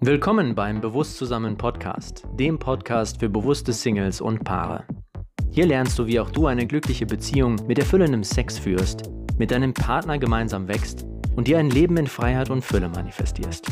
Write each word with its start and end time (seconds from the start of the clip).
Willkommen 0.00 0.54
beim 0.54 0.80
Bewusst 0.80 1.16
zusammen 1.16 1.56
Podcast, 1.56 2.22
dem 2.38 2.56
Podcast 2.56 3.18
für 3.18 3.28
bewusste 3.28 3.72
Singles 3.72 4.20
und 4.20 4.44
Paare. 4.44 4.84
Hier 5.50 5.66
lernst 5.66 5.98
du, 5.98 6.06
wie 6.06 6.20
auch 6.20 6.30
du 6.30 6.46
eine 6.46 6.68
glückliche 6.68 7.04
Beziehung 7.04 7.56
mit 7.66 7.80
erfüllendem 7.80 8.22
Sex 8.22 8.60
führst, 8.60 9.10
mit 9.38 9.50
deinem 9.50 9.74
Partner 9.74 10.16
gemeinsam 10.16 10.68
wächst 10.68 11.04
und 11.34 11.48
dir 11.48 11.58
ein 11.58 11.70
Leben 11.70 11.96
in 11.96 12.06
Freiheit 12.06 12.48
und 12.48 12.62
Fülle 12.62 12.88
manifestierst. 12.88 13.66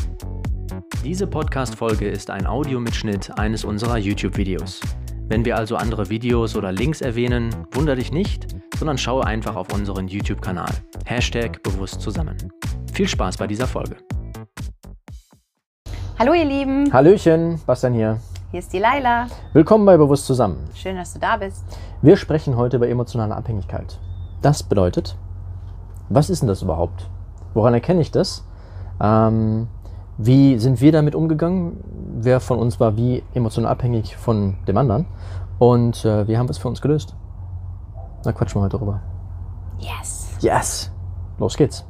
Diese 1.05 1.29
Podcast-Folge 1.29 2.09
ist 2.09 2.29
ein 2.29 2.45
Audiomitschnitt 2.45 3.39
eines 3.39 3.65
unserer 3.65 3.97
YouTube-Videos. 3.97 4.81
Wenn 5.29 5.45
wir 5.45 5.57
also 5.57 5.77
andere 5.77 6.11
Videos 6.11 6.57
oder 6.57 6.73
Links 6.73 7.03
erwähnen, 7.03 7.55
wundere 7.71 7.97
dich 7.97 8.11
nicht, 8.11 8.49
sondern 8.77 8.99
schaue 8.99 9.25
einfach 9.25 9.55
auf 9.55 9.73
unseren 9.73 10.09
YouTube-Kanal. 10.09 10.73
Hashtag 11.05 11.63
bewusst 11.63 12.01
zusammen. 12.01 12.37
Viel 12.93 13.07
Spaß 13.07 13.37
bei 13.37 13.47
dieser 13.47 13.69
Folge. 13.69 13.97
Hallo 16.19 16.33
ihr 16.33 16.47
Lieben, 16.47 16.91
Hallöchen, 16.93 17.61
Bastian 17.67 17.93
hier. 17.93 18.19
hier 18.51 18.61
ist 18.61 18.73
die 18.73 18.79
Laila. 18.79 19.27
Willkommen 19.53 19.85
bei 19.85 19.99
Bewusst 19.99 20.25
zusammen. 20.25 20.65
Schön, 20.75 20.97
dass 20.97 21.13
du 21.13 21.19
da 21.19 21.37
bist. 21.37 21.63
Wir 22.01 22.17
sprechen 22.17 22.57
heute 22.57 22.79
über 22.79 22.89
emotionale 22.89 23.37
Abhängigkeit. 23.37 23.99
Das 24.41 24.63
bedeutet, 24.63 25.17
was 26.09 26.31
ist 26.31 26.41
denn 26.41 26.49
das 26.49 26.63
überhaupt? 26.63 27.11
Woran 27.53 27.75
erkenne 27.75 28.01
ich 28.01 28.11
das? 28.13 28.47
Ähm, 28.99 29.69
wie 30.17 30.59
sind 30.59 30.81
wir 30.81 30.91
damit 30.91 31.15
umgegangen? 31.15 31.85
Wer 32.19 32.41
von 32.41 32.59
uns 32.59 32.81
war 32.81 32.97
wie 32.97 33.23
emotional 33.35 33.71
abhängig 33.71 34.17
von 34.17 34.57
dem 34.67 34.79
anderen? 34.79 35.05
Und 35.59 36.03
äh, 36.07 36.27
wie 36.29 36.39
haben 36.39 36.47
wir 36.47 36.53
es 36.53 36.59
für 36.59 36.69
uns 36.69 36.81
gelöst? 36.81 37.15
Da 38.23 38.33
quatschen 38.33 38.59
wir 38.61 38.65
heute 38.65 38.79
drüber. 38.79 39.01
Yes. 39.79 40.31
Yes! 40.41 40.91
Los 41.39 41.57
geht's. 41.59 41.85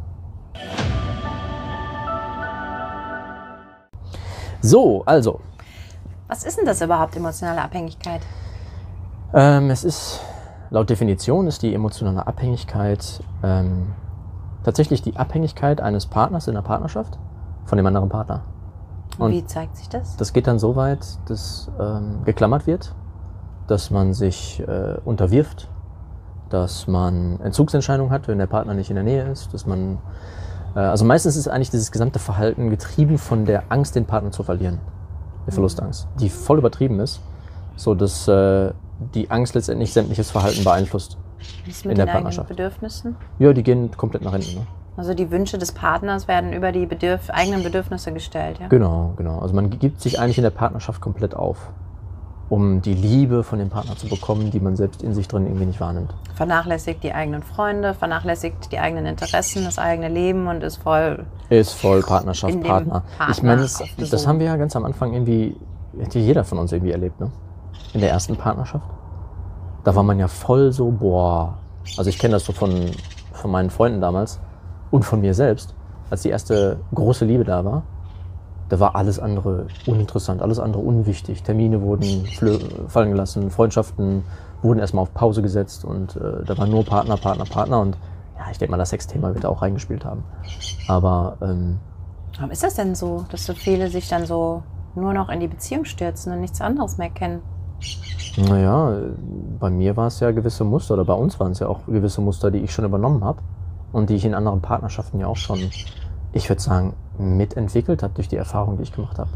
So, 4.60 5.02
also, 5.04 5.40
Was 6.28 6.44
ist 6.44 6.58
denn 6.58 6.66
das 6.66 6.80
überhaupt, 6.80 7.16
emotionale 7.16 7.62
Abhängigkeit? 7.62 8.20
Ähm, 9.34 9.70
es 9.70 9.84
ist, 9.84 10.20
laut 10.70 10.88
Definition 10.90 11.46
ist 11.46 11.62
die 11.62 11.74
emotionale 11.74 12.26
Abhängigkeit 12.26 13.22
ähm, 13.42 13.92
tatsächlich 14.64 15.02
die 15.02 15.16
Abhängigkeit 15.16 15.80
eines 15.80 16.06
Partners 16.06 16.48
in 16.48 16.54
der 16.54 16.62
Partnerschaft 16.62 17.18
von 17.64 17.76
dem 17.76 17.86
anderen 17.86 18.08
Partner. 18.08 18.42
Und 19.18 19.32
Wie 19.32 19.44
zeigt 19.44 19.76
sich 19.76 19.88
das? 19.88 20.16
das 20.16 20.32
geht 20.32 20.46
dann 20.46 20.58
so 20.58 20.76
weit, 20.76 21.06
dass 21.26 21.70
ähm, 21.80 22.22
geklammert 22.24 22.66
wird, 22.66 22.94
dass 23.66 23.90
man 23.90 24.12
sich 24.12 24.60
äh, 24.66 24.96
unterwirft, 25.04 25.68
dass 26.50 26.86
man 26.86 27.40
Entzugsentscheidungen 27.40 28.12
hat, 28.12 28.28
wenn 28.28 28.38
der 28.38 28.46
Partner 28.46 28.74
nicht 28.74 28.90
in 28.90 28.96
der 28.96 29.04
Nähe 29.04 29.30
ist, 29.30 29.52
dass 29.54 29.66
man, 29.66 29.98
also 30.80 31.04
meistens 31.04 31.36
ist 31.36 31.48
eigentlich 31.48 31.70
dieses 31.70 31.90
gesamte 31.90 32.18
Verhalten 32.18 32.70
getrieben 32.70 33.18
von 33.18 33.44
der 33.44 33.64
Angst, 33.70 33.96
den 33.96 34.04
Partner 34.04 34.30
zu 34.30 34.42
verlieren, 34.42 34.78
der 35.46 35.52
Verlustangst, 35.52 36.06
die 36.20 36.28
voll 36.28 36.58
übertrieben 36.58 37.00
ist, 37.00 37.20
so 37.76 37.94
dass 37.94 38.28
äh, 38.28 38.72
die 39.14 39.30
Angst 39.30 39.54
letztendlich 39.54 39.92
sämtliches 39.92 40.30
Verhalten 40.30 40.64
beeinflusst. 40.64 41.18
Was 41.38 41.68
ist 41.68 41.84
in 41.84 41.88
mit 41.88 41.98
der 41.98 42.04
den 42.04 42.10
eigenen 42.10 42.12
Partnerschaft. 42.12 42.48
Bedürfnissen? 42.48 43.16
Ja, 43.38 43.52
die 43.52 43.62
gehen 43.62 43.90
komplett 43.96 44.22
nach 44.22 44.32
hinten. 44.32 44.56
Ne? 44.56 44.66
Also 44.96 45.12
die 45.12 45.30
Wünsche 45.30 45.58
des 45.58 45.72
Partners 45.72 46.26
werden 46.26 46.52
über 46.52 46.72
die 46.72 46.86
Bedürf 46.86 47.28
eigenen 47.28 47.62
Bedürfnisse 47.62 48.12
gestellt, 48.12 48.58
ja? 48.58 48.68
Genau, 48.68 49.12
genau. 49.16 49.40
Also 49.40 49.54
man 49.54 49.68
gibt 49.70 50.00
sich 50.00 50.18
eigentlich 50.18 50.38
in 50.38 50.44
der 50.44 50.50
Partnerschaft 50.50 51.00
komplett 51.02 51.34
auf, 51.34 51.70
um 52.48 52.80
die 52.80 52.94
Liebe 52.94 53.42
von 53.42 53.58
dem 53.58 53.70
Partner 53.70 53.96
zu 53.96 54.08
bekommen, 54.08 54.50
die 54.50 54.60
man 54.60 54.76
selbst 54.76 55.02
in 55.02 55.14
sich 55.14 55.26
drin 55.26 55.46
irgendwie 55.46 55.66
nicht 55.66 55.80
wahrnimmt. 55.80 56.14
Vernachlässigt 56.34 57.02
die 57.02 57.12
eigenen 57.12 57.42
Freunde, 57.42 57.94
vernachlässigt 57.94 58.70
die 58.70 58.78
eigenen 58.78 59.06
Interessen, 59.06 59.64
das 59.64 59.78
eigene 59.78 60.08
Leben 60.08 60.46
und 60.46 60.62
ist 60.62 60.76
voll. 60.76 61.24
Ist 61.48 61.72
voll 61.72 62.02
Partnerschaft, 62.02 62.60
Partner. 62.62 63.02
Partner 63.18 63.34
Ich 63.34 63.42
meine, 63.42 63.62
das 63.62 64.26
haben 64.26 64.38
wir 64.38 64.46
ja 64.46 64.56
ganz 64.56 64.76
am 64.76 64.84
Anfang 64.84 65.12
irgendwie, 65.12 65.56
hätte 65.98 66.18
jeder 66.18 66.44
von 66.44 66.58
uns 66.58 66.72
irgendwie 66.72 66.92
erlebt, 66.92 67.20
ne? 67.20 67.30
In 67.92 68.00
der 68.00 68.10
ersten 68.10 68.36
Partnerschaft. 68.36 68.84
Da 69.82 69.94
war 69.94 70.02
man 70.02 70.18
ja 70.18 70.28
voll 70.28 70.72
so, 70.72 70.90
boah. 70.90 71.58
Also 71.96 72.10
ich 72.10 72.18
kenne 72.18 72.34
das 72.34 72.44
so 72.44 72.52
von, 72.52 72.90
von 73.32 73.50
meinen 73.50 73.70
Freunden 73.70 74.00
damals 74.00 74.40
und 74.90 75.04
von 75.04 75.20
mir 75.20 75.34
selbst, 75.34 75.74
als 76.10 76.22
die 76.22 76.30
erste 76.30 76.78
große 76.94 77.24
Liebe 77.24 77.44
da 77.44 77.64
war. 77.64 77.82
Da 78.68 78.80
war 78.80 78.96
alles 78.96 79.18
andere 79.18 79.66
uninteressant, 79.86 80.42
alles 80.42 80.58
andere 80.58 80.82
unwichtig. 80.82 81.42
Termine 81.42 81.82
wurden 81.82 82.26
fallen 82.88 83.10
gelassen, 83.10 83.50
Freundschaften 83.50 84.24
wurden 84.62 84.80
erstmal 84.80 85.02
auf 85.02 85.14
Pause 85.14 85.42
gesetzt 85.42 85.84
und 85.84 86.16
äh, 86.16 86.44
da 86.44 86.58
war 86.58 86.66
nur 86.66 86.84
Partner, 86.84 87.16
Partner, 87.16 87.44
Partner 87.44 87.80
und 87.80 87.96
ja, 88.38 88.50
ich 88.50 88.58
denke 88.58 88.72
mal, 88.72 88.78
das 88.78 88.90
Sexthema 88.90 89.32
wird 89.34 89.44
da 89.44 89.48
auch 89.48 89.62
reingespielt 89.62 90.04
haben. 90.04 90.24
Aber 90.88 91.36
ähm, 91.40 91.78
Warum 92.36 92.50
ist 92.50 92.62
das 92.62 92.74
denn 92.74 92.94
so, 92.94 93.24
dass 93.30 93.46
so 93.46 93.54
viele 93.54 93.88
sich 93.88 94.08
dann 94.08 94.26
so 94.26 94.62
nur 94.94 95.14
noch 95.14 95.28
in 95.30 95.40
die 95.40 95.48
Beziehung 95.48 95.84
stürzen 95.84 96.32
und 96.32 96.40
nichts 96.40 96.60
anderes 96.60 96.98
mehr 96.98 97.10
kennen? 97.10 97.40
Naja, 98.36 98.98
bei 99.58 99.70
mir 99.70 99.96
war 99.96 100.08
es 100.08 100.20
ja 100.20 100.30
gewisse 100.30 100.64
Muster, 100.64 100.94
oder 100.94 101.06
bei 101.06 101.14
uns 101.14 101.40
waren 101.40 101.52
es 101.52 101.60
ja 101.60 101.68
auch 101.68 101.86
gewisse 101.86 102.20
Muster, 102.20 102.50
die 102.50 102.58
ich 102.58 102.72
schon 102.72 102.84
übernommen 102.84 103.24
habe 103.24 103.40
und 103.92 104.10
die 104.10 104.14
ich 104.14 104.26
in 104.26 104.34
anderen 104.34 104.60
Partnerschaften 104.60 105.20
ja 105.20 105.26
auch 105.26 105.36
schon, 105.36 105.58
ich 106.36 106.48
würde 106.48 106.60
sagen, 106.60 106.94
mitentwickelt 107.18 108.02
habe 108.02 108.14
durch 108.14 108.28
die 108.28 108.36
Erfahrung, 108.36 108.76
die 108.76 108.82
ich 108.82 108.92
gemacht 108.92 109.18
habe. 109.18 109.30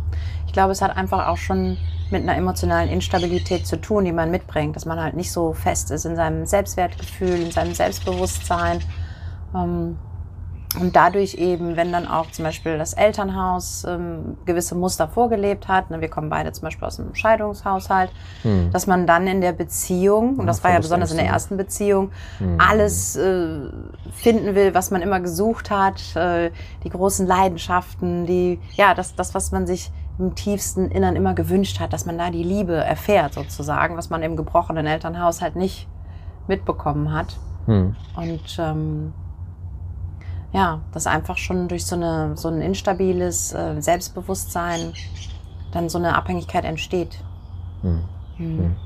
Ich 0.46 0.52
glaube, 0.52 0.72
es 0.72 0.82
hat 0.82 0.96
einfach 0.96 1.28
auch 1.28 1.38
schon 1.38 1.78
mit 2.10 2.22
einer 2.22 2.36
emotionalen 2.36 2.90
Instabilität 2.90 3.66
zu 3.66 3.80
tun, 3.80 4.04
die 4.04 4.12
man 4.12 4.30
mitbringt, 4.30 4.76
dass 4.76 4.84
man 4.84 5.00
halt 5.00 5.14
nicht 5.14 5.32
so 5.32 5.52
fest 5.52 5.90
ist 5.90 6.04
in 6.04 6.16
seinem 6.16 6.44
Selbstwertgefühl, 6.44 7.40
in 7.40 7.50
seinem 7.50 7.74
Selbstbewusstsein. 7.74 8.80
Ähm, 9.54 9.96
Und 10.78 10.94
dadurch 10.94 11.34
eben, 11.34 11.76
wenn 11.76 11.90
dann 11.90 12.06
auch 12.06 12.30
zum 12.30 12.44
Beispiel 12.44 12.78
das 12.78 12.92
Elternhaus 12.92 13.84
ähm, 13.88 14.36
gewisse 14.44 14.76
Muster 14.76 15.08
vorgelebt 15.08 15.66
hat, 15.66 15.90
ne, 15.90 16.00
wir 16.00 16.08
kommen 16.08 16.30
beide 16.30 16.52
zum 16.52 16.62
Beispiel 16.62 16.86
aus 16.86 17.00
einem 17.00 17.14
Scheidungshaushalt, 17.14 18.10
Hm. 18.42 18.70
dass 18.70 18.86
man 18.86 19.04
dann 19.06 19.26
in 19.26 19.40
der 19.40 19.52
Beziehung, 19.52 20.34
und 20.36 20.40
Ja, 20.40 20.46
das 20.46 20.62
war 20.62 20.70
ja 20.70 20.78
besonders 20.78 21.10
in 21.10 21.16
der 21.16 21.26
ersten 21.26 21.56
Beziehung, 21.56 22.12
Hm. 22.38 22.58
alles 22.60 23.16
äh, 23.16 23.62
finden 24.12 24.54
will, 24.54 24.72
was 24.72 24.92
man 24.92 25.02
immer 25.02 25.18
gesucht 25.18 25.72
hat, 25.72 26.14
äh, 26.14 26.52
die 26.84 26.90
großen 26.90 27.26
Leidenschaften, 27.26 28.26
die, 28.26 28.60
ja, 28.74 28.94
das, 28.94 29.16
das, 29.16 29.34
was 29.34 29.50
man 29.50 29.66
sich 29.66 29.90
im 30.20 30.36
tiefsten 30.36 30.88
Innern 30.88 31.16
immer 31.16 31.34
gewünscht 31.34 31.80
hat, 31.80 31.92
dass 31.92 32.06
man 32.06 32.16
da 32.16 32.30
die 32.30 32.44
Liebe 32.44 32.74
erfährt 32.74 33.34
sozusagen, 33.34 33.96
was 33.96 34.08
man 34.08 34.22
im 34.22 34.36
gebrochenen 34.36 34.86
Elternhaus 34.86 35.40
halt 35.42 35.56
nicht 35.56 35.88
mitbekommen 36.46 37.12
hat. 37.12 37.36
Hm. 37.66 37.96
Und 38.16 38.58
ähm, 38.58 39.12
ja, 40.52 40.80
dass 40.92 41.06
einfach 41.06 41.36
schon 41.38 41.68
durch 41.68 41.86
so, 41.86 41.96
eine, 41.96 42.36
so 42.36 42.48
ein 42.48 42.60
instabiles 42.60 43.52
äh, 43.52 43.80
Selbstbewusstsein 43.80 44.92
dann 45.72 45.88
so 45.88 45.98
eine 45.98 46.16
Abhängigkeit 46.16 46.64
entsteht. 46.64 47.22
Hm. 47.82 48.00
Mhm. 48.38 48.76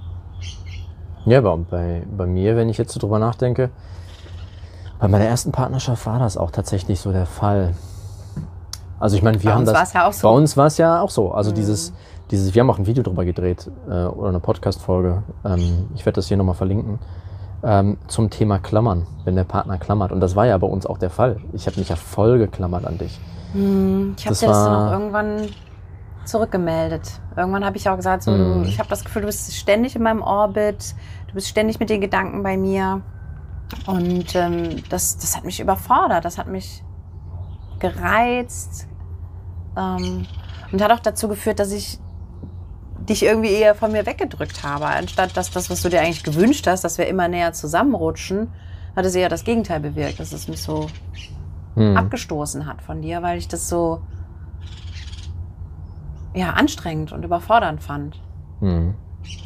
Ja, 1.27 1.39
aber 1.39 1.57
bei, 1.57 2.03
bei 2.17 2.27
mir, 2.27 2.57
wenn 2.57 2.69
ich 2.69 2.77
jetzt 2.77 2.93
so 2.93 3.01
drüber 3.01 3.19
nachdenke, 3.19 3.71
bei 5.01 5.09
meiner 5.09 5.25
ersten 5.25 5.53
Partnerschaft 5.53 6.05
war 6.07 6.19
das 6.19 6.37
auch 6.37 6.51
tatsächlich 6.51 7.01
so 7.01 7.13
der 7.13 7.27
Fall. 7.27 7.75
Also 9.01 9.17
ich 9.17 9.23
meine, 9.23 9.43
wir 9.43 9.51
Bei 9.51 9.55
haben 9.55 9.61
uns 9.63 9.71
das. 9.73 9.77
war 9.77 9.83
es 9.85 9.93
ja 9.93 10.07
auch 10.07 10.13
so. 10.13 10.29
Bei 10.29 10.35
uns 10.35 10.57
war 10.57 10.67
es 10.67 10.79
ja 10.79 11.01
auch 11.01 11.11
so. 11.11 11.33
Also 11.33 11.51
Mhm. 11.51 11.55
dieses, 11.57 11.93
dieses, 12.31 12.55
wir 12.55 12.61
haben 12.61 12.71
auch 12.71 12.79
ein 12.79 12.87
Video 12.87 13.03
drüber 13.03 13.25
gedreht 13.25 13.71
äh, 13.89 14.05
oder 14.05 14.29
eine 14.29 14.41
Podcast-Folge. 14.41 15.23
Ähm, 15.45 15.89
ich 15.95 16.05
werde 16.07 16.17
das 16.17 16.29
hier 16.29 16.37
nochmal 16.37 16.55
verlinken. 16.55 16.99
Ähm, 17.67 17.97
zum 18.09 18.29
Thema 18.29 18.59
Klammern, 18.59 19.07
wenn 19.25 19.37
der 19.37 19.45
Partner 19.45 19.79
klammert. 19.79 20.13
Und 20.13 20.21
das 20.21 20.37
war 20.37 20.45
ja 20.47 20.59
bei 20.59 20.67
uns 20.67 20.85
auch 20.85 20.99
der 20.99 21.09
Fall. 21.09 21.41
Ich 21.55 21.67
habe 21.67 21.79
mich 21.79 21.89
ja 21.89 21.97
voll 21.97 22.39
geklammert 22.39 22.85
an 22.87 22.99
dich. 22.99 23.19
Hm, 23.53 24.15
Ich 24.19 24.25
habe 24.27 24.31
Das 24.33 24.41
dir 24.41 24.49
das 24.49 24.65
dann 24.65 24.75
auch 24.89 24.93
irgendwann 24.93 25.49
zurückgemeldet. 26.27 27.21
Irgendwann 27.37 27.65
habe 27.65 27.77
ich 27.77 27.89
auch 27.89 27.97
gesagt, 27.97 28.23
so, 28.23 28.37
du, 28.37 28.63
ich 28.65 28.79
habe 28.79 28.89
das 28.89 29.05
Gefühl, 29.05 29.23
du 29.23 29.27
bist 29.27 29.55
ständig 29.55 29.97
in 29.97 30.03
meinem 30.03 30.21
Orbit, 30.23 30.95
du 31.29 31.35
bist 31.35 31.49
ständig 31.49 31.81
mit 31.81 31.89
den 31.91 32.01
Gedanken 32.01 32.43
bei 32.43 32.57
mir. 32.57 33.01
Und 33.87 34.35
ähm, 34.35 34.83
das, 34.91 35.17
das 35.17 35.37
hat 35.37 35.45
mich 35.45 35.59
überfordert, 35.61 36.25
das 36.25 36.37
hat 36.39 36.49
mich 36.49 36.85
gereizt 37.79 38.87
ähm, 39.77 40.27
und 40.71 40.83
hat 40.83 40.93
auch 40.93 41.01
dazu 41.01 41.29
geführt, 41.29 41.59
dass 41.59 41.73
ich 41.73 41.99
dich 43.09 43.23
irgendwie 43.23 43.53
eher 43.53 43.75
von 43.75 43.93
mir 43.93 44.07
weggedrückt 44.07 44.63
habe. 44.63 44.87
Anstatt 44.87 45.37
dass 45.37 45.51
das, 45.51 45.71
was 45.71 45.83
du 45.83 45.89
dir 45.89 46.01
eigentlich 46.01 46.25
gewünscht 46.25 46.67
hast, 46.67 46.85
dass 46.85 46.99
wir 46.99 47.07
immer 47.07 47.29
näher 47.29 47.53
zusammenrutschen, 47.53 48.49
hat 48.97 49.05
es 49.05 49.15
eher 49.15 49.29
das 49.29 49.45
Gegenteil 49.45 49.81
bewirkt, 49.81 50.21
dass 50.21 50.33
es 50.33 50.49
mich 50.49 50.63
so 50.63 50.87
Hm. 51.75 51.97
abgestoßen 51.97 52.67
hat 52.67 52.83
von 52.83 53.03
dir, 53.03 53.23
weil 53.23 53.39
ich 53.39 53.49
das 53.49 53.69
so 53.69 54.01
ja, 56.35 56.51
anstrengend 56.51 57.13
und 57.13 57.25
überfordernd 57.25 57.83
fand. 57.83 58.21
Hm. 58.61 58.95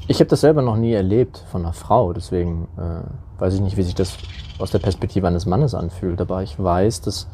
Ich 0.09 0.21
habe 0.21 0.29
das 0.29 0.41
selber 0.41 0.63
noch 0.63 0.77
nie 0.77 0.93
erlebt 0.93 1.45
von 1.51 1.63
einer 1.63 1.73
Frau, 1.73 2.13
deswegen 2.13 2.69
äh, 2.77 3.41
weiß 3.41 3.55
ich 3.55 3.61
nicht, 3.61 3.77
wie 3.77 3.83
sich 3.83 3.95
das 3.95 4.19
aus 4.59 4.71
der 4.71 4.79
Perspektive 4.79 5.27
eines 5.27 5.47
Mannes 5.47 5.75
anfühlt. 5.75 6.21
Aber 6.21 6.43
ich 6.43 6.63
weiß, 6.63 7.03
dass 7.03 7.29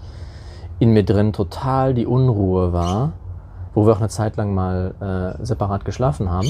in 0.78 0.92
mir 0.92 1.04
drin 1.04 1.32
total 1.32 1.94
die 1.94 2.06
Unruhe 2.06 2.72
war, 2.72 3.12
wo 3.74 3.86
wir 3.86 3.92
auch 3.92 3.98
eine 3.98 4.08
Zeit 4.08 4.36
lang 4.36 4.54
mal 4.54 5.36
äh, 5.40 5.44
separat 5.44 5.84
geschlafen 5.84 6.30
haben. 6.30 6.48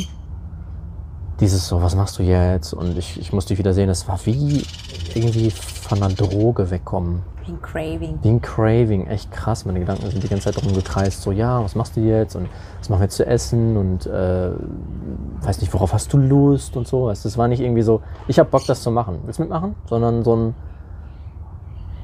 dieses 1.41 1.67
so, 1.67 1.83
was 1.83 1.97
machst 1.97 2.19
du 2.19 2.23
jetzt? 2.23 2.73
Und 2.75 2.97
ich, 2.97 3.19
ich 3.19 3.33
musste 3.33 3.49
dich 3.49 3.59
wieder 3.59 3.73
sehen, 3.73 3.89
das 3.89 4.07
war 4.07 4.19
wie 4.25 4.65
irgendwie 5.15 5.51
von 5.51 6.03
einer 6.03 6.15
Droge 6.15 6.71
wegkommen. 6.71 7.23
Wie 7.45 7.53
ein 7.53 7.61
Craving. 7.61 8.19
Wie 8.23 8.29
ein 8.29 8.41
Craving, 8.41 9.07
echt 9.07 9.31
krass. 9.31 9.65
Meine 9.65 9.81
Gedanken 9.81 10.09
sind 10.11 10.23
die 10.23 10.29
ganze 10.29 10.45
Zeit 10.45 10.57
darum 10.57 10.75
gekreist, 10.75 11.23
so 11.23 11.33
ja, 11.33 11.63
was 11.63 11.75
machst 11.75 11.97
du 11.97 12.01
jetzt 12.01 12.37
und 12.37 12.49
was 12.79 12.89
machen 12.89 13.01
wir 13.01 13.05
jetzt 13.05 13.17
zu 13.17 13.27
essen 13.27 13.77
und 13.77 14.07
äh, 14.07 14.51
weiß 15.43 15.61
nicht, 15.61 15.73
worauf 15.75 15.93
hast 15.93 16.13
du 16.13 16.19
Lust 16.19 16.77
und 16.77 16.87
so. 16.87 17.11
Es 17.11 17.37
war 17.37 17.49
nicht 17.49 17.61
irgendwie 17.61 17.83
so, 17.83 18.01
ich 18.29 18.39
habe 18.39 18.49
Bock, 18.51 18.65
das 18.67 18.83
zu 18.83 18.91
machen. 18.91 19.19
Willst 19.25 19.39
du 19.39 19.43
mitmachen? 19.43 19.75
Sondern 19.87 20.25
so 20.25 20.37
ein, 20.37 20.55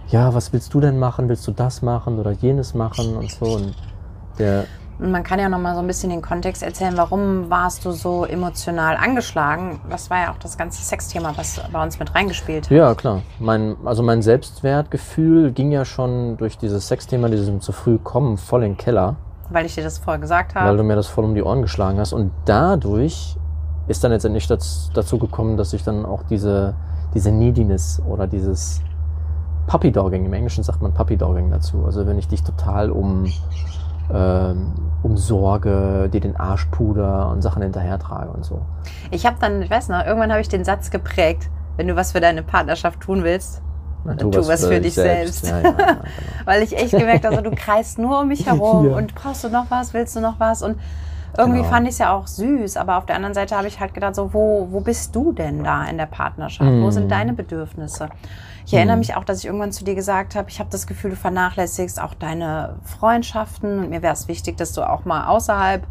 ja, 0.08 0.34
was 0.34 0.52
willst 0.52 0.74
du 0.74 0.80
denn 0.80 0.98
machen? 0.98 1.28
Willst 1.28 1.46
du 1.46 1.52
das 1.52 1.82
machen 1.82 2.18
oder 2.18 2.32
jenes 2.32 2.74
machen 2.74 3.16
und 3.16 3.30
so. 3.30 3.46
Und 3.46 3.74
der 4.38 4.64
man 5.00 5.22
kann 5.22 5.38
ja 5.38 5.48
noch 5.48 5.58
mal 5.58 5.74
so 5.74 5.80
ein 5.80 5.86
bisschen 5.86 6.10
den 6.10 6.22
Kontext 6.22 6.62
erzählen, 6.62 6.96
warum 6.96 7.48
warst 7.48 7.84
du 7.84 7.92
so 7.92 8.24
emotional 8.24 8.96
angeschlagen? 8.96 9.80
Das 9.88 10.10
war 10.10 10.18
ja 10.18 10.32
auch 10.32 10.38
das 10.38 10.58
ganze 10.58 10.82
Sexthema, 10.82 11.32
was 11.36 11.60
bei 11.72 11.82
uns 11.82 11.98
mit 11.98 12.14
reingespielt 12.14 12.66
hat. 12.66 12.70
Ja, 12.70 12.94
klar. 12.94 13.22
Mein, 13.38 13.76
also 13.84 14.02
mein 14.02 14.22
Selbstwertgefühl 14.22 15.52
ging 15.52 15.72
ja 15.72 15.84
schon 15.84 16.36
durch 16.36 16.58
dieses 16.58 16.88
Sexthema, 16.88 17.28
diesem 17.28 17.60
zu 17.60 17.72
früh 17.72 17.98
kommen, 17.98 18.36
voll 18.36 18.62
in 18.62 18.72
den 18.72 18.76
Keller. 18.76 19.16
Weil 19.48 19.66
ich 19.66 19.74
dir 19.74 19.82
das 19.82 19.98
vorher 19.98 20.20
gesagt 20.20 20.54
habe. 20.54 20.68
Weil 20.68 20.76
du 20.76 20.84
mir 20.84 20.96
das 20.96 21.06
voll 21.06 21.24
um 21.24 21.34
die 21.34 21.42
Ohren 21.42 21.62
geschlagen 21.62 21.98
hast. 21.98 22.12
Und 22.12 22.30
dadurch 22.44 23.36
ist 23.88 24.04
dann 24.04 24.12
letztendlich 24.12 24.46
dazu 24.46 25.18
gekommen, 25.18 25.56
dass 25.56 25.72
ich 25.72 25.82
dann 25.82 26.04
auch 26.04 26.22
diese, 26.24 26.74
diese 27.14 27.32
Neediness 27.32 28.00
oder 28.06 28.26
dieses 28.26 28.82
Puppy 29.66 29.90
Dogging, 29.90 30.26
im 30.26 30.32
Englischen 30.32 30.62
sagt 30.62 30.82
man 30.82 30.92
Puppy 30.92 31.16
Dogging 31.16 31.50
dazu. 31.50 31.84
Also 31.84 32.06
wenn 32.06 32.18
ich 32.18 32.28
dich 32.28 32.42
total 32.42 32.90
um 32.90 33.24
ähm, 34.12 34.74
um 35.02 35.16
Sorge, 35.16 36.08
dir 36.12 36.20
den 36.20 36.36
Arsch 36.36 36.66
puder 36.66 37.30
und 37.30 37.42
Sachen 37.42 37.62
hinterher 37.62 37.98
trage 37.98 38.30
und 38.30 38.44
so. 38.44 38.60
Ich 39.10 39.26
habe 39.26 39.36
dann, 39.40 39.62
ich 39.62 39.70
weiß 39.70 39.88
noch, 39.88 40.04
irgendwann 40.04 40.30
habe 40.30 40.40
ich 40.40 40.48
den 40.48 40.64
Satz 40.64 40.90
geprägt, 40.90 41.48
wenn 41.76 41.88
du 41.88 41.96
was 41.96 42.12
für 42.12 42.20
deine 42.20 42.42
Partnerschaft 42.42 43.00
tun 43.00 43.24
willst, 43.24 43.62
dann 44.04 44.18
tu, 44.18 44.30
tu 44.30 44.46
was, 44.46 44.62
für, 44.62 44.74
für 44.74 44.80
dich 44.80 44.94
selbst. 44.94 45.44
selbst. 45.44 45.64
Ja, 45.64 45.70
ja, 45.70 45.76
genau. 45.76 46.00
Weil 46.44 46.62
ich 46.62 46.76
echt 46.76 46.92
gemerkt 46.92 47.24
habe, 47.24 47.36
also, 47.36 47.50
du 47.50 47.56
kreist 47.56 47.98
nur 47.98 48.20
um 48.20 48.28
mich 48.28 48.46
herum 48.46 48.92
und 48.92 49.14
brauchst 49.14 49.44
du 49.44 49.48
noch 49.48 49.66
was, 49.70 49.94
willst 49.94 50.16
du 50.16 50.20
noch 50.20 50.38
was 50.38 50.62
und 50.62 50.78
irgendwie 51.38 51.60
genau. 51.60 51.70
fand 51.70 51.86
ich 51.86 51.92
es 51.92 51.98
ja 51.98 52.12
auch 52.12 52.26
süß, 52.26 52.76
aber 52.76 52.96
auf 52.96 53.06
der 53.06 53.16
anderen 53.16 53.34
Seite 53.34 53.56
habe 53.56 53.68
ich 53.68 53.78
halt 53.78 53.94
gedacht, 53.94 54.16
so, 54.16 54.34
wo, 54.34 54.68
wo 54.70 54.80
bist 54.80 55.14
du 55.14 55.32
denn 55.32 55.62
da 55.62 55.84
in 55.84 55.96
der 55.96 56.06
Partnerschaft? 56.06 56.68
Mm. 56.68 56.82
Wo 56.82 56.90
sind 56.90 57.10
deine 57.10 57.34
Bedürfnisse? 57.34 58.08
Ich 58.70 58.74
erinnere 58.74 58.94
mhm. 58.94 59.00
mich 59.00 59.16
auch, 59.16 59.24
dass 59.24 59.40
ich 59.40 59.46
irgendwann 59.46 59.72
zu 59.72 59.82
dir 59.82 59.96
gesagt 59.96 60.36
habe, 60.36 60.48
ich 60.48 60.60
habe 60.60 60.70
das 60.70 60.86
Gefühl, 60.86 61.10
du 61.10 61.16
vernachlässigst 61.16 62.00
auch 62.00 62.14
deine 62.14 62.76
Freundschaften 62.84 63.80
und 63.80 63.90
mir 63.90 64.00
wäre 64.00 64.12
es 64.12 64.28
wichtig, 64.28 64.56
dass 64.58 64.72
du 64.74 64.88
auch 64.88 65.04
mal 65.04 65.26
außerhalb 65.26 65.84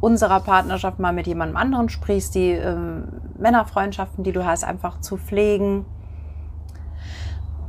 unserer 0.00 0.40
Partnerschaft 0.40 0.98
mal 0.98 1.12
mit 1.12 1.28
jemandem 1.28 1.56
anderen 1.56 1.88
sprichst, 1.88 2.34
die 2.34 2.50
ähm, 2.50 3.04
Männerfreundschaften, 3.38 4.24
die 4.24 4.32
du 4.32 4.44
hast, 4.44 4.64
einfach 4.64 5.00
zu 5.00 5.18
pflegen. 5.18 5.84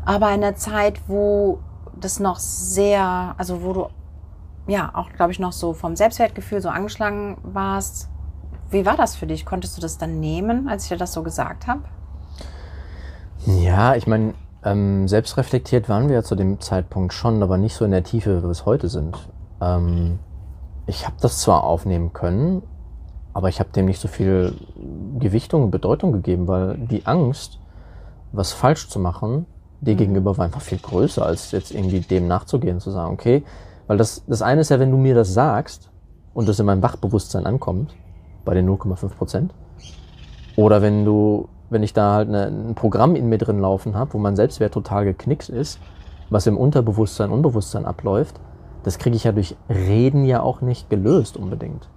Aber 0.06 0.31
in 0.31 0.42
der 0.42 0.56
Zeit, 0.56 1.01
wo 1.06 1.60
das 1.95 2.19
noch 2.19 2.39
sehr, 2.39 3.36
also 3.38 3.62
wo 3.62 3.74
du 3.74 3.89
ja 4.65 4.89
auch, 4.95 5.12
glaube 5.12 5.33
ich, 5.33 5.38
noch 5.38 5.53
so 5.53 5.74
vom 5.74 5.95
Selbstwertgefühl 5.95 6.63
so 6.63 6.69
angeschlagen 6.69 7.38
warst, 7.44 8.10
wie 8.71 8.88
war 8.88 8.98
das 8.98 9.15
für 9.15 9.27
dich? 9.27 9.45
Konntest 9.45 9.77
du 9.77 9.81
das 9.81 10.00
dann 10.00 10.19
nehmen, 10.19 10.68
als 10.68 10.86
ich 10.86 10.89
dir 10.89 10.98
das 10.98 11.13
so 11.13 11.21
gesagt 11.21 11.68
habe? 11.68 11.83
Ja, 13.45 13.95
ich 13.95 14.07
meine, 14.07 14.33
ähm, 14.63 15.07
selbstreflektiert 15.07 15.89
waren 15.89 16.07
wir 16.07 16.15
ja 16.15 16.24
zu 16.24 16.36
dem 16.36 16.59
Zeitpunkt 16.59 17.13
schon, 17.13 17.42
aber 17.44 17.57
nicht 17.57 17.75
so 17.75 17.86
in 17.86 17.92
der 17.92 18.04
Tiefe, 18.04 18.38
wie 18.38 18.44
wir 18.44 18.50
es 18.50 18.65
heute 18.65 18.89
sind. 18.89 19.18
Ähm, 19.62 20.19
ich 20.86 21.06
habe 21.06 21.18
das 21.21 21.39
zwar 21.39 21.63
aufnehmen 21.63 22.13
können, 22.13 22.63
aber 23.33 23.50
ich 23.50 23.59
habe 23.59 23.69
dem 23.69 23.86
nicht 23.86 24.00
so 24.00 24.07
viel 24.07 24.54
Gewichtung 25.19 25.65
und 25.65 25.71
Bedeutung 25.71 26.12
gegeben, 26.12 26.48
weil 26.48 26.77
die 26.77 27.06
Angst, 27.06 27.59
was 28.31 28.51
falsch 28.51 28.89
zu 28.89 29.00
machen, 29.00 29.45
dir 29.81 29.94
mhm. 29.94 29.98
gegenüber 29.98 30.38
war 30.38 30.45
einfach 30.45 30.62
viel 30.62 30.80
größer, 30.80 31.25
als 31.25 31.51
jetzt 31.51 31.71
irgendwie 31.71 32.00
dem 32.00 32.27
nachzugehen, 32.27 32.80
zu 32.80 32.92
sagen, 32.92 33.13
okay, 33.13 33.44
weil 33.86 33.98
das, 33.98 34.24
das 34.27 34.42
eine 34.42 34.62
ist 34.62 34.69
ja, 34.69 34.80
wenn 34.80 34.92
du 34.92 34.98
mir 34.98 35.15
das 35.15 35.33
sagst 35.33 35.89
und 36.33 36.48
das 36.48 36.60
in 36.60 36.65
meinem 36.65 36.81
Wachbewusstsein 36.81 37.45
ankommt, 37.45 37.95
bei 38.44 38.53
den 38.53 38.68
0,5 38.68 39.10
Prozent, 39.10 39.53
oder 40.56 40.81
wenn 40.81 41.06
du 41.06 41.48
wenn 41.69 41.83
ich 41.83 41.93
da 41.93 42.13
halt 42.13 42.29
eine, 42.29 42.47
ein 42.47 42.75
Programm 42.75 43.15
in 43.15 43.29
mir 43.29 43.37
drin 43.37 43.59
laufen 43.59 43.95
habe, 43.95 44.13
wo 44.13 44.17
mein 44.17 44.35
Selbstwert 44.35 44.73
total 44.73 45.05
geknickt 45.05 45.49
ist, 45.49 45.79
was 46.29 46.47
im 46.47 46.57
Unterbewusstsein, 46.57 47.31
Unbewusstsein 47.31 47.85
abläuft, 47.85 48.39
das 48.83 48.97
kriege 48.99 49.15
ich 49.15 49.25
ja 49.25 49.31
durch 49.31 49.55
Reden 49.69 50.25
ja 50.25 50.41
auch 50.41 50.61
nicht 50.61 50.89
gelöst 50.89 51.37
unbedingt. 51.37 51.89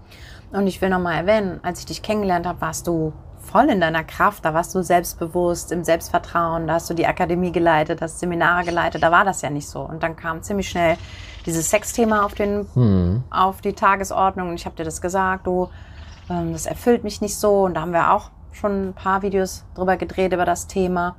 Und 0.52 0.66
ich 0.66 0.80
will 0.82 0.90
nochmal 0.90 1.14
erwähnen, 1.14 1.60
als 1.62 1.80
ich 1.80 1.86
dich 1.86 2.02
kennengelernt 2.02 2.46
habe, 2.46 2.60
warst 2.60 2.86
du 2.86 3.12
voll 3.38 3.68
in 3.70 3.80
deiner 3.80 4.04
Kraft, 4.04 4.44
da 4.44 4.54
warst 4.54 4.74
du 4.74 4.82
selbstbewusst, 4.82 5.72
im 5.72 5.84
Selbstvertrauen, 5.84 6.66
da 6.66 6.74
hast 6.74 6.90
du 6.90 6.94
die 6.94 7.06
Akademie 7.06 7.52
geleitet, 7.52 8.02
hast 8.02 8.20
Seminare 8.20 8.64
geleitet, 8.64 9.02
da 9.02 9.10
war 9.10 9.24
das 9.24 9.42
ja 9.42 9.50
nicht 9.50 9.68
so. 9.68 9.80
Und 9.80 10.02
dann 10.02 10.16
kam 10.16 10.42
ziemlich 10.42 10.68
schnell 10.68 10.96
dieses 11.46 11.70
Sexthema 11.70 12.24
auf, 12.24 12.38
hm. 12.38 13.22
auf 13.30 13.60
die 13.60 13.72
Tagesordnung 13.72 14.50
und 14.50 14.54
ich 14.54 14.66
habe 14.66 14.76
dir 14.76 14.84
das 14.84 15.00
gesagt, 15.00 15.46
du, 15.46 15.68
ähm, 16.28 16.52
das 16.52 16.66
erfüllt 16.66 17.02
mich 17.02 17.20
nicht 17.20 17.36
so 17.36 17.62
und 17.64 17.74
da 17.74 17.80
haben 17.80 17.92
wir 17.92 18.12
auch 18.12 18.30
schon 18.52 18.88
ein 18.88 18.92
paar 18.94 19.22
Videos 19.22 19.64
drüber 19.74 19.96
gedreht 19.96 20.32
über 20.32 20.44
das 20.44 20.66
Thema, 20.66 21.16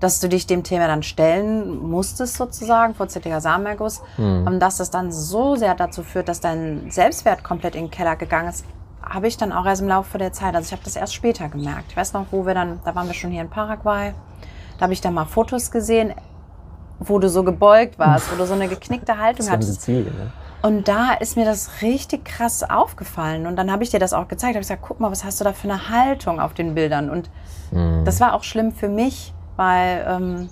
dass 0.00 0.20
du 0.20 0.28
dich 0.28 0.46
dem 0.46 0.62
Thema 0.62 0.88
dann 0.88 1.02
stellen 1.02 1.88
musstest 1.88 2.36
sozusagen, 2.36 2.94
vorzeitiger 2.94 3.40
Samenerguss, 3.40 4.02
mhm. 4.18 4.46
und 4.46 4.60
dass 4.60 4.76
das 4.76 4.90
dann 4.90 5.10
so 5.10 5.56
sehr 5.56 5.74
dazu 5.74 6.02
führt, 6.02 6.28
dass 6.28 6.40
dein 6.40 6.90
Selbstwert 6.90 7.42
komplett 7.42 7.74
in 7.74 7.84
den 7.84 7.90
Keller 7.90 8.16
gegangen 8.16 8.48
ist, 8.48 8.64
habe 9.02 9.28
ich 9.28 9.36
dann 9.36 9.52
auch 9.52 9.64
erst 9.64 9.82
im 9.82 9.88
Laufe 9.88 10.18
der 10.18 10.32
Zeit, 10.32 10.54
also 10.54 10.66
ich 10.66 10.72
habe 10.72 10.82
das 10.84 10.96
erst 10.96 11.14
später 11.14 11.48
gemerkt. 11.48 11.84
Ich 11.90 11.96
weiß 11.96 12.12
noch, 12.12 12.26
wo 12.30 12.44
wir 12.44 12.54
dann, 12.54 12.80
da 12.84 12.94
waren 12.94 13.06
wir 13.06 13.14
schon 13.14 13.30
hier 13.30 13.40
in 13.40 13.48
Paraguay, 13.48 14.12
da 14.78 14.82
habe 14.82 14.92
ich 14.92 15.00
dann 15.00 15.14
mal 15.14 15.24
Fotos 15.24 15.70
gesehen, 15.70 16.12
wo 16.98 17.18
du 17.18 17.28
so 17.28 17.42
gebeugt 17.42 17.98
warst, 17.98 18.32
wo 18.32 18.36
du 18.36 18.46
so 18.46 18.54
eine 18.54 18.68
geknickte 18.68 19.16
Haltung 19.18 19.48
hattest. 19.48 19.82
Ziel, 19.82 20.04
ne? 20.04 20.32
Und 20.62 20.88
da 20.88 21.12
ist 21.12 21.36
mir 21.36 21.44
das 21.44 21.82
richtig 21.82 22.24
krass 22.24 22.62
aufgefallen. 22.62 23.46
Und 23.46 23.56
dann 23.56 23.70
habe 23.70 23.84
ich 23.84 23.90
dir 23.90 24.00
das 24.00 24.12
auch 24.12 24.28
gezeigt. 24.28 24.54
Habe 24.54 24.62
ich 24.62 24.68
gesagt, 24.68 24.82
guck 24.82 25.00
mal, 25.00 25.10
was 25.10 25.24
hast 25.24 25.40
du 25.40 25.44
da 25.44 25.52
für 25.52 25.68
eine 25.68 25.90
Haltung 25.90 26.40
auf 26.40 26.54
den 26.54 26.74
Bildern? 26.74 27.10
Und 27.10 27.30
mhm. 27.70 28.04
das 28.04 28.20
war 28.20 28.34
auch 28.34 28.42
schlimm 28.42 28.72
für 28.72 28.88
mich, 28.88 29.32
weil 29.56 30.04
ähm, 30.08 30.48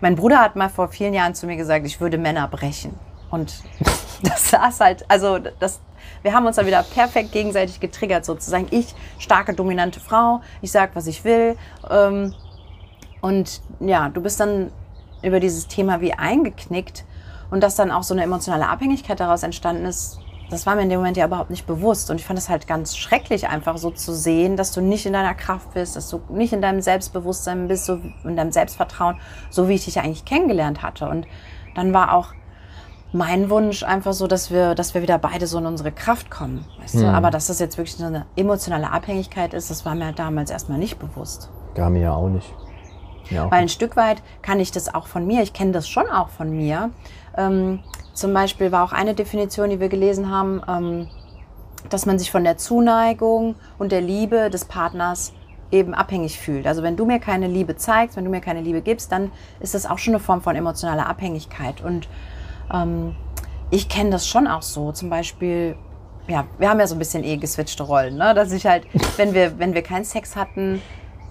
mein 0.00 0.16
Bruder 0.16 0.40
hat 0.40 0.56
mal 0.56 0.68
vor 0.68 0.88
vielen 0.88 1.14
Jahren 1.14 1.34
zu 1.34 1.46
mir 1.46 1.56
gesagt, 1.56 1.86
ich 1.86 2.00
würde 2.00 2.18
Männer 2.18 2.48
brechen. 2.48 2.94
Und 3.30 3.62
das 4.22 4.50
saß 4.50 4.80
halt, 4.80 5.04
also 5.08 5.38
das, 5.38 5.80
wir 6.22 6.34
haben 6.34 6.46
uns 6.46 6.56
dann 6.56 6.66
wieder 6.66 6.82
perfekt 6.82 7.32
gegenseitig 7.32 7.80
getriggert, 7.80 8.24
sozusagen. 8.24 8.66
Ich, 8.70 8.94
starke, 9.18 9.54
dominante 9.54 10.00
Frau, 10.00 10.40
ich 10.60 10.72
sag, 10.72 10.94
was 10.96 11.06
ich 11.06 11.24
will. 11.24 11.56
Ähm, 11.88 12.34
und 13.20 13.60
ja, 13.80 14.08
du 14.08 14.20
bist 14.20 14.40
dann 14.40 14.70
über 15.22 15.40
dieses 15.40 15.68
Thema 15.68 16.00
wie 16.00 16.14
eingeknickt 16.14 17.04
und 17.50 17.62
dass 17.62 17.74
dann 17.74 17.90
auch 17.90 18.02
so 18.02 18.14
eine 18.14 18.22
emotionale 18.22 18.68
Abhängigkeit 18.68 19.20
daraus 19.20 19.42
entstanden 19.42 19.84
ist, 19.84 20.20
das 20.50 20.66
war 20.66 20.74
mir 20.74 20.82
in 20.82 20.88
dem 20.88 20.98
Moment 20.98 21.16
ja 21.16 21.26
überhaupt 21.26 21.50
nicht 21.50 21.66
bewusst. 21.66 22.10
Und 22.10 22.20
ich 22.20 22.26
fand 22.26 22.38
es 22.38 22.48
halt 22.48 22.66
ganz 22.66 22.96
schrecklich, 22.96 23.48
einfach 23.48 23.78
so 23.78 23.90
zu 23.90 24.12
sehen, 24.12 24.56
dass 24.56 24.72
du 24.72 24.80
nicht 24.80 25.06
in 25.06 25.12
deiner 25.12 25.34
Kraft 25.34 25.74
bist, 25.74 25.94
dass 25.94 26.10
du 26.10 26.20
nicht 26.28 26.52
in 26.52 26.60
deinem 26.60 26.80
Selbstbewusstsein 26.80 27.68
bist, 27.68 27.86
so 27.86 28.00
in 28.24 28.36
deinem 28.36 28.50
Selbstvertrauen, 28.50 29.16
so 29.48 29.68
wie 29.68 29.74
ich 29.74 29.84
dich 29.84 30.00
eigentlich 30.00 30.24
kennengelernt 30.24 30.82
hatte. 30.82 31.08
Und 31.08 31.28
dann 31.76 31.94
war 31.94 32.14
auch 32.14 32.34
mein 33.12 33.48
Wunsch 33.48 33.82
einfach 33.84 34.12
so, 34.12 34.26
dass 34.26 34.50
wir, 34.50 34.74
dass 34.74 34.94
wir 34.94 35.02
wieder 35.02 35.18
beide 35.18 35.46
so 35.46 35.58
in 35.58 35.66
unsere 35.66 35.92
Kraft 35.92 36.30
kommen. 36.30 36.64
Weißt 36.80 36.94
hm. 36.94 37.02
du? 37.02 37.08
Aber 37.08 37.30
dass 37.30 37.46
das 37.46 37.60
jetzt 37.60 37.78
wirklich 37.78 37.96
so 37.96 38.04
eine 38.04 38.26
emotionale 38.34 38.90
Abhängigkeit 38.90 39.54
ist, 39.54 39.70
das 39.70 39.84
war 39.84 39.94
mir 39.94 40.12
damals 40.12 40.50
erstmal 40.50 40.78
nicht 40.78 40.98
bewusst. 40.98 41.48
Gar 41.74 41.90
mir 41.90 42.02
ja 42.02 42.14
auch 42.14 42.28
nicht. 42.28 42.52
Ja, 43.30 43.48
Weil 43.50 43.62
ein 43.62 43.68
Stück 43.68 43.96
weit 43.96 44.22
kann 44.42 44.58
ich 44.58 44.72
das 44.72 44.92
auch 44.92 45.06
von 45.06 45.24
mir, 45.26 45.42
ich 45.42 45.52
kenne 45.52 45.70
das 45.70 45.88
schon 45.88 46.08
auch 46.08 46.28
von 46.28 46.50
mir, 46.50 46.90
ähm, 47.36 47.80
zum 48.14 48.34
Beispiel 48.34 48.72
war 48.72 48.84
auch 48.84 48.92
eine 48.92 49.14
Definition, 49.14 49.70
die 49.70 49.80
wir 49.80 49.88
gelesen 49.88 50.30
haben, 50.30 50.62
ähm, 50.68 51.08
dass 51.88 52.06
man 52.06 52.18
sich 52.18 52.30
von 52.30 52.44
der 52.44 52.58
Zuneigung 52.58 53.54
und 53.78 53.92
der 53.92 54.00
Liebe 54.00 54.50
des 54.50 54.64
Partners 54.64 55.32
eben 55.70 55.94
abhängig 55.94 56.38
fühlt. 56.38 56.66
Also 56.66 56.82
wenn 56.82 56.96
du 56.96 57.06
mir 57.06 57.20
keine 57.20 57.46
Liebe 57.46 57.76
zeigst, 57.76 58.16
wenn 58.16 58.24
du 58.24 58.30
mir 58.30 58.40
keine 58.40 58.60
Liebe 58.60 58.82
gibst, 58.82 59.12
dann 59.12 59.30
ist 59.60 59.74
das 59.74 59.86
auch 59.86 59.98
schon 59.98 60.14
eine 60.14 60.22
Form 60.22 60.42
von 60.42 60.56
emotionaler 60.56 61.06
Abhängigkeit. 61.06 61.80
Und 61.80 62.08
ähm, 62.72 63.14
ich 63.70 63.88
kenne 63.88 64.10
das 64.10 64.26
schon 64.26 64.46
auch 64.46 64.62
so. 64.62 64.92
Zum 64.92 65.10
Beispiel, 65.10 65.76
ja, 66.26 66.44
wir 66.58 66.68
haben 66.68 66.80
ja 66.80 66.86
so 66.86 66.96
ein 66.96 66.98
bisschen 66.98 67.24
eh 67.24 67.36
geswitchte 67.36 67.84
Rollen, 67.84 68.16
ne? 68.16 68.34
dass 68.34 68.52
ich 68.52 68.66
halt, 68.66 68.86
wenn 69.16 69.32
wir, 69.32 69.58
wenn 69.58 69.74
wir 69.74 69.82
keinen 69.82 70.04
Sex 70.04 70.34
hatten, 70.36 70.82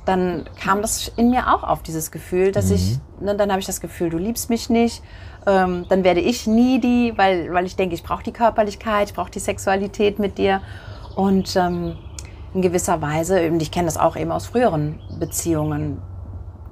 dann 0.10 0.50
kam 0.60 0.82
das 0.82 1.12
in 1.16 1.30
mir 1.30 1.54
auch 1.54 1.64
auf 1.64 1.84
dieses 1.84 2.12
Gefühl, 2.12 2.52
dass 2.52 2.70
mhm. 2.70 2.76
ich, 2.76 3.00
ne, 3.22 3.36
dann 3.36 3.50
habe 3.52 3.60
ich 3.60 3.66
das 3.66 3.80
Gefühl, 3.80 4.10
du 4.10 4.18
liebst 4.18 4.50
mich 4.50 4.70
nicht 4.70 5.04
ähm, 5.46 5.86
dann 5.90 6.04
werde 6.04 6.20
ich 6.20 6.48
needy, 6.48 7.14
weil, 7.16 7.54
weil 7.54 7.66
ich 7.66 7.76
denke, 7.76 7.96
ich 7.96 8.04
brauche 8.04 8.24
die 8.24 8.34
Körperlichkeit, 8.34 9.10
ich 9.10 9.16
brauche 9.16 9.32
die 9.32 9.40
Sexualität 9.40 10.20
mit 10.20 10.38
dir. 10.38 10.62
Und 11.16 11.56
ähm, 11.56 11.96
in 12.54 12.62
gewisser 12.62 13.02
Weise, 13.02 13.48
und 13.48 13.62
ich 13.62 13.72
kenne 13.72 13.86
das 13.86 13.98
auch 13.98 14.16
eben 14.16 14.32
aus 14.32 14.48
früheren 14.48 15.00
Beziehungen, 15.20 16.02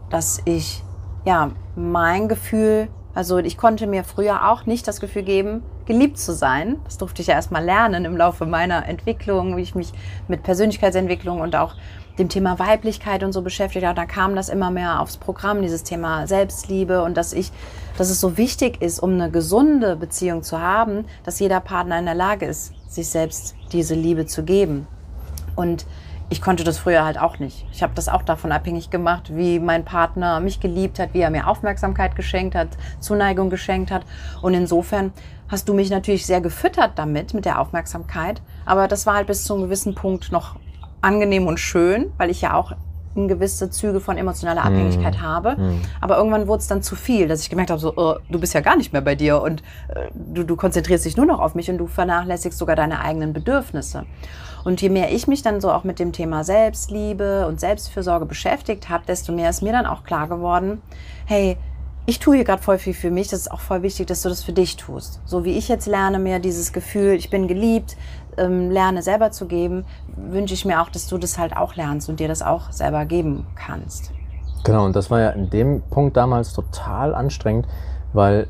dass 0.10 0.42
ich 0.46 0.84
ja 1.26 1.52
mein 1.76 2.28
Gefühl, 2.28 2.88
also 3.14 3.38
ich 3.40 3.58
konnte 3.58 3.88
mir 3.88 4.04
früher 4.04 4.50
auch 4.50 4.66
nicht 4.66 4.88
das 4.88 5.00
Gefühl 5.00 5.24
geben, 5.24 5.64
geliebt 5.86 6.18
zu 6.18 6.34
sein. 6.34 6.78
Das 6.86 6.98
durfte 6.98 7.22
ich 7.22 7.30
ja 7.30 7.36
erstmal 7.36 7.64
lernen 7.64 8.06
im 8.06 8.16
Laufe 8.16 8.46
meiner 8.46 8.86
Entwicklung, 8.86 9.58
wie 9.58 9.62
ich 9.62 9.76
mich 9.76 9.92
mit 10.28 10.44
Persönlichkeitsentwicklung 10.44 11.42
und 11.42 11.56
auch 11.56 11.76
dem 12.18 12.30
Thema 12.30 12.60
Weiblichkeit 12.60 13.24
und 13.24 13.32
so 13.32 13.42
beschäftigt 13.42 13.86
habe. 13.86 13.96
Da 13.96 14.06
kam 14.06 14.36
das 14.36 14.50
immer 14.50 14.72
mehr 14.72 15.02
aufs 15.02 15.18
Programm, 15.18 15.62
dieses 15.62 15.84
Thema 15.84 16.28
Selbstliebe 16.28 17.04
und 17.04 17.16
dass 17.16 17.34
ich, 17.34 17.52
dass 17.98 18.10
es 18.10 18.20
so 18.20 18.38
wichtig 18.38 18.82
ist, 18.82 19.00
um 19.00 19.14
eine 19.14 19.30
gesunde 19.30 19.96
Beziehung 19.96 20.44
zu 20.44 20.60
haben, 20.60 21.06
dass 21.24 21.40
jeder 21.40 21.60
Partner 21.60 22.00
in 22.00 22.06
der 22.06 22.16
Lage 22.16 22.46
ist, 22.46 22.74
sich 22.88 23.10
selbst 23.10 23.56
diese 23.72 23.96
Liebe 23.96 24.26
zu 24.26 24.44
geben. 24.44 24.88
Und 25.56 25.86
ich 26.30 26.42
konnte 26.42 26.66
das 26.66 26.78
früher 26.78 27.06
halt 27.06 27.18
auch 27.18 27.40
nicht. 27.40 27.66
Ich 27.72 27.82
habe 27.82 27.94
das 27.96 28.10
auch 28.10 28.22
davon 28.22 28.52
abhängig 28.52 28.90
gemacht, 28.90 29.32
wie 29.34 29.60
mein 29.60 29.86
Partner 29.86 30.42
mich 30.42 30.60
geliebt 30.60 31.00
hat, 31.00 31.14
wie 31.14 31.22
er 31.22 31.30
mir 31.30 31.48
Aufmerksamkeit 31.48 32.18
geschenkt 32.18 32.54
hat, 32.54 32.70
Zuneigung 33.00 33.50
geschenkt 33.50 33.92
hat. 33.92 34.04
Und 34.42 34.54
insofern 34.54 35.14
hast 35.48 35.70
du 35.70 35.74
mich 35.74 35.90
natürlich 35.90 36.26
sehr 36.26 36.42
gefüttert 36.42 36.92
damit, 36.96 37.34
mit 37.34 37.46
der 37.46 37.62
Aufmerksamkeit. 37.62 38.42
Aber 38.66 38.90
das 38.90 39.06
war 39.06 39.16
halt 39.16 39.28
bis 39.28 39.46
zu 39.46 39.54
einem 39.54 39.64
gewissen 39.64 39.96
Punkt 39.96 40.32
noch 40.32 40.56
angenehm 41.02 41.48
und 41.48 41.60
schön, 41.60 42.12
weil 42.18 42.30
ich 42.30 42.42
ja 42.42 42.54
auch 42.54 42.74
in 43.18 43.28
gewisse 43.28 43.70
Züge 43.70 44.00
von 44.00 44.18
emotionaler 44.18 44.64
Abhängigkeit 44.64 45.16
mm. 45.16 45.22
habe. 45.22 45.56
Mm. 45.60 45.82
Aber 46.00 46.18
irgendwann 46.18 46.48
wurde 46.48 46.62
es 46.62 46.68
dann 46.68 46.84
zu 46.84 46.96
viel, 46.96 47.28
dass 47.28 47.42
ich 47.42 47.50
gemerkt 47.50 47.72
habe, 47.72 47.82
so, 47.82 47.94
oh, 47.96 48.16
du 48.30 48.40
bist 48.40 48.54
ja 48.54 48.62
gar 48.62 48.78
nicht 48.78 48.94
mehr 48.94 49.02
bei 49.02 49.16
dir 49.16 49.42
und 49.42 49.62
äh, 49.90 50.10
du, 50.14 50.44
du 50.44 50.56
konzentrierst 50.56 51.04
dich 51.04 51.18
nur 51.18 51.26
noch 51.26 51.40
auf 51.40 51.56
mich 51.56 51.70
und 51.70 51.80
du 51.80 51.88
vernachlässigst 51.88 52.60
sogar 52.60 52.76
deine 52.76 53.02
eigenen 53.02 53.34
Bedürfnisse. 53.34 54.06
Und 54.64 54.82
je 54.82 54.90
mehr 54.90 55.12
ich 55.12 55.28
mich 55.28 55.42
dann 55.42 55.62
so 55.62 55.72
auch 55.72 55.84
mit 55.84 55.98
dem 55.98 56.12
Thema 56.12 56.44
Selbstliebe 56.44 57.48
und 57.48 57.60
Selbstfürsorge 57.60 58.26
beschäftigt 58.26 58.90
habe, 58.90 59.06
desto 59.08 59.32
mehr 59.32 59.50
ist 59.50 59.64
mir 59.64 59.72
dann 59.72 59.86
auch 59.86 60.04
klar 60.04 60.28
geworden, 60.28 60.82
hey, 61.26 61.58
ich 62.06 62.20
tue 62.20 62.38
hier 62.38 62.46
gerade 62.46 62.64
voll 62.64 62.78
viel 62.78 62.94
für 62.94 63.12
mich. 63.12 63.28
Das 63.28 63.42
ist 63.42 63.52
auch 63.52 63.60
voll 63.60 63.82
wichtig, 63.82 64.08
dass 64.08 64.22
du 64.22 64.30
das 64.30 64.44
für 64.44 64.54
dich 64.54 64.78
tust. 64.78 65.20
So 65.26 65.44
wie 65.44 65.58
ich 65.58 65.68
jetzt 65.68 65.88
lerne, 65.88 66.20
mir 66.20 66.40
dieses 66.40 66.72
Gefühl, 66.72 67.16
ich 67.16 67.30
bin 67.30 67.48
geliebt, 67.48 67.98
ähm, 68.38 68.72
lerne 68.72 69.02
selber 69.02 69.32
zu 69.32 69.46
geben, 69.46 69.86
wünsche 70.16 70.54
ich 70.54 70.66
mir 70.66 70.82
auch, 70.82 70.90
dass 70.90 71.08
du 71.08 71.18
das 71.18 71.38
halt 71.38 71.56
auch 71.56 71.76
lernst 71.76 72.10
und 72.10 72.20
dir 72.20 72.28
das 72.28 72.42
auch 72.42 72.72
selber 72.72 73.06
geben 73.06 73.46
kannst. 73.56 74.12
Genau, 74.64 74.86
und 74.86 74.96
das 74.96 75.10
war 75.10 75.20
ja 75.20 75.30
in 75.30 75.50
dem 75.50 75.82
Punkt 75.82 76.18
damals 76.18 76.54
total 76.54 77.16
anstrengend, 77.16 77.68
weil 78.14 78.48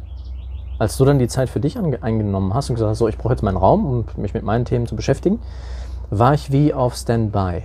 als 0.80 0.98
du 0.98 1.06
dann 1.06 1.20
die 1.20 1.28
Zeit 1.28 1.50
für 1.50 1.60
dich 1.60 1.78
eingenommen 1.78 2.54
hast 2.54 2.70
und 2.70 2.76
gesagt 2.76 2.92
hast, 2.92 3.00
so, 3.00 3.08
ich 3.08 3.18
brauche 3.18 3.34
jetzt 3.34 3.44
meinen 3.44 3.58
Raum, 3.58 3.86
um 3.86 4.06
mich 4.22 4.34
mit 4.34 4.44
meinen 4.44 4.66
Themen 4.66 4.86
zu 4.86 4.96
beschäftigen, 4.96 5.40
war 6.10 6.34
ich 6.34 6.52
wie 6.52 6.74
auf 6.74 6.96
Standby. 6.96 7.64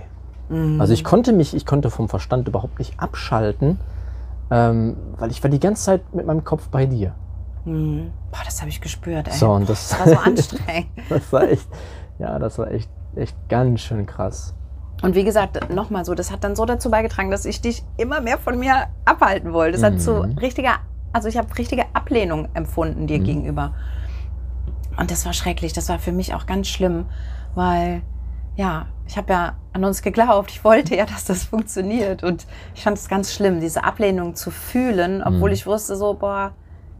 Mhm. 0.49 0.81
Also 0.81 0.93
ich 0.93 1.03
konnte 1.03 1.33
mich, 1.33 1.55
ich 1.55 1.65
konnte 1.65 1.89
vom 1.89 2.09
Verstand 2.09 2.47
überhaupt 2.47 2.79
nicht 2.79 2.99
abschalten, 2.99 3.79
ähm, 4.51 4.97
weil 5.17 5.31
ich 5.31 5.41
war 5.43 5.49
die 5.49 5.59
ganze 5.59 5.83
Zeit 5.83 6.13
mit 6.13 6.25
meinem 6.25 6.43
Kopf 6.43 6.67
bei 6.67 6.85
dir. 6.85 7.13
Mhm. 7.65 8.11
Boah, 8.31 8.41
das 8.45 8.59
habe 8.61 8.69
ich 8.69 8.81
gespürt, 8.81 9.27
ey. 9.27 9.33
So, 9.33 9.51
und 9.51 9.69
das, 9.69 9.89
das 9.89 9.99
war 9.99 10.07
so 10.07 10.17
anstrengend. 10.29 10.89
das 11.09 11.31
war 11.31 11.43
echt, 11.49 11.67
ja, 12.19 12.39
das 12.39 12.57
war 12.57 12.71
echt, 12.71 12.89
echt 13.15 13.35
ganz 13.49 13.81
schön 13.81 14.05
krass. 14.05 14.53
Und 15.01 15.15
wie 15.15 15.23
gesagt, 15.23 15.69
nochmal 15.73 16.05
so, 16.05 16.13
das 16.13 16.31
hat 16.31 16.43
dann 16.43 16.55
so 16.55 16.65
dazu 16.65 16.89
beigetragen, 16.89 17.29
dass 17.31 17.45
ich 17.45 17.61
dich 17.61 17.83
immer 17.97 18.21
mehr 18.21 18.37
von 18.37 18.57
mir 18.57 18.87
abhalten 19.05 19.51
wollte. 19.51 19.73
Das 19.73 19.81
mhm. 19.81 19.95
hat 19.95 20.01
zu 20.01 20.21
richtiger, 20.39 20.75
also 21.11 21.27
ich 21.27 21.37
habe 21.37 21.57
richtige 21.57 21.83
Ablehnung 21.93 22.47
empfunden 22.53 23.07
dir 23.07 23.19
mhm. 23.19 23.23
gegenüber. 23.25 23.73
Und 24.97 25.11
das 25.11 25.25
war 25.25 25.33
schrecklich. 25.33 25.73
Das 25.73 25.89
war 25.89 25.99
für 25.99 26.11
mich 26.11 26.33
auch 26.33 26.45
ganz 26.45 26.67
schlimm, 26.67 27.05
weil 27.55 28.01
ja, 28.55 28.85
ich 29.07 29.17
habe 29.17 29.33
ja 29.33 29.55
an 29.73 29.83
uns 29.83 30.01
geglaubt. 30.01 30.51
Ich 30.51 30.63
wollte 30.63 30.95
ja, 30.95 31.05
dass 31.05 31.25
das 31.25 31.43
funktioniert. 31.43 32.23
Und 32.23 32.45
ich 32.75 32.83
fand 32.83 32.97
es 32.97 33.09
ganz 33.09 33.33
schlimm, 33.33 33.59
diese 33.59 33.83
Ablehnung 33.83 34.35
zu 34.35 34.51
fühlen, 34.51 35.21
obwohl 35.23 35.49
mhm. 35.49 35.55
ich 35.55 35.65
wusste 35.65 35.95
so, 35.95 36.13
boah, 36.13 36.53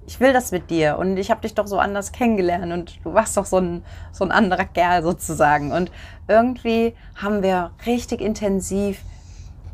ich 0.06 0.20
will 0.20 0.34
das 0.34 0.52
mit 0.52 0.70
dir 0.70 0.98
und 0.98 1.18
ich 1.18 1.32
habe 1.32 1.42
dich 1.42 1.54
doch 1.54 1.68
so 1.68 1.80
anders 1.80 2.12
kennengelernt 2.12 2.72
und 2.72 3.04
du 3.04 3.14
warst 3.14 3.38
doch 3.38 3.46
so 3.46 3.58
ein, 3.58 3.84
so 4.12 4.26
ein 4.26 4.32
anderer 4.32 4.66
Kerl 4.66 5.04
sozusagen. 5.04 5.72
Und 5.72 5.92
irgendwie 6.28 6.94
haben 7.16 7.42
wir 7.42 7.72
richtig 7.86 8.22
intensiv 8.22 9.02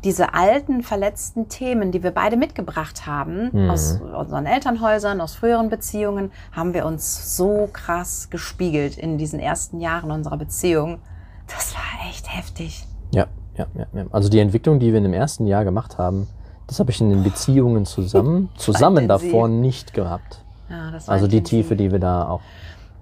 diese 0.04 0.32
alten, 0.32 0.82
verletzten 0.82 1.48
Themen, 1.48 1.92
die 1.92 2.02
wir 2.02 2.10
beide 2.10 2.36
mitgebracht 2.36 3.06
haben, 3.06 3.50
mhm. 3.52 3.70
aus 3.70 4.00
unseren 4.00 4.46
Elternhäusern, 4.46 5.20
aus 5.20 5.34
früheren 5.34 5.68
Beziehungen, 5.68 6.32
haben 6.52 6.72
wir 6.72 6.86
uns 6.86 7.36
so 7.36 7.68
krass 7.72 8.30
gespiegelt 8.30 8.96
in 8.96 9.18
diesen 9.18 9.40
ersten 9.40 9.80
Jahren 9.80 10.10
unserer 10.10 10.38
Beziehung. 10.38 11.00
Das 11.46 11.74
war 11.74 12.08
echt 12.08 12.34
heftig. 12.34 12.86
Ja, 13.12 13.26
ja, 13.56 13.66
ja. 13.74 14.06
Also 14.10 14.28
die 14.28 14.38
Entwicklung, 14.38 14.78
die 14.78 14.92
wir 14.92 14.98
in 14.98 15.04
dem 15.04 15.12
ersten 15.12 15.46
Jahr 15.46 15.64
gemacht 15.64 15.98
haben, 15.98 16.28
das 16.70 16.78
habe 16.78 16.92
ich 16.92 17.00
in 17.00 17.10
den 17.10 17.24
Beziehungen 17.24 17.84
zusammen, 17.84 18.48
zusammen 18.56 19.08
davor 19.08 19.48
nicht 19.48 19.92
gehabt. 19.92 20.40
Ja, 20.68 20.92
also 21.08 21.26
die 21.26 21.42
Tiefe, 21.42 21.74
die 21.74 21.90
wir 21.90 21.98
da 21.98 22.28
auch 22.28 22.42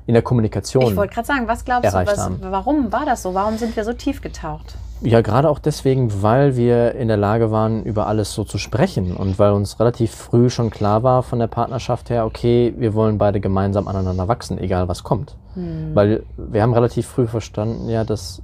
in 0.07 0.15
der 0.15 0.23
Kommunikation. 0.23 0.85
Ich 0.85 0.97
wollte 0.97 1.13
gerade 1.13 1.27
sagen, 1.27 1.49
was 1.49 1.67
glaubst 1.67 1.93
du, 1.93 1.99
was, 1.99 2.31
warum 2.41 2.91
war 2.93 3.05
das 3.05 3.23
so? 3.23 3.35
Warum 3.35 3.59
sind 3.59 3.77
wir 3.77 3.85
so 3.85 3.93
tief 3.93 4.23
getaucht? 4.23 4.75
Ja, 5.03 5.21
gerade 5.21 5.51
auch 5.51 5.59
deswegen, 5.59 6.23
weil 6.23 6.57
wir 6.57 6.95
in 6.95 7.09
der 7.09 7.19
Lage 7.19 7.51
waren, 7.51 7.83
über 7.85 8.07
alles 8.07 8.33
so 8.33 8.43
zu 8.43 8.57
sprechen 8.57 9.15
und 9.15 9.39
weil 9.39 9.53
uns 9.53 9.79
relativ 9.79 10.13
früh 10.13 10.49
schon 10.49 10.71
klar 10.71 11.03
war 11.03 11.23
von 11.23 11.39
der 11.39 11.47
Partnerschaft 11.47 12.09
her, 12.09 12.25
okay, 12.25 12.73
wir 12.79 12.95
wollen 12.95 13.19
beide 13.19 13.39
gemeinsam 13.39 13.87
aneinander 13.87 14.29
wachsen, 14.29 14.57
egal 14.57 14.89
was 14.89 15.03
kommt. 15.05 15.37
Hm. 15.53 15.91
Weil 15.95 16.23
wir 16.39 16.63
haben 16.63 16.73
relativ 16.73 17.07
früh 17.07 17.27
verstanden, 17.27 17.91
ja, 17.91 18.05
dass 18.05 18.41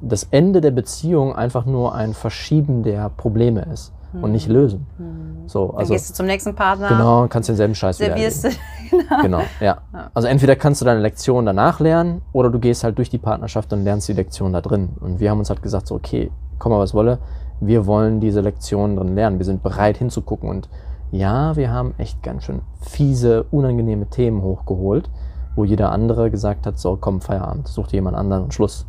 das 0.00 0.24
Ende 0.30 0.62
der 0.62 0.70
Beziehung 0.70 1.36
einfach 1.36 1.66
nur 1.66 1.94
ein 1.94 2.14
Verschieben 2.14 2.82
der 2.84 3.10
Probleme 3.10 3.66
ist 3.70 3.92
und 4.20 4.32
nicht 4.32 4.48
lösen. 4.48 4.86
Mhm. 4.98 5.48
So, 5.48 5.70
also, 5.70 5.78
Dann 5.78 5.88
gehst 5.88 6.10
du 6.10 6.14
zum 6.14 6.26
nächsten 6.26 6.54
Partner. 6.54 6.88
Genau, 6.88 7.26
kannst 7.28 7.48
denselben 7.48 7.74
Scheiß 7.74 8.00
wieder 8.00 8.16
erleben. 8.16 8.56
genau. 8.90 9.22
genau, 9.22 9.40
ja. 9.60 9.78
Also 10.14 10.28
entweder 10.28 10.56
kannst 10.56 10.80
du 10.80 10.84
deine 10.84 11.00
Lektion 11.00 11.46
danach 11.46 11.80
lernen 11.80 12.22
oder 12.32 12.50
du 12.50 12.58
gehst 12.58 12.84
halt 12.84 12.98
durch 12.98 13.10
die 13.10 13.18
Partnerschaft 13.18 13.72
und 13.72 13.84
lernst 13.84 14.08
die 14.08 14.12
Lektion 14.12 14.52
da 14.52 14.60
drin. 14.60 14.90
Und 15.00 15.20
wir 15.20 15.30
haben 15.30 15.38
uns 15.38 15.50
halt 15.50 15.62
gesagt, 15.62 15.86
so, 15.86 15.94
okay, 15.94 16.30
komm 16.58 16.72
mal 16.72 16.78
was 16.78 16.94
wolle, 16.94 17.18
wir 17.60 17.86
wollen 17.86 18.20
diese 18.20 18.40
Lektion 18.40 18.96
drin 18.96 19.14
lernen. 19.14 19.38
Wir 19.38 19.46
sind 19.46 19.62
bereit 19.62 19.96
hinzugucken 19.96 20.48
und 20.48 20.68
ja, 21.10 21.56
wir 21.56 21.70
haben 21.70 21.94
echt 21.98 22.22
ganz 22.22 22.44
schön 22.44 22.62
fiese, 22.80 23.44
unangenehme 23.50 24.06
Themen 24.06 24.42
hochgeholt, 24.42 25.10
wo 25.54 25.64
jeder 25.64 25.92
andere 25.92 26.30
gesagt 26.30 26.66
hat, 26.66 26.78
so 26.78 26.96
komm, 26.98 27.20
Feierabend, 27.20 27.68
such 27.68 27.88
dir 27.88 27.96
jemand 27.96 28.16
anderen 28.16 28.44
und 28.44 28.54
Schluss. 28.54 28.86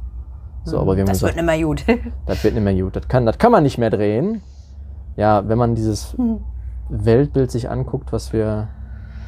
So, 0.63 0.79
aber 0.79 0.95
wir 0.95 1.01
haben 1.01 1.07
das 1.07 1.19
gesagt, 1.19 1.35
wird 1.35 1.45
nicht 1.45 1.57
mehr 1.57 1.65
gut. 1.65 2.13
das 2.25 2.43
wird 2.43 2.53
nicht 2.53 2.63
mehr 2.63 2.73
gut. 2.73 2.95
Das 2.95 3.07
kann, 3.09 3.25
das 3.25 3.37
kann 3.37 3.51
man 3.51 3.63
nicht 3.63 3.77
mehr 3.77 3.89
drehen 3.89 4.41
ja, 5.15 5.48
wenn 5.48 5.58
man 5.58 5.75
dieses. 5.75 6.15
Weltbild 6.89 7.51
sich 7.51 7.70
anguckt, 7.70 8.12
was 8.12 8.34
wir, 8.34 8.67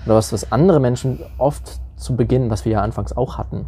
oder 0.05 0.15
was, 0.15 0.31
was 0.33 0.51
andere 0.51 0.79
Menschen 0.79 1.19
oft 1.37 1.79
zu 1.95 2.15
Beginn, 2.15 2.49
was 2.49 2.65
wir 2.65 2.73
ja 2.73 2.81
anfangs 2.81 3.15
auch 3.15 3.37
hatten, 3.37 3.65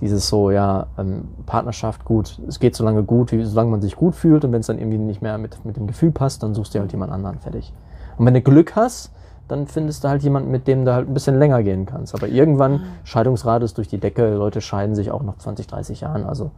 dieses 0.00 0.28
so, 0.28 0.50
ja, 0.50 0.86
ähm, 0.98 1.28
Partnerschaft 1.46 2.04
gut, 2.04 2.38
es 2.46 2.60
geht 2.60 2.76
so 2.76 2.84
lange 2.84 3.02
gut, 3.02 3.32
wie, 3.32 3.42
solange 3.44 3.70
man 3.70 3.80
sich 3.80 3.96
gut 3.96 4.14
fühlt 4.14 4.44
und 4.44 4.52
wenn 4.52 4.60
es 4.60 4.66
dann 4.66 4.78
irgendwie 4.78 4.98
nicht 4.98 5.22
mehr 5.22 5.38
mit, 5.38 5.64
mit 5.64 5.76
dem 5.76 5.86
Gefühl 5.86 6.12
passt, 6.12 6.42
dann 6.42 6.54
suchst 6.54 6.74
du 6.74 6.80
halt 6.80 6.92
jemand 6.92 7.12
anderen 7.12 7.38
fertig. 7.38 7.72
Und 8.18 8.26
wenn 8.26 8.34
du 8.34 8.42
Glück 8.42 8.76
hast, 8.76 9.12
dann 9.48 9.66
findest 9.66 10.02
du 10.02 10.08
halt 10.08 10.22
jemanden, 10.22 10.50
mit 10.50 10.66
dem 10.66 10.84
du 10.84 10.92
halt 10.92 11.08
ein 11.08 11.14
bisschen 11.14 11.38
länger 11.38 11.62
gehen 11.62 11.86
kannst. 11.86 12.14
Aber 12.14 12.26
irgendwann, 12.26 12.72
mhm. 12.72 12.82
Scheidungsrate 13.04 13.64
ist 13.64 13.78
durch 13.78 13.86
die 13.86 13.98
Decke, 13.98 14.34
Leute 14.34 14.60
scheiden 14.60 14.96
sich 14.96 15.12
auch 15.12 15.22
nach 15.22 15.36
20, 15.36 15.68
30 15.68 16.00
Jahren. 16.00 16.24
Also. 16.24 16.50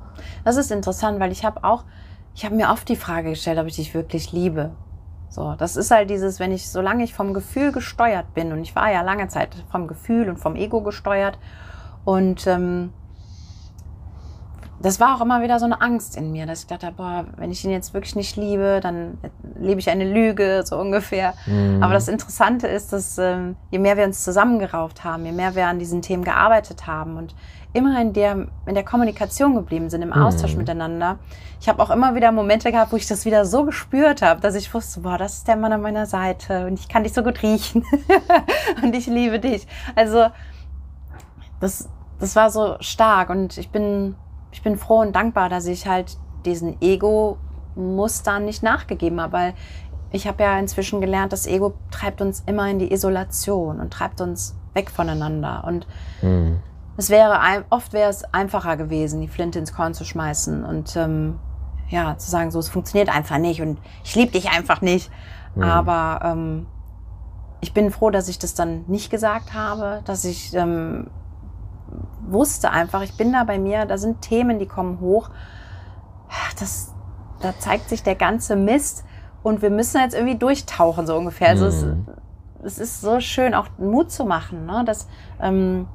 Das 0.45 0.57
ist 0.57 0.73
interessant, 0.73 1.21
weil 1.21 1.31
ich 1.31 1.45
habe 1.45 1.65
auch 1.65 1.85
ich 2.39 2.45
habe 2.45 2.55
mir 2.55 2.71
oft 2.71 2.89
die 2.89 2.95
Frage 2.95 3.31
gestellt, 3.31 3.59
ob 3.59 3.67
ich 3.67 3.75
dich 3.75 3.95
wirklich 3.95 4.31
liebe. 4.31 4.71
So, 5.29 5.57
das 5.59 5.75
ist 5.75 5.91
halt 5.91 6.09
dieses, 6.09 6.39
wenn 6.39 6.53
ich, 6.53 6.71
solange 6.71 7.03
ich 7.03 7.13
vom 7.13 7.35
Gefühl 7.35 7.73
gesteuert 7.73 8.33
bin, 8.33 8.53
und 8.53 8.61
ich 8.61 8.77
war 8.77 8.93
ja 8.93 9.03
lange 9.03 9.27
Zeit 9.27 9.57
vom 9.73 9.89
Gefühl 9.89 10.29
und 10.29 10.39
vom 10.39 10.55
Ego 10.55 10.81
gesteuert, 10.83 11.37
und 12.05 12.47
ähm, 12.47 12.93
das 14.81 15.01
war 15.01 15.17
auch 15.17 15.21
immer 15.21 15.43
wieder 15.43 15.59
so 15.59 15.65
eine 15.65 15.81
Angst 15.81 16.17
in 16.17 16.31
mir, 16.31 16.47
dass 16.47 16.61
ich 16.61 16.67
dachte, 16.69 16.93
boah, 16.97 17.27
wenn 17.39 17.51
ich 17.51 17.65
ihn 17.65 17.73
jetzt 17.73 17.93
wirklich 17.93 18.15
nicht 18.15 18.37
liebe, 18.37 18.79
dann 18.81 19.19
lebe 19.59 19.81
ich 19.81 19.91
eine 19.91 20.05
Lüge, 20.05 20.63
so 20.65 20.79
ungefähr. 20.79 21.35
Mhm. 21.47 21.83
Aber 21.83 21.95
das 21.95 22.07
Interessante 22.07 22.69
ist, 22.69 22.93
dass 22.93 23.19
ähm, 23.19 23.57
je 23.73 23.81
mehr 23.81 23.97
wir 23.97 24.05
uns 24.05 24.23
zusammengerauft 24.23 25.03
haben, 25.03 25.27
je 25.27 25.33
mehr 25.33 25.57
wir 25.57 25.67
an 25.67 25.81
diesen 25.81 26.03
Themen 26.03 26.23
gearbeitet 26.23 26.87
haben 26.87 27.17
und 27.17 27.35
immer 27.73 28.01
in 28.01 28.13
der, 28.13 28.47
in 28.67 28.75
der 28.75 28.85
Kommunikation 28.85 29.55
geblieben 29.55 29.91
sind, 29.91 30.03
im 30.03 30.13
Austausch 30.13 30.53
mhm. 30.53 30.59
miteinander. 30.59 31.19
Ich 31.61 31.69
habe 31.69 31.83
auch 31.83 31.91
immer 31.91 32.15
wieder 32.15 32.33
Momente 32.33 32.73
gehabt, 32.73 32.93
wo 32.93 32.97
ich 32.97 33.07
das 33.07 33.25
wieder 33.25 33.45
so 33.45 33.65
gespürt 33.65 34.23
habe, 34.23 34.41
dass 34.41 34.55
ich 34.55 34.73
wusste, 34.73 35.01
boah, 35.01 35.19
das 35.19 35.39
ist 35.39 35.49
der 35.49 35.57
Mann 35.57 35.73
an 35.73 35.83
meiner 35.83 36.07
Seite 36.07 36.67
und 36.67 36.79
ich 36.79 36.89
kann 36.89 37.03
dich 37.03 37.13
so 37.13 37.23
gut 37.23 37.43
riechen 37.43 37.85
und 38.83 38.95
ich 38.95 39.07
liebe 39.07 39.39
dich. 39.39 39.67
Also 39.95 40.29
das, 41.61 41.89
das 42.19 42.37
war 42.37 42.51
so 42.51 42.77
stark 42.81 43.31
und 43.31 43.59
ich 43.59 43.71
bin, 43.71 44.15
ich 44.51 44.63
bin 44.63 44.79
froh 44.79 45.01
und 45.01 45.15
dankbar, 45.15 45.49
dass 45.49 45.67
ich 45.67 45.87
halt 45.87 46.17
diesen 46.45 46.81
Ego-Mustern 46.81 48.45
nicht 48.45 48.63
nachgegeben 48.63 49.21
habe, 49.21 49.33
weil 49.33 49.55
ich 50.11 50.27
habe 50.27 50.43
ja 50.43 50.59
inzwischen 50.59 51.01
gelernt, 51.01 51.33
das 51.33 51.47
Ego 51.47 51.75
treibt 51.91 52.23
uns 52.23 52.43
immer 52.47 52.69
in 52.71 52.79
die 52.79 52.93
Isolation 52.93 53.79
und 53.79 53.93
treibt 53.93 54.21
uns 54.21 54.57
weg 54.73 54.91
voneinander. 54.91 55.65
Und 55.67 55.87
mhm. 56.23 56.61
Es 56.99 57.11
wäre 57.11 57.39
oft 57.71 57.93
wäre 57.93 58.11
es 58.11 58.25
einfacher 58.35 58.77
gewesen, 58.77 59.21
die 59.21 59.29
Flinte 59.29 59.61
ins 59.61 59.73
Korn 59.73 59.95
zu 59.95 60.05
schmeißen 60.05 60.65
und 60.65 60.97
ähm, 60.97 61.39
ja 61.91 62.19
zu 62.19 62.29
sagen, 62.29 62.51
so 62.51 62.59
es 62.59 62.69
funktioniert 62.69 63.09
einfach 63.09 63.39
nicht 63.39 63.63
und 63.63 63.79
ich 64.03 64.17
liebe 64.17 64.33
dich 64.33 64.51
einfach 64.51 64.81
nicht. 64.81 65.09
Mhm. 65.55 65.63
Aber 65.63 66.21
ähm, 66.25 66.67
ich 67.61 67.73
bin 67.73 67.93
froh, 67.93 68.11
dass 68.11 68.29
ich 68.29 68.41
das 68.41 68.55
dann 68.55 68.85
nicht 68.89 69.11
gesagt 69.11 69.55
habe, 69.55 70.03
dass 70.07 70.25
ich 70.25 70.53
ähm, 70.55 71.09
wusste 72.27 72.73
einfach, 72.73 73.03
ich 73.03 73.17
bin 73.17 73.33
da 73.33 73.45
bei 73.45 73.61
mir, 73.61 73.87
da 73.87 73.97
sind 73.97 74.21
Themen, 74.21 74.59
die 74.59 74.67
kommen 74.67 74.99
hoch. 74.99 75.31
Das, 76.59 76.93
da 77.41 77.57
zeigt 77.61 77.89
sich 77.89 78.03
der 78.03 78.17
ganze 78.17 78.57
Mist 78.57 79.05
und 79.45 79.63
wir 79.63 79.71
müssen 79.71 80.01
jetzt 80.01 80.17
irgendwie 80.17 80.37
durchtauchen, 80.37 81.07
so 81.07 81.17
ungefähr. 81.17 81.51
Also 81.51 81.67
mhm. 81.67 82.07
es, 82.65 82.73
es, 82.73 82.79
ist 82.79 83.01
so 83.03 83.21
schön, 83.21 83.55
auch 83.55 83.69
Mut 83.79 84.11
zu 84.11 84.25
machen, 84.25 84.67
ne? 84.67 84.83
dass 84.85 85.07
ähm, 85.41 85.87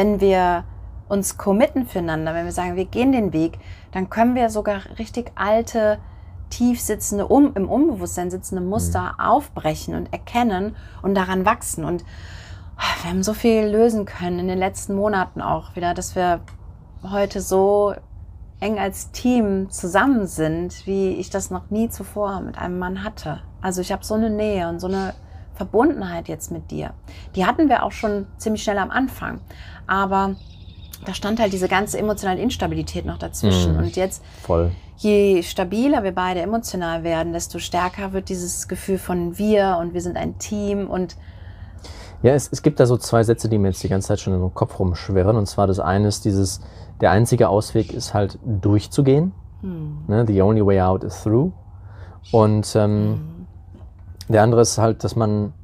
wenn 0.00 0.18
wir 0.18 0.64
uns 1.10 1.36
committen 1.36 1.84
füreinander, 1.84 2.32
wenn 2.32 2.46
wir 2.46 2.52
sagen, 2.52 2.74
wir 2.74 2.86
gehen 2.86 3.12
den 3.12 3.34
Weg, 3.34 3.58
dann 3.92 4.08
können 4.08 4.34
wir 4.34 4.48
sogar 4.48 4.80
richtig 4.98 5.30
alte, 5.34 5.98
tief 6.48 6.80
sitzende, 6.80 7.26
um, 7.26 7.52
im 7.54 7.68
Unbewusstsein 7.68 8.30
sitzende 8.30 8.62
Muster 8.62 9.12
mhm. 9.18 9.20
aufbrechen 9.20 9.94
und 9.94 10.10
erkennen 10.10 10.74
und 11.02 11.14
daran 11.14 11.44
wachsen. 11.44 11.84
Und 11.84 12.02
ah, 12.78 13.02
wir 13.02 13.10
haben 13.10 13.22
so 13.22 13.34
viel 13.34 13.66
lösen 13.66 14.06
können 14.06 14.38
in 14.38 14.48
den 14.48 14.58
letzten 14.58 14.94
Monaten 14.94 15.42
auch 15.42 15.76
wieder, 15.76 15.92
dass 15.92 16.16
wir 16.16 16.40
heute 17.02 17.42
so 17.42 17.92
eng 18.60 18.78
als 18.78 19.10
Team 19.10 19.68
zusammen 19.68 20.26
sind, 20.26 20.86
wie 20.86 21.10
ich 21.10 21.28
das 21.28 21.50
noch 21.50 21.68
nie 21.68 21.90
zuvor 21.90 22.40
mit 22.40 22.56
einem 22.56 22.78
Mann 22.78 23.04
hatte. 23.04 23.42
Also 23.60 23.82
ich 23.82 23.92
habe 23.92 24.02
so 24.02 24.14
eine 24.14 24.30
Nähe 24.30 24.66
und 24.70 24.80
so 24.80 24.86
eine 24.86 25.12
Verbundenheit 25.60 26.28
jetzt 26.28 26.50
mit 26.50 26.70
dir. 26.70 26.94
Die 27.36 27.44
hatten 27.44 27.68
wir 27.68 27.82
auch 27.82 27.92
schon 27.92 28.26
ziemlich 28.38 28.62
schnell 28.62 28.78
am 28.78 28.90
Anfang. 28.90 29.40
Aber 29.90 30.36
da 31.04 31.14
stand 31.14 31.40
halt 31.40 31.52
diese 31.52 31.66
ganze 31.66 31.98
emotionale 31.98 32.40
Instabilität 32.40 33.04
noch 33.04 33.18
dazwischen. 33.18 33.76
Mm, 33.76 33.80
und 33.80 33.96
jetzt, 33.96 34.22
voll. 34.40 34.70
je 34.98 35.42
stabiler 35.42 36.04
wir 36.04 36.14
beide 36.14 36.40
emotional 36.40 37.02
werden, 37.02 37.32
desto 37.32 37.58
stärker 37.58 38.12
wird 38.12 38.28
dieses 38.28 38.68
Gefühl 38.68 38.98
von 38.98 39.36
wir 39.36 39.78
und 39.80 39.92
wir 39.92 40.00
sind 40.00 40.16
ein 40.16 40.38
Team 40.38 40.88
und 40.88 41.16
ja, 42.22 42.34
es, 42.34 42.50
es 42.52 42.62
gibt 42.62 42.78
da 42.78 42.86
so 42.86 42.98
zwei 42.98 43.24
Sätze, 43.24 43.48
die 43.48 43.58
mir 43.58 43.68
jetzt 43.68 43.82
die 43.82 43.88
ganze 43.88 44.08
Zeit 44.08 44.20
schon 44.20 44.34
im 44.34 44.54
Kopf 44.54 44.78
rumschwirren. 44.78 45.36
Und 45.36 45.46
zwar 45.46 45.66
das 45.66 45.80
eine 45.80 46.06
ist 46.06 46.26
dieses, 46.26 46.60
der 47.00 47.12
einzige 47.12 47.48
Ausweg 47.48 47.94
ist 47.94 48.12
halt 48.12 48.38
durchzugehen. 48.44 49.32
Hm. 49.62 50.04
Ne? 50.06 50.26
The 50.26 50.42
only 50.42 50.64
way 50.64 50.82
out 50.82 51.02
is 51.02 51.22
through. 51.22 51.52
Und 52.30 52.76
ähm, 52.76 52.90
hm. 52.90 53.46
der 54.28 54.42
andere 54.42 54.60
ist 54.60 54.76
halt, 54.76 55.02
dass 55.02 55.16
man, 55.16 55.54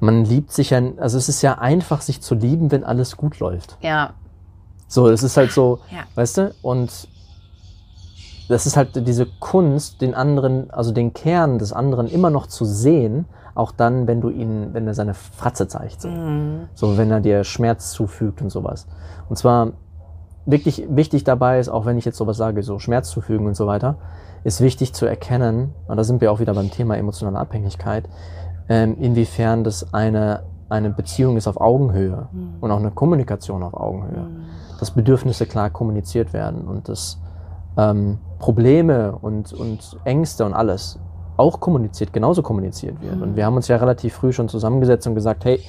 man 0.00 0.24
liebt 0.24 0.52
sich 0.52 0.70
ja, 0.70 0.80
also 0.98 1.18
es 1.18 1.28
ist 1.28 1.42
ja 1.42 1.58
einfach, 1.58 2.00
sich 2.00 2.20
zu 2.20 2.34
lieben, 2.34 2.70
wenn 2.70 2.84
alles 2.84 3.16
gut 3.16 3.38
läuft. 3.38 3.78
Ja. 3.80 4.14
So, 4.88 5.08
es 5.08 5.22
ist 5.22 5.36
halt 5.36 5.50
so, 5.50 5.80
ja. 5.90 6.04
weißt 6.14 6.38
du, 6.38 6.54
und 6.62 7.08
das 8.48 8.66
ist 8.66 8.76
halt 8.76 9.06
diese 9.06 9.26
Kunst, 9.40 10.00
den 10.00 10.14
anderen, 10.14 10.70
also 10.70 10.92
den 10.92 11.14
Kern 11.14 11.58
des 11.58 11.72
anderen 11.72 12.08
immer 12.08 12.30
noch 12.30 12.46
zu 12.46 12.64
sehen, 12.64 13.24
auch 13.54 13.72
dann, 13.72 14.06
wenn 14.06 14.20
du 14.20 14.30
ihn, 14.30 14.70
wenn 14.72 14.86
er 14.86 14.94
seine 14.94 15.14
Fratze 15.14 15.68
zeigt, 15.68 16.02
so, 16.02 16.08
mhm. 16.08 16.68
so 16.74 16.98
wenn 16.98 17.10
er 17.10 17.20
dir 17.20 17.44
Schmerz 17.44 17.92
zufügt 17.92 18.42
und 18.42 18.50
sowas. 18.50 18.86
Und 19.28 19.36
zwar 19.36 19.72
wirklich 20.44 20.84
wichtig 20.88 21.24
dabei 21.24 21.58
ist, 21.58 21.68
auch 21.68 21.86
wenn 21.86 21.96
ich 21.96 22.04
jetzt 22.04 22.18
sowas 22.18 22.36
sage, 22.36 22.62
so 22.62 22.78
Schmerz 22.78 23.10
zufügen 23.10 23.46
und 23.46 23.56
so 23.56 23.66
weiter, 23.66 23.96
ist 24.42 24.60
wichtig 24.60 24.92
zu 24.92 25.06
erkennen, 25.06 25.72
und 25.88 25.96
da 25.96 26.04
sind 26.04 26.20
wir 26.20 26.30
auch 26.30 26.40
wieder 26.40 26.52
beim 26.52 26.70
Thema 26.70 26.98
emotionale 26.98 27.38
Abhängigkeit, 27.38 28.08
ähm, 28.68 28.96
inwiefern 28.98 29.64
das 29.64 29.92
eine, 29.92 30.44
eine 30.68 30.90
Beziehung 30.90 31.36
ist 31.36 31.46
auf 31.46 31.60
Augenhöhe 31.60 32.28
mhm. 32.32 32.54
und 32.60 32.70
auch 32.70 32.78
eine 32.78 32.90
Kommunikation 32.90 33.62
auf 33.62 33.74
Augenhöhe. 33.74 34.24
Mhm. 34.24 34.44
Dass 34.80 34.90
Bedürfnisse 34.90 35.46
klar 35.46 35.70
kommuniziert 35.70 36.32
werden 36.32 36.66
und 36.66 36.88
dass 36.88 37.20
ähm, 37.76 38.18
Probleme 38.38 39.16
und, 39.20 39.52
und 39.52 39.98
Ängste 40.04 40.44
und 40.44 40.52
alles 40.52 40.98
auch 41.36 41.60
kommuniziert, 41.60 42.12
genauso 42.12 42.42
kommuniziert 42.42 43.00
wird. 43.02 43.16
Mhm. 43.16 43.22
Und 43.22 43.36
wir 43.36 43.46
haben 43.46 43.56
uns 43.56 43.68
ja 43.68 43.76
relativ 43.76 44.14
früh 44.14 44.32
schon 44.32 44.48
zusammengesetzt 44.48 45.06
und 45.06 45.14
gesagt, 45.14 45.44
hey, 45.44 45.60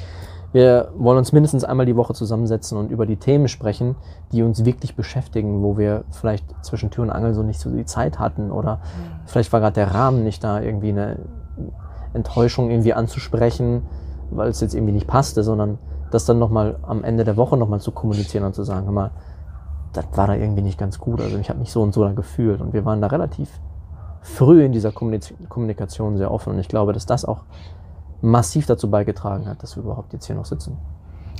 wir 0.51 0.89
wollen 0.95 1.17
uns 1.17 1.33
mindestens 1.33 1.65
einmal 1.65 1.85
die 1.85 1.97
Woche 1.97 2.13
zusammensetzen 2.13 2.77
und 2.77 2.89
über 2.89 3.05
die 3.05 3.17
Themen 3.17 3.49
sprechen, 3.49 3.95
die 4.31 4.41
uns 4.41 4.63
wirklich 4.63 4.95
beschäftigen, 4.95 5.61
wo 5.61 5.77
wir 5.77 6.05
vielleicht 6.11 6.45
zwischen 6.63 6.91
Tür 6.91 7.03
und 7.03 7.09
Angel 7.09 7.33
so 7.33 7.43
nicht 7.43 7.59
so 7.59 7.69
die 7.69 7.83
Zeit 7.83 8.19
hatten 8.19 8.51
oder 8.51 8.77
mhm. 8.77 9.25
vielleicht 9.25 9.51
war 9.51 9.59
gerade 9.59 9.73
der 9.73 9.93
Rahmen 9.93 10.23
nicht 10.23 10.43
da, 10.43 10.61
irgendwie 10.61 10.89
eine 10.89 11.19
Enttäuschung 12.15 12.69
irgendwie 12.69 12.93
anzusprechen, 12.93 13.83
weil 14.31 14.49
es 14.49 14.61
jetzt 14.61 14.73
irgendwie 14.73 14.93
nicht 14.93 15.07
passte, 15.07 15.43
sondern 15.43 15.77
das 16.11 16.25
dann 16.25 16.39
nochmal 16.39 16.77
am 16.83 17.03
Ende 17.03 17.23
der 17.23 17.37
Woche 17.37 17.57
nochmal 17.57 17.81
zu 17.81 17.91
kommunizieren 17.91 18.45
und 18.45 18.55
zu 18.55 18.63
sagen, 18.63 18.85
hör 18.85 18.93
mal, 18.93 19.11
das 19.93 20.05
war 20.13 20.27
da 20.27 20.33
irgendwie 20.33 20.61
nicht 20.61 20.77
ganz 20.77 20.99
gut. 20.99 21.21
Also 21.21 21.37
ich 21.37 21.49
habe 21.49 21.59
mich 21.59 21.71
so 21.71 21.81
und 21.81 21.93
so 21.93 22.03
da 22.03 22.11
gefühlt 22.13 22.61
und 22.61 22.73
wir 22.73 22.85
waren 22.85 23.01
da 23.01 23.07
relativ 23.07 23.49
früh 24.21 24.65
in 24.65 24.71
dieser 24.71 24.91
Kommunikation 24.91 26.17
sehr 26.17 26.31
offen 26.31 26.53
und 26.53 26.59
ich 26.59 26.67
glaube, 26.67 26.93
dass 26.93 27.05
das 27.05 27.25
auch 27.25 27.41
massiv 28.21 28.65
dazu 28.65 28.89
beigetragen 28.89 29.47
hat, 29.47 29.61
dass 29.61 29.75
wir 29.75 29.83
überhaupt 29.83 30.13
jetzt 30.13 30.25
hier 30.25 30.35
noch 30.35 30.45
sitzen. 30.45 30.77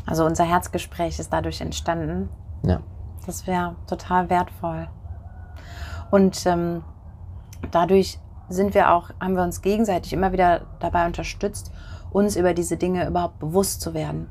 Also 0.05 0.25
unser 0.25 0.43
Herzgespräch 0.43 1.19
ist 1.19 1.33
dadurch 1.33 1.61
entstanden. 1.61 2.29
Ja. 2.63 2.81
Das 3.25 3.47
wäre 3.47 3.75
total 3.87 4.29
wertvoll. 4.29 4.87
Und 6.11 6.45
ähm, 6.45 6.83
dadurch 7.71 8.19
sind 8.49 8.73
wir 8.73 8.91
auch, 8.91 9.09
haben 9.19 9.35
wir 9.35 9.43
uns 9.43 9.61
gegenseitig 9.61 10.13
immer 10.13 10.31
wieder 10.31 10.61
dabei 10.79 11.05
unterstützt, 11.05 11.71
uns 12.11 12.35
über 12.35 12.53
diese 12.53 12.77
Dinge 12.77 13.07
überhaupt 13.07 13.39
bewusst 13.39 13.81
zu 13.81 13.93
werden. 13.93 14.29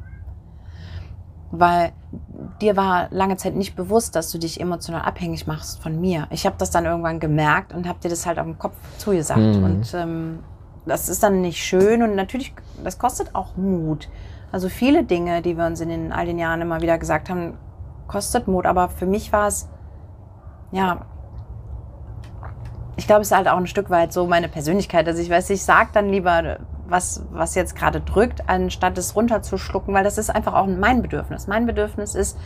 Weil 1.51 1.93
dir 2.61 2.77
war 2.77 3.09
lange 3.11 3.37
Zeit 3.37 3.55
nicht 3.55 3.77
bewusst, 3.77 4.17
dass 4.17 4.31
du 4.31 4.39
dich 4.39 4.61
emotional 4.61 5.03
abhängig 5.03 5.47
machst 5.47 5.83
von 5.83 6.01
mir. 6.01 6.27
Ich 6.31 6.47
habe 6.47 6.57
das 6.59 6.71
dann 6.71 6.85
irgendwann 6.85 7.21
gemerkt 7.21 7.73
und 7.73 7.87
habe 7.87 8.01
dir 8.01 8.09
das 8.09 8.27
halt 8.27 8.39
auf 8.39 8.47
dem 8.47 8.59
Kopf 8.59 8.77
zugesagt. 8.99 9.41
Mhm. 9.41 9.65
Und 9.65 9.95
ähm, 9.95 10.39
das 10.87 11.09
ist 11.09 11.23
dann 11.23 11.41
nicht 11.41 11.63
schön 11.63 12.03
und 12.03 12.15
natürlich, 12.15 12.55
das 12.83 12.99
kostet 12.99 13.35
auch 13.35 13.57
Mut. 13.57 14.09
Also 14.53 14.69
viele 14.69 15.05
Dinge, 15.05 15.43
die 15.43 15.57
wir 15.57 15.67
uns 15.67 15.81
in 15.81 15.89
den, 15.89 16.13
all 16.13 16.27
den 16.27 16.39
Jahren 16.39 16.61
immer 16.61 16.81
wieder 16.81 16.99
gesagt 16.99 17.31
haben, 17.31 17.55
kostet 18.07 18.49
Mut. 18.49 18.67
Aber 18.67 18.89
für 18.89 19.07
mich 19.07 19.33
war 19.33 19.49
es, 19.49 19.69
ja, 20.73 21.07
ich 22.97 23.07
glaube, 23.07 23.23
es 23.23 23.29
ist 23.29 23.37
halt 23.37 23.49
auch 23.49 23.57
ein 23.57 23.67
Stück 23.67 23.91
weit 23.91 24.13
so 24.13 24.27
meine 24.27 24.49
Persönlichkeit. 24.49 25.07
Also 25.09 25.21
ich 25.21 25.31
weiß, 25.31 25.51
ich 25.51 25.65
sage 25.65 25.91
dann 25.93 26.11
lieber, 26.11 26.59
was, 26.87 27.23
was 27.33 27.55
jetzt 27.55 27.75
gerade 27.75 28.01
drückt, 28.01 28.49
anstatt 28.49 28.97
es 28.99 29.17
runterzuschlucken, 29.17 29.95
weil 29.95 30.05
das 30.05 30.19
ist 30.19 30.31
einfach 30.31 30.55
auch 30.55 30.67
mein 30.67 31.03
Bedürfnis. 31.03 31.47
Mein 31.47 31.67
Bedürfnis 31.67 32.15
ist, 32.15 32.39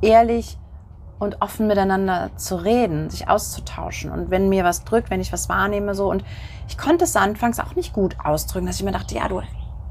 ehrlich 0.00 0.58
und 1.18 1.40
offen 1.40 1.66
miteinander 1.66 2.30
zu 2.36 2.56
reden, 2.56 3.10
sich 3.10 3.28
auszutauschen. 3.28 4.10
Und 4.10 4.30
wenn 4.30 4.48
mir 4.48 4.64
was 4.64 4.84
drückt, 4.84 5.10
wenn 5.10 5.20
ich 5.20 5.32
was 5.32 5.48
wahrnehme, 5.48 5.94
so. 5.94 6.10
Und 6.10 6.24
ich 6.68 6.78
konnte 6.78 7.04
es 7.04 7.16
anfangs 7.16 7.60
auch 7.60 7.74
nicht 7.74 7.92
gut 7.92 8.16
ausdrücken, 8.22 8.66
dass 8.66 8.76
ich 8.76 8.84
mir 8.84 8.92
dachte, 8.92 9.14
ja, 9.14 9.28
du 9.28 9.40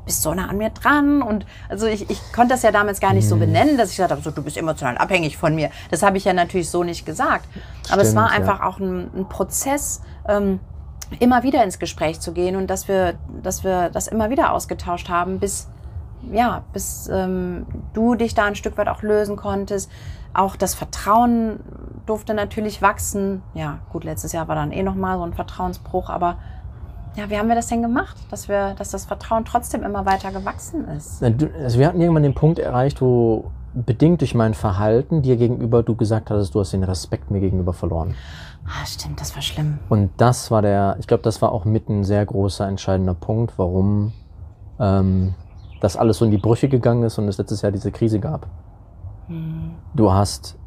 bist 0.05 0.21
so 0.21 0.33
nah 0.33 0.47
an 0.47 0.57
mir 0.57 0.69
dran. 0.69 1.21
Und 1.21 1.45
also 1.69 1.87
ich, 1.87 2.09
ich 2.09 2.19
konnte 2.33 2.53
das 2.53 2.63
ja 2.63 2.71
damals 2.71 2.99
gar 2.99 3.13
nicht 3.13 3.27
so 3.27 3.35
mhm. 3.35 3.41
benennen, 3.41 3.77
dass 3.77 3.91
ich 3.91 3.97
gesagt 3.97 4.11
habe, 4.11 4.21
so, 4.21 4.31
du 4.31 4.41
bist 4.41 4.57
emotional 4.57 4.97
abhängig 4.97 5.37
von 5.37 5.55
mir. 5.55 5.69
Das 5.91 6.03
habe 6.03 6.17
ich 6.17 6.25
ja 6.25 6.33
natürlich 6.33 6.69
so 6.69 6.83
nicht 6.83 7.05
gesagt. 7.05 7.47
Aber 7.89 8.01
Stimmt, 8.01 8.01
es 8.01 8.15
war 8.15 8.31
einfach 8.31 8.59
ja. 8.59 8.65
auch 8.65 8.79
ein, 8.79 9.09
ein 9.15 9.29
Prozess, 9.29 10.01
ähm, 10.27 10.59
immer 11.19 11.43
wieder 11.43 11.63
ins 11.63 11.79
Gespräch 11.79 12.19
zu 12.19 12.33
gehen 12.33 12.55
und 12.55 12.67
dass 12.67 12.87
wir, 12.87 13.15
dass 13.41 13.63
wir 13.63 13.89
das 13.89 14.07
immer 14.07 14.29
wieder 14.29 14.51
ausgetauscht 14.51 15.09
haben, 15.09 15.39
bis 15.39 15.67
ja, 16.31 16.63
bis 16.71 17.09
ähm, 17.11 17.65
du 17.93 18.15
dich 18.15 18.33
da 18.33 18.45
ein 18.45 18.55
Stück 18.55 18.77
weit 18.77 18.87
auch 18.87 19.01
lösen 19.01 19.35
konntest, 19.35 19.91
auch 20.33 20.55
das 20.55 20.73
Vertrauen 20.73 21.59
durfte 22.05 22.33
natürlich 22.33 22.81
wachsen. 22.81 23.41
Ja, 23.53 23.79
gut, 23.91 24.03
letztes 24.03 24.31
Jahr 24.31 24.47
war 24.47 24.55
dann 24.55 24.71
eh 24.71 24.83
nochmal 24.83 25.17
so 25.17 25.23
ein 25.23 25.33
Vertrauensbruch, 25.33 26.09
aber 26.09 26.37
ja, 27.15 27.29
wie 27.29 27.37
haben 27.37 27.47
wir 27.47 27.55
das 27.55 27.67
denn 27.67 27.81
gemacht, 27.81 28.17
dass, 28.31 28.47
wir, 28.47 28.73
dass 28.75 28.91
das 28.91 29.05
Vertrauen 29.05 29.45
trotzdem 29.45 29.83
immer 29.83 30.05
weiter 30.05 30.31
gewachsen 30.31 30.87
ist? 30.87 31.23
Also 31.23 31.79
wir 31.79 31.87
hatten 31.87 32.01
irgendwann 32.01 32.23
den 32.23 32.33
Punkt 32.33 32.59
erreicht, 32.59 33.01
wo 33.01 33.51
bedingt 33.73 34.21
durch 34.21 34.35
mein 34.35 34.53
Verhalten 34.53 35.21
dir 35.21 35.37
gegenüber 35.37 35.83
du 35.83 35.95
gesagt 35.95 36.29
hattest, 36.29 36.53
du 36.55 36.59
hast 36.59 36.73
den 36.73 36.83
Respekt 36.83 37.31
mir 37.31 37.39
gegenüber 37.39 37.73
verloren. 37.73 38.15
Ah, 38.65 38.85
stimmt, 38.85 39.19
das 39.19 39.35
war 39.35 39.41
schlimm. 39.41 39.79
Und 39.89 40.11
das 40.17 40.51
war 40.51 40.61
der, 40.61 40.95
ich 40.99 41.07
glaube, 41.07 41.23
das 41.23 41.41
war 41.41 41.51
auch 41.51 41.65
mit 41.65 41.89
ein 41.89 42.03
sehr 42.03 42.25
großer, 42.25 42.67
entscheidender 42.67 43.13
Punkt, 43.13 43.53
warum 43.57 44.13
ähm, 44.79 45.33
das 45.81 45.97
alles 45.97 46.17
so 46.17 46.25
in 46.25 46.31
die 46.31 46.37
Brüche 46.37 46.69
gegangen 46.69 47.03
ist 47.03 47.17
und 47.17 47.27
es 47.27 47.37
letztes 47.37 47.61
Jahr 47.61 47.71
diese 47.71 47.91
Krise 47.91 48.19
gab. 48.19 48.47
Mhm. 49.27 49.71
Du 49.93 50.13
hast 50.13 50.57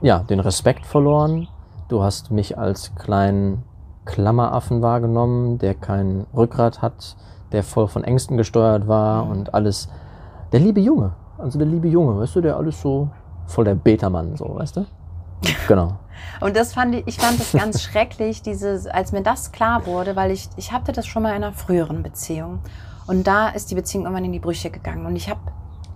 ja 0.00 0.20
den 0.20 0.40
Respekt 0.40 0.86
verloren. 0.86 1.48
Du 1.88 2.02
hast 2.02 2.30
mich 2.30 2.58
als 2.58 2.94
kleinen 2.94 3.62
Klammeraffen 4.04 4.82
wahrgenommen, 4.82 5.58
der 5.58 5.74
kein 5.74 6.26
Rückgrat 6.34 6.82
hat, 6.82 7.16
der 7.52 7.62
voll 7.62 7.88
von 7.88 8.04
Ängsten 8.04 8.36
gesteuert 8.36 8.88
war 8.88 9.24
mhm. 9.24 9.30
und 9.30 9.54
alles. 9.54 9.88
Der 10.52 10.60
liebe 10.60 10.80
Junge, 10.80 11.12
also 11.38 11.58
der 11.58 11.66
liebe 11.66 11.88
Junge, 11.88 12.18
weißt 12.20 12.36
du, 12.36 12.40
der 12.40 12.56
alles 12.56 12.80
so 12.80 13.08
voll 13.46 13.64
der 13.64 13.74
Beta-Mann, 13.74 14.36
so, 14.36 14.54
weißt 14.54 14.76
du? 14.76 14.86
Genau. 15.68 15.98
Und 16.40 16.56
das 16.56 16.72
fand 16.74 16.94
ich, 16.94 17.06
ich 17.06 17.18
fand 17.18 17.38
das 17.38 17.52
ganz 17.52 17.82
schrecklich, 17.82 18.40
dieses, 18.42 18.86
als 18.86 19.12
mir 19.12 19.22
das 19.22 19.52
klar 19.52 19.86
wurde, 19.86 20.16
weil 20.16 20.30
ich, 20.30 20.48
ich 20.56 20.72
hatte 20.72 20.92
das 20.92 21.06
schon 21.06 21.22
mal 21.22 21.30
in 21.30 21.36
einer 21.36 21.52
früheren 21.52 22.02
Beziehung. 22.02 22.60
Und 23.06 23.26
da 23.26 23.48
ist 23.48 23.70
die 23.70 23.74
Beziehung 23.74 24.04
irgendwann 24.04 24.24
in 24.24 24.32
die 24.32 24.38
Brüche 24.38 24.70
gegangen. 24.70 25.06
Und 25.06 25.16
ich 25.16 25.28
habe 25.28 25.40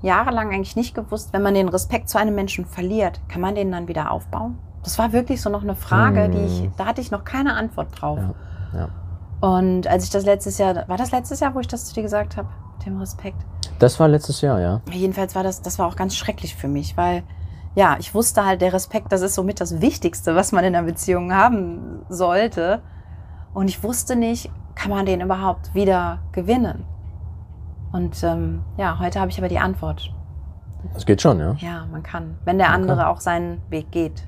jahrelang 0.02 0.50
eigentlich 0.50 0.76
nicht 0.76 0.94
gewusst, 0.94 1.32
wenn 1.32 1.42
man 1.42 1.54
den 1.54 1.68
Respekt 1.68 2.08
zu 2.08 2.18
einem 2.18 2.34
Menschen 2.34 2.66
verliert, 2.66 3.20
kann 3.28 3.40
man 3.40 3.54
den 3.54 3.72
dann 3.72 3.88
wieder 3.88 4.10
aufbauen? 4.10 4.58
Das 4.82 4.98
war 4.98 5.12
wirklich 5.12 5.40
so 5.42 5.50
noch 5.50 5.62
eine 5.62 5.74
Frage, 5.74 6.28
die 6.28 6.38
ich, 6.38 6.60
hm. 6.60 6.72
da 6.76 6.86
hatte 6.86 7.00
ich 7.00 7.10
noch 7.10 7.24
keine 7.24 7.54
Antwort 7.54 8.00
drauf. 8.00 8.18
Ja, 8.72 8.78
ja. 8.78 8.88
Und 9.40 9.86
als 9.86 10.04
ich 10.04 10.10
das 10.10 10.24
letztes 10.24 10.58
Jahr, 10.58 10.88
war 10.88 10.96
das 10.96 11.12
letztes 11.12 11.40
Jahr, 11.40 11.54
wo 11.54 11.60
ich 11.60 11.68
das 11.68 11.86
zu 11.86 11.94
dir 11.94 12.02
gesagt 12.02 12.36
habe, 12.36 12.48
mit 12.76 12.86
dem 12.86 12.98
Respekt? 12.98 13.46
Das 13.78 14.00
war 14.00 14.08
letztes 14.08 14.40
Jahr, 14.40 14.60
ja. 14.60 14.80
Jedenfalls 14.90 15.34
war 15.34 15.42
das, 15.42 15.62
das 15.62 15.78
war 15.78 15.86
auch 15.86 15.96
ganz 15.96 16.16
schrecklich 16.16 16.56
für 16.56 16.68
mich, 16.68 16.96
weil 16.96 17.22
ja, 17.74 17.96
ich 18.00 18.14
wusste 18.14 18.44
halt, 18.44 18.60
der 18.60 18.72
Respekt, 18.72 19.12
das 19.12 19.22
ist 19.22 19.34
somit 19.36 19.60
das 19.60 19.80
Wichtigste, 19.80 20.34
was 20.34 20.50
man 20.50 20.64
in 20.64 20.74
einer 20.74 20.86
Beziehung 20.86 21.32
haben 21.32 22.02
sollte. 22.08 22.82
Und 23.54 23.68
ich 23.68 23.82
wusste 23.84 24.16
nicht, 24.16 24.50
kann 24.74 24.90
man 24.90 25.06
den 25.06 25.20
überhaupt 25.20 25.74
wieder 25.74 26.18
gewinnen? 26.32 26.84
Und 27.92 28.22
ähm, 28.24 28.62
ja, 28.76 28.98
heute 28.98 29.20
habe 29.20 29.30
ich 29.30 29.38
aber 29.38 29.48
die 29.48 29.58
Antwort. 29.58 30.12
Das 30.92 31.06
geht 31.06 31.22
schon, 31.22 31.38
ja. 31.38 31.54
Ja, 31.58 31.86
man 31.90 32.02
kann. 32.02 32.38
Wenn 32.44 32.58
der 32.58 32.70
andere 32.70 33.08
auch 33.08 33.20
seinen 33.20 33.60
Weg 33.70 33.90
geht. 33.90 34.24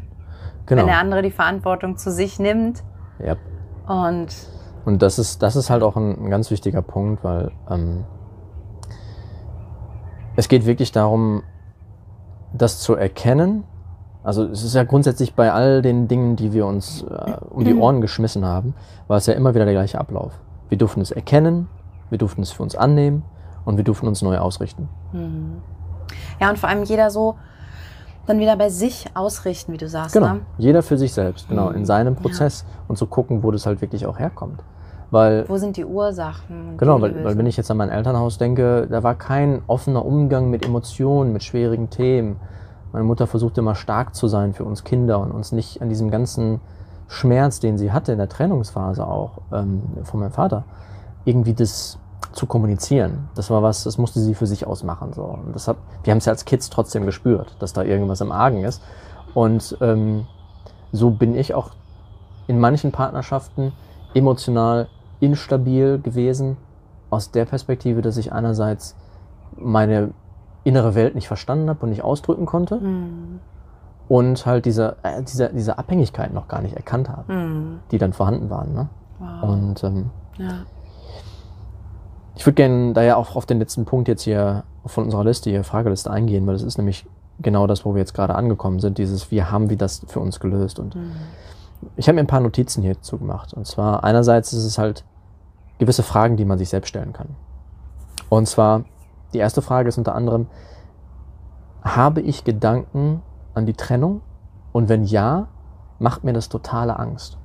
Genau. 0.67 0.83
Wenn 0.83 0.89
der 0.89 0.99
andere 0.99 1.23
die 1.23 1.31
Verantwortung 1.31 1.97
zu 1.97 2.11
sich 2.11 2.39
nimmt. 2.39 2.83
Ja. 3.25 3.37
Und 3.87 4.29
Und 4.85 5.03
das 5.03 5.19
ist, 5.19 5.43
das 5.43 5.57
ist 5.57 5.69
halt 5.71 5.83
auch 5.83 5.97
ein, 5.97 6.25
ein 6.25 6.31
ganz 6.31 6.51
wichtiger 6.51 6.83
Punkt, 6.83 7.25
weil 7.25 7.51
ähm, 7.69 8.05
es 10.37 10.49
geht 10.49 10.65
wirklich 10.65 10.93
darum, 10.93 11.43
das 12.53 12.81
zu 12.81 12.95
erkennen. 12.95 13.65
Also 14.23 14.45
es 14.45 14.63
ist 14.63 14.75
ja 14.75 14.85
grundsätzlich 14.85 15.35
bei 15.35 15.53
all 15.53 15.83
den 15.83 16.07
Dingen, 16.09 16.37
die 16.37 16.53
wir 16.53 16.67
uns 16.67 17.03
äh, 17.03 17.37
um 17.51 17.65
die 17.65 17.75
Ohren 17.75 18.01
geschmissen 18.01 18.45
haben, 18.45 18.75
war 19.09 19.17
es 19.17 19.27
ja 19.27 19.35
immer 19.35 19.55
wieder 19.55 19.65
der 19.65 19.75
gleiche 19.75 19.99
Ablauf. 19.99 20.39
Wir 20.69 20.79
durften 20.79 21.01
es 21.01 21.11
erkennen, 21.11 21.69
wir 22.11 22.19
durften 22.19 22.43
es 22.43 22.53
für 22.53 22.63
uns 22.63 22.77
annehmen 22.77 23.25
und 23.65 23.77
wir 23.77 23.85
durften 23.85 24.07
uns 24.07 24.23
neu 24.23 24.39
ausrichten. 24.39 24.89
Mhm. 25.13 25.63
ja, 26.41 26.51
und 26.51 26.59
vor 26.59 26.69
allem 26.69 26.85
jeder 26.85 27.11
so 27.11 27.37
dann 28.31 28.39
wieder 28.39 28.57
bei 28.57 28.69
sich 28.71 29.07
ausrichten, 29.15 29.73
wie 29.73 29.77
du 29.77 29.89
sagst. 29.89 30.15
Genau. 30.15 30.35
Ne? 30.35 30.41
Jeder 30.59 30.83
für 30.83 30.97
sich 30.97 31.13
selbst, 31.13 31.49
genau, 31.49 31.71
Mhm. 31.71 31.77
in 31.77 31.85
seinem 31.87 32.17
Prozess 32.17 32.65
und 32.89 32.97
zu 32.97 33.07
gucken, 33.07 33.43
wo 33.43 33.51
das 33.51 33.67
halt 33.67 33.81
wirklich 33.81 34.07
auch 34.07 34.19
herkommt. 34.19 34.63
Weil 35.11 35.49
Wo 35.49 35.57
sind 35.57 35.77
die 35.77 35.85
Ursachen? 35.85 36.77
Genau, 36.79 36.97
die 36.97 37.03
weil, 37.03 37.25
weil 37.25 37.37
wenn 37.39 37.47
ich 37.47 37.57
jetzt 37.57 37.69
an 37.71 37.77
mein 37.77 37.89
Elternhaus 37.91 38.39
denke, 38.39 38.87
da 38.89 39.03
war 39.03 39.17
kein 39.17 39.63
offener 39.67 40.05
Umgang 40.05 40.49
mit 40.51 40.65
Emotionen, 40.65 41.33
mit 41.33 41.43
schwierigen 41.43 41.91
Themen. 41.91 42.37
Meine 42.93 43.05
Mutter 43.05 43.27
versuchte 43.27 43.61
immer 43.61 43.75
stark 43.75 44.15
zu 44.15 44.29
sein 44.29 44.53
für 44.53 44.65
uns 44.65 44.85
Kinder 44.85 45.19
und 45.19 45.33
uns 45.33 45.51
nicht 45.51 45.83
an 45.83 45.89
diesem 45.89 46.11
ganzen 46.13 46.61
Schmerz, 47.09 47.59
den 47.59 47.77
sie 47.77 47.91
hatte 47.91 48.13
in 48.13 48.19
der 48.19 48.29
Trennungsphase 48.29 49.05
auch 49.05 49.39
ähm, 49.53 49.83
von 50.05 50.21
meinem 50.21 50.31
Vater, 50.31 50.63
irgendwie 51.25 51.55
das 51.55 51.99
zu 52.33 52.47
kommunizieren. 52.47 53.29
Das 53.35 53.51
war 53.51 53.63
was, 53.63 53.85
das 53.85 53.99
musste 53.99 54.21
sie 54.21 54.35
für 54.35 54.47
sich 54.47 54.67
ausmachen. 54.67 55.13
So. 55.13 55.23
Und 55.25 55.55
das 55.55 55.69
hat, 55.69 55.77
wir 56.05 56.11
haben 56.13 56.19
es 56.19 56.27
ja 56.27 56.33
als 56.33 56.45
Kids 56.45 56.71
trotzdem 56.71 57.07
gespürt, 57.07 57.57
dass 57.59 57.73
da 57.73 57.83
irgendwas 57.83 58.21
im 58.21 58.33
Argen 58.33 58.65
ist. 58.65 58.83
Und 59.35 59.77
ähm, 59.81 60.27
so 60.93 61.11
bin 61.11 61.35
ich 61.37 61.55
auch 61.55 61.71
in 62.47 62.59
manchen 62.59 62.93
Partnerschaften 62.93 63.73
emotional 64.15 64.89
instabil 65.21 65.99
gewesen, 65.99 66.57
aus 67.11 67.31
der 67.31 67.45
Perspektive, 67.45 68.03
dass 68.03 68.17
ich 68.17 68.33
einerseits 68.33 68.97
meine 69.57 70.11
innere 70.65 70.95
Welt 70.95 71.15
nicht 71.15 71.29
verstanden 71.29 71.69
habe 71.69 71.81
und 71.83 71.91
nicht 71.91 72.03
ausdrücken 72.05 72.47
konnte 72.47 72.77
Mhm. 72.77 73.41
und 74.09 74.47
halt 74.47 74.65
diese, 74.65 74.97
äh, 75.03 75.23
diese, 75.23 75.51
diese 75.53 75.79
Abhängigkeit 75.79 76.33
noch 76.33 76.49
gar 76.49 76.61
nicht 76.63 76.77
erkannt 76.77 77.09
habe, 77.09 77.33
Mhm. 77.33 77.79
die 77.91 77.99
dann 77.99 78.13
vorhanden 78.13 78.51
waren. 78.51 78.73
Ne? 78.75 78.89
Wow. 79.19 79.43
Und 79.51 79.85
ähm, 79.85 80.11
ja. 80.39 80.49
Ich 82.37 82.47
würde 82.47 82.55
gerne 82.55 82.93
daher 82.93 83.19
auch 83.19 83.37
auf 83.37 83.47
den 83.47 83.59
letzten 83.59 83.85
Punkt 83.85 84.09
jetzt 84.09 84.23
hier 84.23 84.65
von 84.87 85.05
unserer 85.05 85.25
Liste, 85.25 85.51
hier 85.51 85.65
Frageliste 85.65 86.11
eingehen, 86.11 86.47
weil 86.47 86.55
das 86.55 86.63
ist 86.63 86.79
nämlich 86.79 87.07
genau 87.41 87.67
das, 87.67 87.85
wo 87.85 87.95
wir 87.95 88.01
jetzt 88.01 88.15
gerade 88.15 88.35
angekommen 88.35 88.81
sind, 88.81 88.99
dieses, 88.99 89.31
wie 89.31 89.43
haben 89.43 89.71
wir 89.71 89.77
das 89.77 90.03
für 90.07 90.21
uns 90.21 90.41
gelöst 90.41 90.79
und 90.79 90.95
Mhm. 90.95 91.13
ich 91.97 92.09
habe 92.09 92.17
mir 92.17 92.21
ein 92.21 92.27
paar 92.27 92.41
Notizen 92.41 92.83
hierzu 92.83 93.19
gemacht. 93.19 93.55
Und 93.55 93.67
zwar 93.67 94.05
einerseits 94.05 94.53
ist 94.53 94.65
es 94.65 94.79
halt 94.79 95.05
gewisse 95.79 96.03
Fragen, 96.03 96.37
die 96.37 96.45
man 96.45 96.59
sich 96.59 96.69
selbst 96.69 96.89
stellen 96.89 97.13
kann. 97.13 97.29
Und 98.29 98.47
zwar, 98.47 98.85
die 99.33 99.39
erste 99.39 99.63
Frage 99.63 99.89
ist 99.89 99.99
unter 99.99 100.15
anderem, 100.15 100.47
habe 101.83 102.21
ich 102.21 102.45
Gedanken 102.45 103.23
an 103.55 103.65
die 103.67 103.75
Trennung? 103.75 104.21
Und 104.73 104.89
wenn 104.89 105.05
ja, 105.05 105.49
macht 105.99 106.23
mir 106.23 106.33
das 106.33 106.49
totale 106.49 106.99
Angst. 106.99 107.39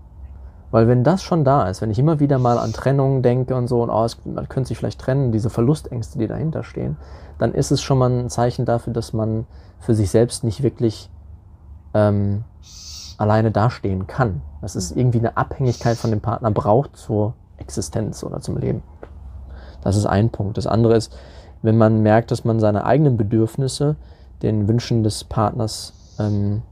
Weil 0.75 0.89
wenn 0.89 1.05
das 1.05 1.23
schon 1.23 1.45
da 1.45 1.69
ist, 1.69 1.81
wenn 1.81 1.89
ich 1.89 1.99
immer 1.99 2.19
wieder 2.19 2.37
mal 2.37 2.57
an 2.57 2.73
Trennungen 2.73 3.21
denke 3.21 3.55
und 3.55 3.69
so, 3.69 3.81
und 3.81 3.89
oh, 3.89 4.03
es, 4.03 4.17
man 4.25 4.49
könnte 4.49 4.67
sich 4.67 4.77
vielleicht 4.77 4.99
trennen, 4.99 5.31
diese 5.31 5.49
Verlustängste, 5.49 6.19
die 6.19 6.27
dahinter 6.27 6.65
stehen, 6.65 6.97
dann 7.37 7.53
ist 7.53 7.71
es 7.71 7.81
schon 7.81 7.97
mal 7.97 8.11
ein 8.11 8.29
Zeichen 8.29 8.65
dafür, 8.65 8.91
dass 8.91 9.13
man 9.13 9.47
für 9.79 9.95
sich 9.95 10.11
selbst 10.11 10.43
nicht 10.43 10.63
wirklich 10.63 11.09
ähm, 11.93 12.43
alleine 13.17 13.51
dastehen 13.51 14.05
kann. 14.07 14.41
Dass 14.61 14.75
es 14.75 14.91
irgendwie 14.91 15.19
eine 15.19 15.37
Abhängigkeit 15.37 15.95
von 15.95 16.09
dem 16.09 16.19
Partner 16.19 16.51
braucht 16.51 16.97
zur 16.97 17.35
Existenz 17.55 18.21
oder 18.21 18.41
zum 18.41 18.57
Leben. 18.57 18.83
Das 19.81 19.95
ist 19.95 20.05
ein 20.05 20.29
Punkt. 20.29 20.57
Das 20.57 20.67
andere 20.67 20.97
ist, 20.97 21.17
wenn 21.61 21.77
man 21.77 22.01
merkt, 22.01 22.31
dass 22.31 22.43
man 22.43 22.59
seine 22.59 22.83
eigenen 22.83 23.15
Bedürfnisse 23.15 23.95
den 24.41 24.67
Wünschen 24.67 25.03
des 25.03 25.23
Partners 25.23 25.93
ähm, 26.19 26.63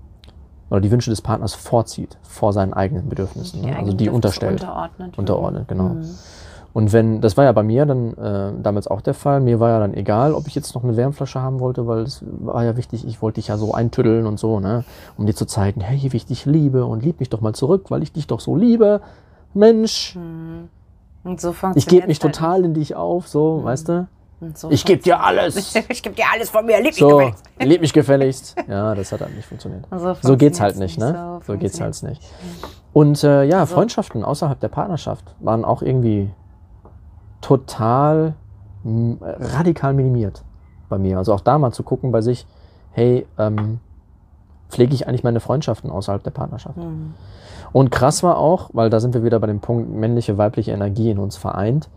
oder 0.74 0.82
die 0.82 0.90
Wünsche 0.90 1.12
des 1.12 1.22
Partners 1.22 1.54
vorzieht 1.54 2.18
vor 2.24 2.52
seinen 2.52 2.74
eigenen 2.74 3.08
Bedürfnissen. 3.08 3.62
ne? 3.62 3.78
also 3.78 3.94
die 3.94 4.10
unterstellt. 4.10 4.62
Unterordnet. 4.62 5.18
Unterordnet, 5.20 5.68
genau. 5.68 5.90
Mhm. 5.90 6.10
Und 6.74 6.92
wenn, 6.92 7.22
das 7.22 7.38
war 7.38 7.44
ja 7.44 7.52
bei 7.52 7.62
mir 7.62 7.86
dann 7.86 8.14
äh, 8.18 8.52
damals 8.64 8.88
auch 8.88 9.02
der 9.02 9.14
Fall, 9.14 9.40
mir 9.40 9.60
war 9.60 9.70
ja 9.70 9.80
dann 9.80 9.94
egal, 9.94 10.34
ob 10.34 10.48
ich 10.48 10.56
jetzt 10.56 10.74
noch 10.74 10.84
eine 10.84 10.98
Wärmflasche 10.98 11.40
haben 11.40 11.60
wollte, 11.60 11.86
weil 11.86 12.00
es 12.00 12.26
war 12.26 12.64
ja 12.64 12.76
wichtig, 12.76 13.08
ich 13.08 13.22
wollte 13.22 13.36
dich 13.36 13.50
ja 13.50 13.58
so 13.58 13.76
eintüddeln 13.76 14.26
und 14.26 14.40
so, 14.40 14.60
ne, 14.60 14.84
um 15.16 15.28
dir 15.28 15.36
zu 15.36 15.46
zeigen, 15.46 15.82
hey, 15.82 16.12
wie 16.12 16.18
ich 16.18 16.26
dich 16.26 16.48
liebe 16.48 16.86
und 16.86 17.04
lieb 17.04 17.20
mich 17.20 17.30
doch 17.30 17.42
mal 17.42 17.54
zurück, 17.54 17.92
weil 17.92 18.02
ich 18.02 18.12
dich 18.12 18.26
doch 18.26 18.40
so 18.40 18.56
liebe. 18.56 19.02
Mensch, 19.54 20.16
Mhm. 20.16 20.70
Und 21.24 21.40
so 21.40 21.52
ich 21.52 21.56
funktioniert 21.56 21.90
gebe 21.90 22.08
mich 22.08 22.20
total 22.20 22.66
in 22.66 22.74
dich 22.74 22.96
auf, 22.96 23.28
so, 23.28 23.64
weißt 23.64 23.90
du? 23.90 24.08
So 24.56 24.70
Ich 24.72 24.84
gebe 24.86 25.02
dir 25.02 25.20
alles. 25.22 25.76
ich 25.90 26.04
gebe 26.04 26.16
dir 26.16 26.26
alles 26.34 26.50
von 26.50 26.66
mir, 26.66 26.78
lieb 26.78 26.86
mich 26.88 26.98
So, 26.98 27.08
gefälligst. 27.18 27.44
lieb 27.60 27.82
mich 27.82 27.94
gefälligst. 27.94 28.56
Ja, 28.68 28.94
das 28.96 29.12
hat 29.12 29.22
halt 29.22 29.36
nicht 29.36 29.48
funktioniert. 29.48 29.86
So 29.92 30.16
So 30.22 30.38
geht's 30.38 30.60
halt 30.60 30.78
nicht, 30.78 30.98
ne? 31.00 31.40
so 31.46 31.54
So 31.54 31.58
geht's 31.60 31.80
halt 31.82 32.02
nicht. 32.04 32.22
Und 32.94 33.24
äh, 33.24 33.44
ja, 33.44 33.60
Also- 33.62 33.76
Freundschaften 33.76 34.24
außerhalb 34.24 34.60
der 34.60 34.68
Partnerschaft 34.68 35.24
waren 35.40 35.66
auch 35.66 35.82
irgendwie 35.82 36.30
total 37.42 38.34
radikal 38.86 39.94
minimiert 39.94 40.44
bei 40.90 40.98
mir. 40.98 41.18
Also 41.18 41.34
auch 41.34 41.42
da 41.42 41.58
mal 41.58 41.72
zu 41.72 41.84
gucken 41.84 42.12
bei 42.12 42.22
sich, 42.22 42.46
hey, 42.92 43.26
ähm, 43.38 43.80
pflege 44.70 44.94
ich 44.94 45.08
eigentlich 45.08 45.24
meine 45.24 45.40
Freundschaften 45.40 45.90
außerhalb 45.90 46.24
der 46.24 46.32
Partnerschaft? 46.32 46.78
Mhm. 46.78 47.14
Und 47.72 47.92
krass 47.92 48.22
war 48.24 48.38
auch, 48.38 48.70
weil 48.74 48.90
da 48.90 49.00
sind 49.00 49.14
wir 49.14 49.24
wieder 49.24 49.40
bei 49.40 49.48
dem 49.48 49.60
Punkt 49.60 49.90
männliche, 49.90 50.38
weibliche 50.38 50.72
Energie 50.72 51.10
in 51.10 51.18
uns 51.18 51.38
vereint. 51.38 51.90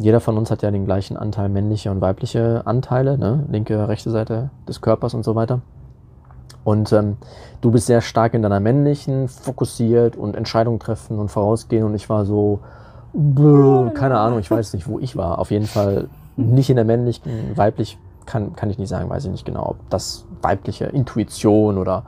Jeder 0.00 0.20
von 0.20 0.38
uns 0.38 0.50
hat 0.50 0.62
ja 0.62 0.70
den 0.70 0.86
gleichen 0.86 1.18
Anteil 1.18 1.50
männliche 1.50 1.90
und 1.90 2.00
weibliche 2.00 2.62
Anteile, 2.64 3.18
ne? 3.18 3.44
linke, 3.50 3.86
rechte 3.86 4.10
Seite 4.10 4.48
des 4.66 4.80
Körpers 4.80 5.12
und 5.12 5.24
so 5.24 5.34
weiter. 5.34 5.60
Und 6.64 6.90
ähm, 6.92 7.18
du 7.60 7.70
bist 7.70 7.86
sehr 7.86 8.00
stark 8.00 8.32
in 8.32 8.40
deiner 8.40 8.60
männlichen, 8.60 9.28
fokussiert 9.28 10.16
und 10.16 10.36
Entscheidungen 10.36 10.78
treffen 10.78 11.18
und 11.18 11.30
vorausgehen. 11.30 11.84
Und 11.84 11.94
ich 11.94 12.08
war 12.08 12.24
so, 12.24 12.60
bäh, 13.12 13.90
keine 13.92 14.18
Ahnung, 14.18 14.38
ich 14.38 14.50
weiß 14.50 14.72
nicht, 14.72 14.88
wo 14.88 14.98
ich 14.98 15.16
war. 15.18 15.38
Auf 15.38 15.50
jeden 15.50 15.66
Fall 15.66 16.08
nicht 16.36 16.70
in 16.70 16.76
der 16.76 16.86
männlichen, 16.86 17.54
weiblich 17.56 17.98
kann, 18.24 18.56
kann 18.56 18.70
ich 18.70 18.78
nicht 18.78 18.88
sagen, 18.88 19.10
weiß 19.10 19.26
ich 19.26 19.30
nicht 19.30 19.44
genau, 19.44 19.66
ob 19.70 19.90
das 19.90 20.24
weibliche 20.40 20.86
Intuition 20.86 21.76
oder 21.76 22.04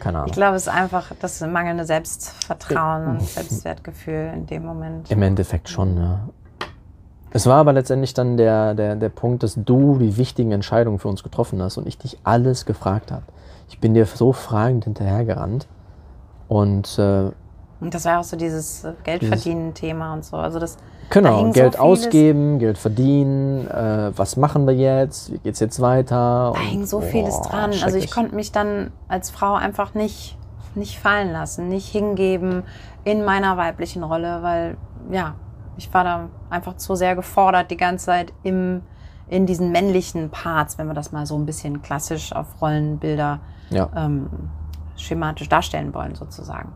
keine 0.00 0.18
Ahnung. 0.18 0.28
Ich 0.28 0.34
glaube, 0.34 0.56
es 0.56 0.62
ist 0.62 0.72
einfach 0.72 1.12
das 1.20 1.40
mangelnde 1.40 1.84
Selbstvertrauen 1.84 3.08
und 3.08 3.22
Selbstwertgefühl 3.22 4.32
in 4.34 4.46
dem 4.46 4.64
Moment. 4.64 5.10
Im 5.10 5.22
Endeffekt 5.22 5.68
schon, 5.68 5.96
ja. 5.96 6.20
Es 7.30 7.46
war 7.46 7.56
aber 7.56 7.72
letztendlich 7.72 8.14
dann 8.14 8.36
der, 8.36 8.74
der, 8.74 8.96
der 8.96 9.08
Punkt, 9.10 9.42
dass 9.42 9.54
du 9.56 9.98
die 9.98 10.16
wichtigen 10.16 10.52
Entscheidungen 10.52 10.98
für 10.98 11.08
uns 11.08 11.22
getroffen 11.22 11.60
hast 11.62 11.76
und 11.76 11.86
ich 11.86 11.98
dich 11.98 12.18
alles 12.24 12.64
gefragt 12.66 13.12
habe. 13.12 13.24
Ich 13.68 13.80
bin 13.80 13.92
dir 13.94 14.06
so 14.06 14.32
fragend 14.32 14.84
hinterhergerannt 14.84 15.66
und 16.48 16.98
äh, 16.98 17.30
Und 17.80 17.92
das 17.94 18.04
war 18.06 18.20
auch 18.20 18.24
so 18.24 18.36
dieses 18.36 18.84
äh, 18.84 18.92
Geldverdienen-Thema 19.04 20.14
und 20.14 20.24
so. 20.24 20.36
Also 20.38 20.58
das 20.58 20.76
Da 20.76 20.82
genau, 21.10 21.44
so 21.46 21.52
Geld 21.52 21.74
vieles- 21.74 21.78
ausgeben, 21.80 22.58
Geld 22.58 22.78
verdienen, 22.78 23.68
äh, 23.68 24.10
was 24.16 24.36
machen 24.36 24.66
wir 24.66 24.74
jetzt, 24.74 25.30
wie 25.32 25.38
geht's 25.38 25.60
jetzt 25.60 25.80
weiter? 25.80 26.52
Da 26.54 26.60
hing 26.60 26.86
so 26.86 27.00
boah, 27.00 27.06
vieles 27.06 27.40
dran. 27.42 27.72
Also 27.84 27.98
ich 27.98 28.10
konnte 28.10 28.34
mich 28.34 28.52
dann 28.52 28.90
als 29.08 29.28
Frau 29.28 29.54
einfach 29.54 29.92
nicht, 29.94 30.38
nicht 30.74 30.98
fallen 30.98 31.32
lassen, 31.32 31.68
nicht 31.68 31.88
hingeben 31.88 32.62
in 33.04 33.22
meiner 33.24 33.58
weiblichen 33.58 34.02
Rolle, 34.02 34.38
weil 34.42 34.76
ja, 35.10 35.34
ich 35.78 35.94
war 35.94 36.04
da 36.04 36.28
einfach 36.50 36.76
zu 36.76 36.94
sehr 36.94 37.16
gefordert 37.16 37.70
die 37.70 37.76
ganze 37.76 38.06
Zeit 38.06 38.32
im, 38.42 38.82
in 39.28 39.46
diesen 39.46 39.70
männlichen 39.70 40.30
Parts, 40.30 40.76
wenn 40.76 40.88
wir 40.88 40.94
das 40.94 41.12
mal 41.12 41.24
so 41.24 41.38
ein 41.38 41.46
bisschen 41.46 41.80
klassisch 41.82 42.32
auf 42.32 42.60
Rollenbilder 42.60 43.40
Ja, 43.70 43.88
ähm, 43.96 44.28
schematisch 44.96 45.48
darstellen 45.48 45.94
wollen, 45.94 46.14
sozusagen. 46.16 46.72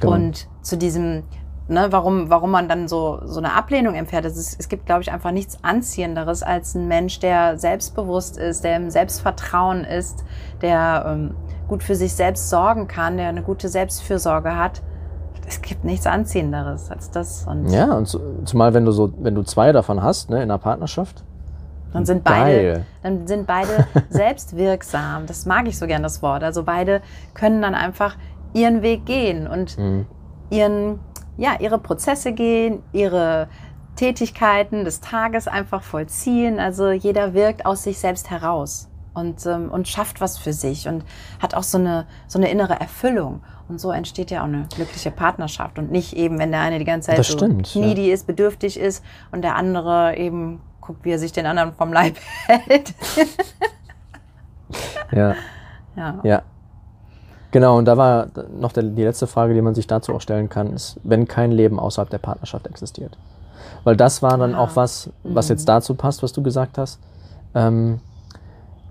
Genau. 0.00 0.14
Und 0.14 0.48
zu 0.62 0.78
diesem, 0.78 1.24
ne, 1.68 1.88
warum, 1.90 2.30
warum 2.30 2.50
man 2.50 2.68
dann 2.68 2.88
so, 2.88 3.20
so 3.24 3.38
eine 3.38 3.52
Ablehnung 3.52 3.94
empfährt, 3.94 4.24
es, 4.24 4.38
ist, 4.38 4.58
es 4.58 4.70
gibt, 4.70 4.86
glaube 4.86 5.02
ich, 5.02 5.12
einfach 5.12 5.30
nichts 5.30 5.62
Anziehenderes 5.62 6.42
als 6.42 6.74
ein 6.74 6.88
Mensch, 6.88 7.20
der 7.20 7.58
selbstbewusst 7.58 8.38
ist, 8.38 8.64
der 8.64 8.76
im 8.76 8.90
Selbstvertrauen 8.90 9.84
ist, 9.84 10.24
der 10.62 11.04
ähm, 11.06 11.34
gut 11.68 11.82
für 11.82 11.94
sich 11.94 12.14
selbst 12.14 12.48
sorgen 12.48 12.88
kann, 12.88 13.18
der 13.18 13.28
eine 13.28 13.42
gute 13.42 13.68
Selbstfürsorge 13.68 14.56
hat. 14.56 14.82
Es 15.50 15.60
gibt 15.62 15.84
nichts 15.84 16.06
Anziehenderes 16.06 16.90
als 16.90 17.10
das. 17.10 17.44
Und 17.46 17.68
ja 17.70 17.92
und 17.92 18.06
zu, 18.06 18.20
zumal 18.44 18.72
wenn 18.72 18.84
du 18.84 18.92
so, 18.92 19.12
wenn 19.18 19.34
du 19.34 19.42
zwei 19.42 19.72
davon 19.72 20.00
hast, 20.00 20.30
ne, 20.30 20.36
in 20.36 20.42
einer 20.44 20.58
Partnerschaft, 20.58 21.24
Dann 21.92 22.06
sind 22.06 22.22
beide, 22.22 22.86
dann 23.02 23.26
sind 23.26 23.48
beide 23.48 23.84
selbstwirksam. 24.10 25.26
Das 25.26 25.46
mag 25.46 25.66
ich 25.66 25.76
so 25.76 25.88
gern, 25.88 26.04
das 26.04 26.22
Wort. 26.22 26.44
Also 26.44 26.62
beide 26.62 27.02
können 27.34 27.62
dann 27.62 27.74
einfach 27.74 28.16
ihren 28.52 28.82
Weg 28.82 29.06
gehen 29.06 29.48
und 29.48 29.76
mhm. 29.76 30.06
ihren, 30.50 31.00
ja, 31.36 31.56
ihre 31.58 31.78
Prozesse 31.78 32.32
gehen, 32.32 32.84
ihre 32.92 33.48
Tätigkeiten 33.96 34.84
des 34.84 35.00
Tages 35.00 35.48
einfach 35.48 35.82
vollziehen. 35.82 36.60
Also 36.60 36.90
jeder 36.90 37.34
wirkt 37.34 37.66
aus 37.66 37.82
sich 37.82 37.98
selbst 37.98 38.30
heraus 38.30 38.89
und, 39.14 39.44
ähm, 39.46 39.70
und 39.70 39.88
schafft 39.88 40.20
was 40.20 40.38
für 40.38 40.52
sich 40.52 40.88
und 40.88 41.04
hat 41.40 41.54
auch 41.54 41.62
so 41.62 41.78
eine, 41.78 42.06
so 42.26 42.38
eine 42.38 42.50
innere 42.50 42.78
Erfüllung. 42.78 43.42
Und 43.68 43.80
so 43.80 43.92
entsteht 43.92 44.30
ja 44.30 44.40
auch 44.40 44.46
eine 44.46 44.66
glückliche 44.74 45.10
Partnerschaft 45.10 45.78
und 45.78 45.92
nicht 45.92 46.14
eben, 46.14 46.38
wenn 46.38 46.50
der 46.50 46.60
eine 46.60 46.78
die 46.78 46.84
ganze 46.84 47.08
Zeit 47.08 47.18
das 47.18 47.28
so 47.28 47.38
stimmt, 47.38 47.74
needy 47.76 48.08
ja. 48.08 48.14
ist, 48.14 48.26
bedürftig 48.26 48.78
ist 48.78 49.04
und 49.30 49.42
der 49.42 49.54
andere 49.54 50.16
eben 50.16 50.60
guckt, 50.80 51.04
wie 51.04 51.12
er 51.12 51.18
sich 51.18 51.32
den 51.32 51.46
anderen 51.46 51.72
vom 51.74 51.92
Leib 51.92 52.16
hält. 52.46 52.94
ja. 55.12 55.34
ja. 55.96 56.20
Ja. 56.22 56.42
Genau, 57.52 57.78
und 57.78 57.84
da 57.84 57.96
war 57.96 58.28
noch 58.56 58.72
der, 58.72 58.84
die 58.84 59.02
letzte 59.02 59.26
Frage, 59.26 59.54
die 59.54 59.62
man 59.62 59.74
sich 59.74 59.86
dazu 59.86 60.14
auch 60.14 60.20
stellen 60.20 60.48
kann, 60.48 60.72
ist, 60.72 61.00
wenn 61.02 61.26
kein 61.26 61.50
Leben 61.50 61.80
außerhalb 61.80 62.08
der 62.08 62.18
Partnerschaft 62.18 62.66
existiert. 62.68 63.18
Weil 63.82 63.96
das 63.96 64.22
war 64.22 64.38
dann 64.38 64.54
ah. 64.54 64.60
auch 64.60 64.76
was, 64.76 65.10
was 65.24 65.48
mhm. 65.48 65.54
jetzt 65.54 65.68
dazu 65.68 65.94
passt, 65.94 66.22
was 66.22 66.32
du 66.32 66.42
gesagt 66.42 66.78
hast. 66.78 67.00
Ähm, 67.54 68.00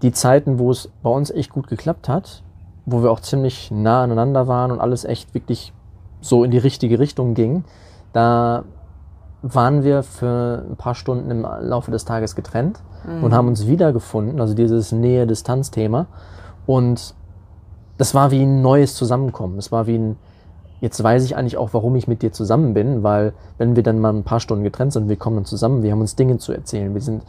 die 0.01 0.11
Zeiten, 0.11 0.59
wo 0.59 0.71
es 0.71 0.89
bei 1.03 1.09
uns 1.09 1.31
echt 1.31 1.51
gut 1.51 1.67
geklappt 1.67 2.09
hat, 2.09 2.43
wo 2.85 3.03
wir 3.03 3.11
auch 3.11 3.19
ziemlich 3.19 3.71
nah 3.71 4.03
aneinander 4.03 4.47
waren 4.47 4.71
und 4.71 4.79
alles 4.79 5.05
echt 5.05 5.33
wirklich 5.33 5.73
so 6.21 6.43
in 6.43 6.51
die 6.51 6.57
richtige 6.57 6.99
Richtung 6.99 7.33
ging, 7.33 7.63
da 8.13 8.63
waren 9.41 9.83
wir 9.83 10.03
für 10.03 10.65
ein 10.69 10.75
paar 10.75 10.95
Stunden 10.95 11.31
im 11.31 11.41
Laufe 11.61 11.91
des 11.91 12.05
Tages 12.05 12.35
getrennt 12.35 12.81
mhm. 13.07 13.23
und 13.23 13.33
haben 13.33 13.47
uns 13.47 13.67
wiedergefunden, 13.67 14.41
also 14.41 14.53
dieses 14.53 14.91
Nähe-Distanz-Thema. 14.91 16.07
Und 16.65 17.15
das 17.97 18.13
war 18.13 18.31
wie 18.31 18.43
ein 18.43 18.61
neues 18.61 18.95
Zusammenkommen. 18.95 19.57
Es 19.57 19.71
war 19.71 19.87
wie 19.87 19.97
ein, 19.97 20.17
jetzt 20.81 21.01
weiß 21.01 21.23
ich 21.23 21.37
eigentlich 21.37 21.57
auch, 21.57 21.73
warum 21.73 21.95
ich 21.95 22.07
mit 22.07 22.21
dir 22.21 22.31
zusammen 22.31 22.73
bin, 22.73 23.03
weil 23.03 23.33
wenn 23.57 23.75
wir 23.75 23.83
dann 23.83 23.99
mal 23.99 24.13
ein 24.13 24.23
paar 24.23 24.39
Stunden 24.39 24.63
getrennt 24.63 24.93
sind, 24.93 25.07
wir 25.07 25.15
kommen 25.15 25.37
dann 25.37 25.45
zusammen, 25.45 25.83
wir 25.83 25.91
haben 25.91 26.01
uns 26.01 26.15
Dinge 26.15 26.37
zu 26.37 26.51
erzählen, 26.51 26.93
wir 26.93 27.01
sind 27.01 27.23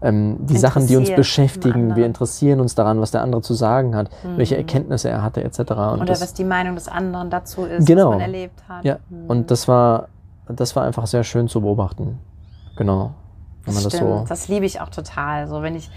ähm, 0.00 0.36
die 0.46 0.56
Sachen, 0.56 0.86
die 0.86 0.96
uns 0.96 1.10
beschäftigen, 1.10 1.96
wir 1.96 2.06
interessieren 2.06 2.60
uns 2.60 2.74
daran, 2.74 3.00
was 3.00 3.10
der 3.10 3.22
andere 3.22 3.42
zu 3.42 3.54
sagen 3.54 3.96
hat, 3.96 4.10
mhm. 4.22 4.38
welche 4.38 4.56
Erkenntnisse 4.56 5.08
er 5.08 5.22
hatte, 5.22 5.42
etc. 5.42 5.58
Und 5.58 5.68
Oder 5.68 6.04
das, 6.04 6.20
was 6.20 6.34
die 6.34 6.44
Meinung 6.44 6.74
des 6.74 6.88
anderen 6.88 7.30
dazu 7.30 7.64
ist, 7.64 7.86
genau. 7.86 8.10
was 8.10 8.14
man 8.14 8.20
erlebt 8.20 8.62
hat. 8.68 8.84
Ja, 8.84 8.98
mhm. 9.10 9.26
und 9.26 9.50
das 9.50 9.66
war 9.68 10.08
das 10.48 10.74
war 10.76 10.84
einfach 10.84 11.06
sehr 11.06 11.24
schön 11.24 11.48
zu 11.48 11.60
beobachten. 11.60 12.18
Genau. 12.76 13.12
Wenn 13.64 13.74
das, 13.74 13.84
das, 13.84 13.98
so 13.98 14.24
das 14.28 14.48
liebe 14.48 14.66
ich 14.66 14.80
auch 14.80 14.88
total. 14.88 15.46
So, 15.46 15.62
wenn 15.62 15.74
ich, 15.74 15.90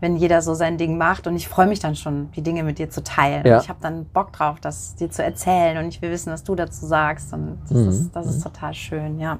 wenn 0.00 0.16
jeder 0.16 0.40
so 0.40 0.54
sein 0.54 0.78
Ding 0.78 0.96
macht 0.96 1.26
und 1.26 1.36
ich 1.36 1.48
freue 1.48 1.66
mich 1.66 1.80
dann 1.80 1.96
schon, 1.96 2.30
die 2.32 2.42
Dinge 2.42 2.62
mit 2.62 2.78
dir 2.78 2.88
zu 2.88 3.02
teilen. 3.02 3.46
Ja. 3.46 3.60
Ich 3.60 3.68
habe 3.68 3.78
dann 3.82 4.06
Bock 4.06 4.32
drauf, 4.32 4.58
das 4.60 4.94
dir 4.94 5.10
zu 5.10 5.22
erzählen 5.22 5.76
und 5.78 5.88
ich 5.88 6.00
will 6.00 6.10
wissen, 6.10 6.32
was 6.32 6.44
du 6.44 6.54
dazu 6.54 6.86
sagst. 6.86 7.32
Und 7.32 7.58
das, 7.68 7.78
mhm. 7.78 7.88
ist, 7.88 8.12
das 8.12 8.26
ist 8.26 8.38
mhm. 8.38 8.42
total 8.44 8.74
schön, 8.74 9.20
ja. 9.20 9.38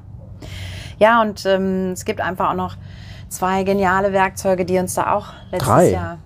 Ja, 0.99 1.23
und 1.23 1.47
ähm, 1.47 1.93
es 1.93 2.05
gibt 2.05 2.21
einfach 2.21 2.51
auch 2.51 2.55
noch 2.55 2.77
zwei 3.31 3.65
geniale 3.65 4.13
Werkzeuge, 4.13 4.67
die 4.67 4.79
uns 4.79 4.95
da 4.95 5.15
auch 5.15 5.29
letztes 5.51 5.69
drei. 5.69 5.91
Jahr. 5.91 6.19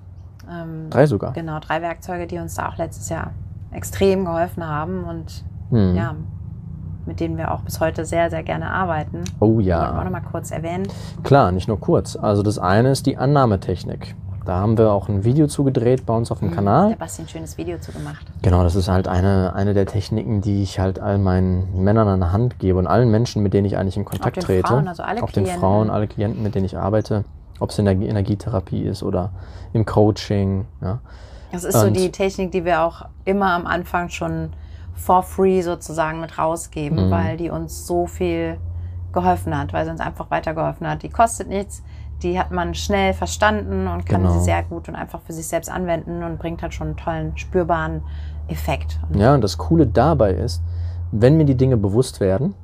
Ähm, 0.51 0.91
drei 0.91 1.07
sogar. 1.07 1.33
Genau, 1.33 1.61
drei 1.61 1.81
Werkzeuge, 1.81 2.27
die 2.27 2.39
uns 2.39 2.55
da 2.55 2.69
auch 2.69 2.77
letztes 2.77 3.09
Jahr 3.09 3.31
extrem 3.71 4.25
geholfen 4.25 4.67
haben. 4.67 5.05
Und 5.05 5.45
mhm. 5.71 5.95
ja, 5.95 6.15
mit 7.07 7.21
denen 7.21 7.37
wir 7.37 7.53
auch 7.53 7.61
bis 7.61 7.81
heute 7.81 8.05
sehr, 8.05 8.31
sehr 8.31 8.43
gerne 8.43 8.71
arbeiten. 8.71 9.23
Oh 9.41 9.61
ja. 9.61 9.81
Wollen 9.81 9.95
wir 9.95 10.01
auch 10.01 10.05
noch 10.05 10.11
mal 10.11 10.21
kurz 10.21 10.51
erwähnen. 10.51 10.89
Klar, 11.23 11.53
nicht 11.53 11.69
nur 11.69 11.79
kurz. 11.79 12.17
Also 12.17 12.43
das 12.43 12.59
eine 12.59 12.91
ist 12.91 13.07
die 13.07 13.17
Annahmetechnik. 13.17 14.17
Da 14.45 14.57
haben 14.57 14.77
wir 14.77 14.93
auch 14.93 15.09
ein 15.09 15.25
Video 15.25 15.47
zugedreht 15.47 16.05
bei 16.05 16.15
uns 16.15 16.31
auf 16.31 16.41
dem 16.41 16.51
mhm, 16.51 16.55
Kanal. 16.55 16.89
Der 16.91 16.97
Basti 16.97 17.23
ein 17.23 17.29
schönes 17.29 17.57
Video 17.57 17.79
zu 17.79 17.93
gemacht. 17.93 18.27
Genau, 18.43 18.63
das 18.63 18.75
ist 18.75 18.89
halt 18.89 19.09
eine, 19.09 19.55
eine 19.55 19.73
der 19.73 19.87
Techniken, 19.87 20.43
die 20.43 20.63
ich 20.63 20.79
halt 20.79 20.99
all 20.99 21.19
meinen 21.19 21.83
Männern 21.83 22.09
an 22.09 22.21
der 22.21 22.33
Hand 22.33 22.59
gebe 22.59 22.79
und 22.79 22.87
allen 22.87 23.11
Menschen, 23.11 23.43
mit 23.43 23.55
denen 23.55 23.67
ich 23.67 23.79
eigentlich 23.79 23.97
in 23.97 24.05
Kontakt 24.05 24.39
auch 24.39 24.43
trete. 24.43 24.69
Frauen, 24.69 24.89
also 24.89 25.03
alle 25.03 25.23
auch 25.23 25.31
den 25.31 25.47
Frauen, 25.47 25.91
alle 25.91 26.07
Klienten, 26.07 26.43
mit 26.43 26.55
denen 26.55 26.67
ich 26.67 26.77
arbeite. 26.77 27.25
Ob 27.61 27.71
es 27.71 27.79
in 27.79 27.87
der 27.87 27.95
Energietherapie 27.95 28.83
ist 28.83 29.03
oder 29.03 29.31
im 29.73 29.87
Coaching. 29.87 30.67
Ja. 30.83 30.99
Das 31.53 31.65
ist 31.65 31.75
und 31.77 31.81
so 31.81 31.91
die 31.91 32.11
Technik, 32.11 32.51
die 32.53 32.65
wir 32.65 32.83
auch 32.83 33.07
immer 33.25 33.53
am 33.53 33.67
Anfang 33.67 34.09
schon 34.11 34.51
for 34.95 35.23
free 35.23 35.63
sozusagen 35.63 36.21
mit 36.21 36.37
rausgeben, 36.37 37.07
mhm. 37.07 37.11
weil 37.11 37.37
die 37.37 37.51
uns 37.51 37.87
so 37.87 38.07
viel 38.07 38.59
geholfen 39.13 39.57
hat, 39.57 39.73
weil 39.73 39.85
sie 39.85 39.91
uns 39.91 40.01
einfach 40.01 40.31
weitergeholfen 40.31 40.89
hat. 40.89 41.03
Die 41.03 41.09
kostet 41.09 41.49
nichts, 41.49 41.83
die 42.25 42.39
hat 42.39 42.51
man 42.51 42.75
schnell 42.75 43.13
verstanden 43.13 43.87
und 43.87 44.07
kann 44.07 44.23
genau. 44.23 44.35
sie 44.35 44.45
sehr 44.45 44.63
gut 44.63 44.89
und 44.89 44.97
einfach 44.97 45.21
für 45.21 45.33
sich 45.33 45.47
selbst 45.47 45.71
anwenden 45.71 46.25
und 46.25 46.39
bringt 46.39 46.63
halt 46.63 46.75
schon 46.75 46.89
einen 46.89 46.97
tollen, 46.97 47.37
spürbaren 47.37 48.03
Effekt. 48.49 48.99
Und 49.09 49.21
ja, 49.21 49.35
und 49.35 49.43
das 49.43 49.59
Coole 49.59 49.87
dabei 49.87 50.33
ist, 50.33 50.63
wenn 51.13 51.37
mir 51.37 51.45
die 51.45 51.55
Dinge 51.55 51.77
bewusst 51.77 52.21
werden, 52.21 52.55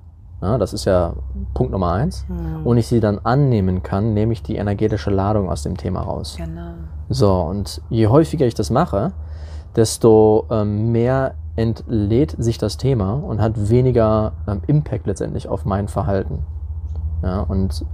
ja, 0.42 0.56
das 0.56 0.72
ist 0.72 0.86
ja 0.86 1.12
Punkt 1.52 1.72
Nummer 1.72 1.92
eins, 1.92 2.24
mhm. 2.28 2.66
und 2.66 2.78
ich 2.78 2.86
sie 2.86 3.00
dann 3.00 3.18
annehmen 3.18 3.82
kann, 3.82 4.14
nehme 4.14 4.32
ich 4.32 4.42
die 4.42 4.56
energetische 4.56 5.10
Ladung 5.10 5.50
aus 5.50 5.62
dem 5.62 5.76
Thema 5.76 6.00
raus. 6.00 6.36
Genau. 6.38 6.72
So, 7.08 7.34
und 7.42 7.82
je 7.90 8.06
häufiger 8.06 8.46
ich 8.46 8.54
das 8.54 8.70
mache, 8.70 9.12
desto 9.76 10.46
ähm, 10.50 10.90
mehr 10.92 11.34
entlädt 11.56 12.34
sich 12.38 12.56
das 12.56 12.78
Thema 12.78 13.12
und 13.12 13.40
hat 13.40 13.68
weniger 13.68 14.32
ähm, 14.48 14.62
Impact 14.66 15.06
letztendlich 15.06 15.48
auf 15.48 15.64
mein 15.64 15.88
Verhalten. 15.88 16.38
Ja, 17.22 17.40
und 17.40 17.84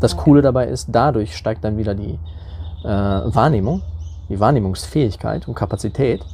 das 0.00 0.16
Coole 0.16 0.42
dabei 0.42 0.66
ist, 0.66 0.88
dadurch 0.92 1.36
steigt 1.36 1.64
dann 1.64 1.78
wieder 1.78 1.94
die 1.94 2.18
äh, 2.84 2.88
Wahrnehmung, 2.88 3.82
die 4.28 4.40
Wahrnehmungsfähigkeit 4.40 5.48
und 5.48 5.54
Kapazität. 5.54 6.24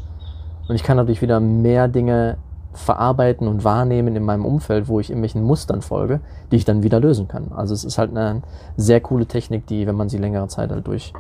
Und 0.68 0.75
ich 0.75 0.83
kann 0.83 0.96
dadurch 0.96 1.22
wieder 1.22 1.40
mehr 1.40 1.88
Dinge 1.88 2.38
verarbeiten 2.75 3.48
und 3.48 3.64
wahrnehmen 3.64 4.16
in 4.16 4.25
meinem 4.25 4.44
Umfeld, 4.44 4.88
wo 4.88 4.98
ich 5.01 5.11
irgendwelchen 5.11 5.42
Mustern 5.42 5.83
folge, 5.83 6.20
die 6.51 6.57
ich 6.57 6.64
dann 6.64 6.83
wieder 6.83 7.01
lösen 7.01 7.29
kann. 7.29 7.53
Also 7.55 7.75
es 7.75 7.85
ist 7.85 7.98
halt 7.98 8.11
eine 8.11 8.42
sehr 8.77 9.01
coole 9.01 9.27
Technik, 9.27 9.66
die, 9.66 9.87
wenn 9.87 9.94
man 9.94 10.09
sie 10.09 10.18
längere 10.18 10.48
Zeit 10.48 10.70
halt 10.70 10.87
durch, 10.87 11.12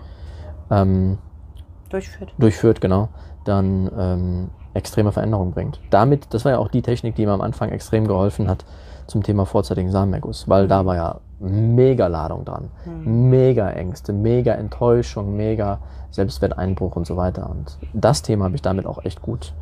ähm, 0.70 1.18
durchführt. 1.90 2.32
durchführt, 2.38 2.80
genau, 2.80 3.08
dann 3.44 3.90
ähm, 3.98 4.50
extreme 4.74 5.12
Veränderungen 5.12 5.52
bringt. 5.52 5.80
Damit, 5.90 6.28
das 6.30 6.44
war 6.44 6.52
ja 6.52 6.58
auch 6.58 6.68
die 6.68 6.82
Technik, 6.82 7.16
die 7.16 7.26
mir 7.26 7.32
am 7.32 7.42
Anfang 7.42 7.68
extrem 7.68 8.06
geholfen 8.06 8.48
hat 8.48 8.64
zum 9.06 9.22
Thema 9.22 9.44
vorzeitigen 9.44 9.90
Samenerguss, 9.90 10.48
weil 10.48 10.64
mhm. 10.64 10.68
da 10.68 10.86
war 10.86 10.96
ja 10.96 11.20
mega 11.42 12.06
Ladung 12.06 12.44
dran, 12.44 12.70
mhm. 12.84 13.30
mega 13.30 13.70
Ängste, 13.70 14.12
mega 14.12 14.54
Enttäuschung, 14.54 15.36
mega 15.36 15.80
Selbstwerteinbruch 16.10 16.96
und 16.96 17.06
so 17.06 17.16
weiter. 17.16 17.50
Und 17.50 17.78
das 17.92 18.22
Thema 18.22 18.44
habe 18.46 18.54
ich 18.54 18.62
damit 18.62 18.86
auch 18.86 19.04
echt 19.04 19.22
gut 19.22 19.54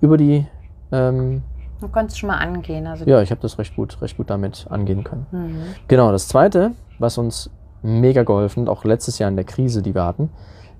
über 0.00 0.16
die. 0.16 0.46
Ähm, 0.92 1.42
du 1.80 1.88
konntest 1.88 2.18
schon 2.18 2.28
mal 2.28 2.38
angehen. 2.38 2.86
Also 2.86 3.04
ja, 3.04 3.22
ich 3.22 3.30
habe 3.30 3.40
das 3.40 3.58
recht 3.58 3.74
gut, 3.76 4.00
recht 4.02 4.16
gut 4.16 4.30
damit 4.30 4.66
angehen 4.70 5.04
können. 5.04 5.26
Mhm. 5.30 5.62
Genau, 5.86 6.12
das 6.12 6.28
Zweite, 6.28 6.72
was 6.98 7.18
uns 7.18 7.50
mega 7.82 8.22
geholfen, 8.24 8.68
auch 8.68 8.84
letztes 8.84 9.18
Jahr 9.18 9.30
in 9.30 9.36
der 9.36 9.44
Krise, 9.44 9.82
die 9.82 9.94
wir 9.94 10.04
hatten, 10.04 10.30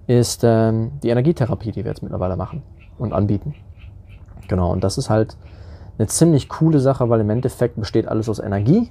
ist 0.07 0.43
ähm, 0.45 0.93
die 1.03 1.11
Energietherapie, 1.11 1.71
die 1.71 1.85
wir 1.85 1.91
jetzt 1.91 2.03
mittlerweile 2.03 2.37
machen 2.37 2.62
und 2.99 3.12
anbieten. 3.12 3.55
Genau, 4.49 4.73
und 4.73 4.83
das 4.83 4.99
ist 4.99 5.11
halt 5.11 5.37
eine 5.99 6.09
ziemlich 6.09 6.49
coole 6.49 6.81
Sache, 6.81 7.09
weil 7.11 7.21
im 7.21 7.31
Endeffekt 7.31 7.77
besteht 7.77 8.09
alles 8.09 8.29
aus 8.29 8.38
Energie. 8.38 8.91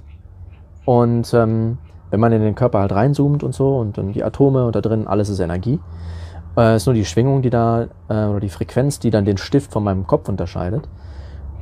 Und 0.88 1.34
ähm, 1.34 1.76
wenn 2.10 2.18
man 2.18 2.32
in 2.32 2.40
den 2.40 2.54
Körper 2.54 2.78
halt 2.78 2.92
reinzoomt 2.92 3.42
und 3.42 3.54
so 3.54 3.76
und 3.76 3.98
dann 3.98 4.14
die 4.14 4.24
Atome 4.24 4.64
und 4.64 4.74
da 4.74 4.80
drin, 4.80 5.06
alles 5.06 5.28
ist 5.28 5.38
Energie. 5.38 5.80
Es 6.56 6.62
äh, 6.62 6.76
ist 6.76 6.86
nur 6.86 6.94
die 6.94 7.04
Schwingung, 7.04 7.42
die 7.42 7.50
da, 7.50 7.88
äh, 8.08 8.24
oder 8.24 8.40
die 8.40 8.48
Frequenz, 8.48 8.98
die 8.98 9.10
dann 9.10 9.26
den 9.26 9.36
Stift 9.36 9.70
von 9.70 9.84
meinem 9.84 10.06
Kopf 10.06 10.30
unterscheidet. 10.30 10.88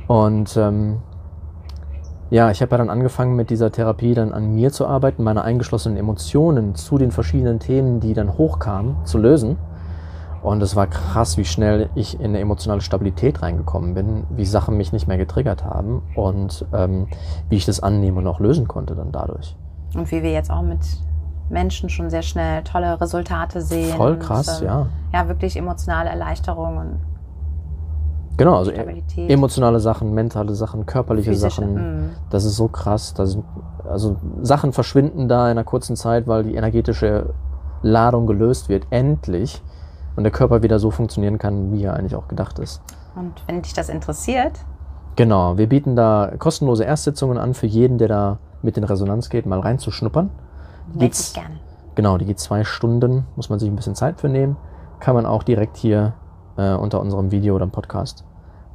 Und 0.07 0.55
ähm, 0.55 0.99
ja, 2.29 2.51
ich 2.51 2.61
habe 2.61 2.71
ja 2.71 2.77
dann 2.77 2.89
angefangen 2.89 3.35
mit 3.35 3.49
dieser 3.49 3.69
Therapie 3.69 4.13
dann 4.13 4.31
an 4.31 4.55
mir 4.55 4.71
zu 4.71 4.87
arbeiten, 4.87 5.23
meine 5.23 5.43
eingeschlossenen 5.43 5.97
Emotionen 5.97 6.75
zu 6.75 6.97
den 6.97 7.11
verschiedenen 7.11 7.59
Themen, 7.59 7.99
die 7.99 8.13
dann 8.13 8.37
hochkamen, 8.37 8.95
zu 9.03 9.17
lösen. 9.17 9.57
Und 10.41 10.61
es 10.61 10.75
war 10.75 10.87
krass, 10.87 11.37
wie 11.37 11.45
schnell 11.45 11.89
ich 11.95 12.19
in 12.19 12.27
eine 12.27 12.39
emotionale 12.39 12.81
Stabilität 12.81 13.41
reingekommen 13.41 13.93
bin, 13.93 14.23
wie 14.29 14.45
Sachen 14.45 14.77
mich 14.77 14.93
nicht 14.93 15.07
mehr 15.07 15.17
getriggert 15.17 15.63
haben 15.63 16.03
und 16.15 16.65
ähm, 16.73 17.07
wie 17.49 17.55
ich 17.55 17.65
das 17.65 17.79
annehmen 17.79 18.17
und 18.17 18.27
auch 18.27 18.39
lösen 18.39 18.67
konnte 18.67 18.95
dann 18.95 19.11
dadurch. 19.11 19.55
Und 19.95 20.11
wie 20.11 20.21
wir 20.21 20.31
jetzt 20.31 20.51
auch 20.51 20.61
mit 20.61 20.79
Menschen 21.49 21.89
schon 21.89 22.09
sehr 22.09 22.21
schnell 22.21 22.63
tolle 22.63 22.99
Resultate 22.99 23.61
sehen. 23.61 23.95
Voll 23.95 24.17
krass, 24.19 24.61
und, 24.61 24.67
ähm, 24.67 24.67
ja. 24.67 24.87
Ja, 25.13 25.27
wirklich 25.27 25.55
emotionale 25.57 26.09
Erleichterung 26.09 26.77
und 26.77 26.99
Genau, 28.37 28.57
also 28.57 28.71
Stabilität. 28.71 29.31
emotionale 29.31 29.79
Sachen, 29.79 30.13
mentale 30.13 30.53
Sachen, 30.53 30.85
körperliche 30.85 31.31
Physische, 31.31 31.61
Sachen. 31.61 31.73
Mh. 31.73 32.09
Das 32.29 32.45
ist 32.45 32.55
so 32.55 32.67
krass. 32.67 33.15
Sind, 33.17 33.43
also 33.89 34.17
Sachen 34.41 34.73
verschwinden 34.73 35.27
da 35.27 35.45
in 35.45 35.51
einer 35.51 35.63
kurzen 35.63 35.95
Zeit, 35.95 36.27
weil 36.27 36.43
die 36.43 36.55
energetische 36.55 37.33
Ladung 37.81 38.27
gelöst 38.27 38.69
wird. 38.69 38.85
Endlich 38.91 39.63
und 40.17 40.23
der 40.23 40.31
Körper 40.31 40.63
wieder 40.63 40.79
so 40.79 40.91
funktionieren 40.91 41.37
kann, 41.37 41.71
wie 41.71 41.83
er 41.83 41.93
eigentlich 41.93 42.15
auch 42.15 42.27
gedacht 42.27 42.59
ist. 42.59 42.81
Und 43.15 43.33
wenn 43.45 43.61
dich 43.61 43.73
das 43.73 43.87
interessiert? 43.87 44.51
Genau, 45.15 45.57
wir 45.57 45.69
bieten 45.69 45.95
da 45.95 46.33
kostenlose 46.37 46.83
Erstsitzungen 46.83 47.37
an 47.37 47.53
für 47.53 47.67
jeden, 47.67 47.97
der 47.97 48.07
da 48.07 48.37
mit 48.61 48.77
in 48.77 48.83
Resonanz 48.83 49.29
geht, 49.29 49.45
mal 49.45 49.59
reinzuschnuppern. 49.59 50.29
Meld 50.93 51.17
dich 51.17 51.33
gerne. 51.33 51.59
Genau, 51.95 52.17
die 52.17 52.25
geht 52.25 52.39
zwei 52.39 52.63
Stunden, 52.63 53.25
muss 53.35 53.49
man 53.49 53.59
sich 53.59 53.69
ein 53.69 53.75
bisschen 53.75 53.95
Zeit 53.95 54.19
für 54.19 54.27
nehmen. 54.27 54.57
Kann 54.99 55.15
man 55.15 55.25
auch 55.25 55.43
direkt 55.43 55.77
hier 55.77 56.13
äh, 56.57 56.73
unter 56.73 56.99
unserem 56.99 57.31
Video 57.31 57.55
oder 57.55 57.67
Podcast 57.67 58.23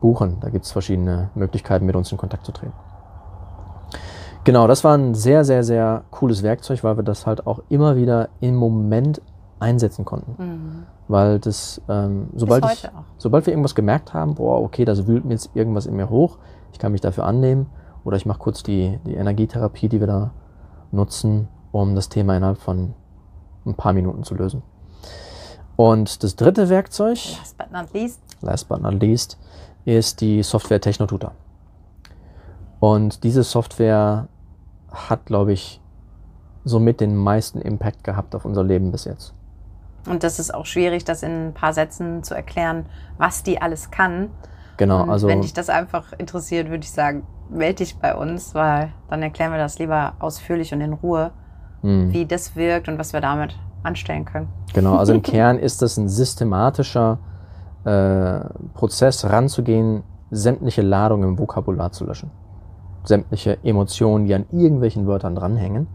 buchen. 0.00 0.38
Da 0.40 0.50
gibt 0.50 0.64
es 0.64 0.72
verschiedene 0.72 1.30
Möglichkeiten, 1.34 1.86
mit 1.86 1.96
uns 1.96 2.10
in 2.12 2.18
Kontakt 2.18 2.46
zu 2.46 2.52
treten. 2.52 2.72
Genau, 4.44 4.66
das 4.66 4.82
war 4.82 4.96
ein 4.96 5.14
sehr, 5.14 5.44
sehr, 5.44 5.62
sehr 5.62 6.02
cooles 6.10 6.42
Werkzeug, 6.42 6.82
weil 6.82 6.96
wir 6.96 7.04
das 7.04 7.26
halt 7.26 7.46
auch 7.46 7.60
immer 7.68 7.96
wieder 7.96 8.28
im 8.40 8.56
Moment 8.56 9.22
einsetzen 9.62 10.04
konnten. 10.04 10.34
Mhm. 10.42 10.82
Weil 11.08 11.38
das, 11.38 11.80
ähm, 11.88 12.28
sobald, 12.34 12.64
ich, 12.66 12.88
sobald 13.16 13.46
wir 13.46 13.52
irgendwas 13.52 13.74
gemerkt 13.74 14.12
haben, 14.12 14.34
boah, 14.34 14.60
okay, 14.60 14.84
da 14.84 15.06
wühlt 15.06 15.24
mir 15.24 15.32
jetzt 15.32 15.50
irgendwas 15.54 15.86
in 15.86 15.96
mir 15.96 16.10
hoch, 16.10 16.38
ich 16.72 16.78
kann 16.78 16.92
mich 16.92 17.00
dafür 17.00 17.24
annehmen 17.24 17.66
oder 18.04 18.16
ich 18.16 18.26
mache 18.26 18.38
kurz 18.38 18.62
die, 18.62 18.98
die 19.06 19.14
Energietherapie, 19.14 19.88
die 19.88 20.00
wir 20.00 20.06
da 20.06 20.32
nutzen, 20.90 21.48
um 21.70 21.94
das 21.94 22.08
Thema 22.08 22.36
innerhalb 22.36 22.58
von 22.58 22.94
ein 23.64 23.74
paar 23.74 23.92
Minuten 23.92 24.24
zu 24.24 24.34
lösen. 24.34 24.62
Und 25.76 26.22
das 26.22 26.36
dritte 26.36 26.68
Werkzeug, 26.68 27.18
last 27.38 27.56
but 27.56 27.72
not 27.72 27.92
least, 27.94 28.20
last 28.42 28.68
but 28.68 28.82
not 28.82 29.00
least 29.00 29.38
ist 29.84 30.20
die 30.20 30.42
Software 30.42 30.80
Technotutor. 30.80 31.32
Und 32.78 33.24
diese 33.24 33.42
Software 33.42 34.28
hat, 34.90 35.26
glaube 35.26 35.52
ich, 35.52 35.80
somit 36.64 37.00
den 37.00 37.16
meisten 37.16 37.60
Impact 37.60 38.04
gehabt 38.04 38.34
auf 38.34 38.44
unser 38.44 38.64
Leben 38.64 38.92
bis 38.92 39.04
jetzt. 39.04 39.34
Und 40.08 40.24
das 40.24 40.38
ist 40.38 40.52
auch 40.52 40.66
schwierig, 40.66 41.04
das 41.04 41.22
in 41.22 41.48
ein 41.48 41.54
paar 41.54 41.72
Sätzen 41.72 42.22
zu 42.22 42.34
erklären, 42.34 42.86
was 43.18 43.42
die 43.42 43.60
alles 43.60 43.90
kann. 43.90 44.30
Genau, 44.76 45.02
Und 45.02 45.10
also. 45.10 45.28
Wenn 45.28 45.42
dich 45.42 45.52
das 45.52 45.68
einfach 45.68 46.12
interessiert, 46.18 46.68
würde 46.68 46.82
ich 46.82 46.90
sagen, 46.90 47.24
melde 47.50 47.76
dich 47.76 47.98
bei 47.98 48.14
uns, 48.14 48.54
weil 48.54 48.92
dann 49.08 49.22
erklären 49.22 49.52
wir 49.52 49.58
das 49.58 49.78
lieber 49.78 50.14
ausführlich 50.18 50.72
und 50.72 50.80
in 50.80 50.92
Ruhe, 50.92 51.30
hm. 51.82 52.12
wie 52.12 52.26
das 52.26 52.56
wirkt 52.56 52.88
und 52.88 52.98
was 52.98 53.12
wir 53.12 53.20
damit 53.20 53.56
anstellen 53.82 54.24
können. 54.24 54.48
Genau, 54.74 54.96
also 54.96 55.12
im 55.12 55.22
Kern 55.22 55.58
ist 55.58 55.82
das 55.82 55.96
ein 55.96 56.08
systematischer 56.08 57.18
äh, 57.84 58.40
Prozess, 58.74 59.24
ranzugehen, 59.24 60.02
sämtliche 60.30 60.82
Ladungen 60.82 61.30
im 61.30 61.38
Vokabular 61.38 61.92
zu 61.92 62.06
löschen. 62.06 62.30
Sämtliche 63.04 63.58
Emotionen, 63.64 64.26
die 64.26 64.34
an 64.34 64.46
irgendwelchen 64.52 65.06
Wörtern 65.06 65.34
dranhängen. 65.34 65.88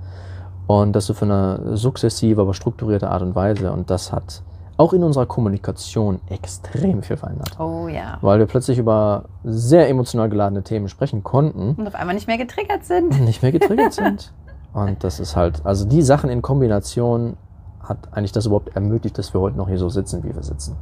Und 0.68 0.94
das 0.94 1.06
so 1.06 1.14
für 1.14 1.26
eine 1.26 1.78
sukzessive, 1.78 2.42
aber 2.42 2.54
strukturierte 2.54 3.10
Art 3.10 3.22
und 3.22 3.36
Weise. 3.36 3.72
Und 3.72 3.90
das 3.90 4.12
hat 4.12 4.44
auch 4.76 4.94
in 4.94 5.04
unserer 5.04 5.26
Kommunikation 5.26 6.20
extrem 6.30 7.02
viel 7.02 7.18
verändert. 7.18 7.60
Oh 7.60 7.88
ja. 7.88 8.18
Weil 8.22 8.40
wir 8.40 8.46
plötzlich 8.46 8.78
über 8.78 9.26
sehr 9.44 9.90
emotional 9.90 10.30
geladene 10.30 10.64
Themen 10.64 10.88
sprechen 10.88 11.24
konnten. 11.24 11.74
Und 11.76 11.88
auf 11.88 11.96
einmal 11.96 12.16
nicht 12.16 12.28
mehr 12.28 12.38
getriggert 12.38 12.86
sind. 12.86 13.20
Nicht 13.22 13.42
mehr 13.42 13.52
getriggert 13.52 13.94
sind. 13.94 14.34
Und 14.74 15.04
das 15.04 15.20
ist 15.20 15.36
halt, 15.36 15.66
also 15.66 15.86
die 15.86 16.02
Sachen 16.04 16.30
in 16.30 16.42
Kombination 16.42 17.38
hat 17.82 17.98
eigentlich 18.12 18.34
das 18.34 18.46
überhaupt 18.46 18.76
ermöglicht, 18.76 19.18
dass 19.18 19.34
wir 19.34 19.42
heute 19.42 19.58
noch 19.58 19.68
hier 19.68 19.80
so 19.80 19.90
sitzen, 19.90 20.24
wie 20.24 20.36
wir 20.36 20.44
sitzen. 20.44 20.76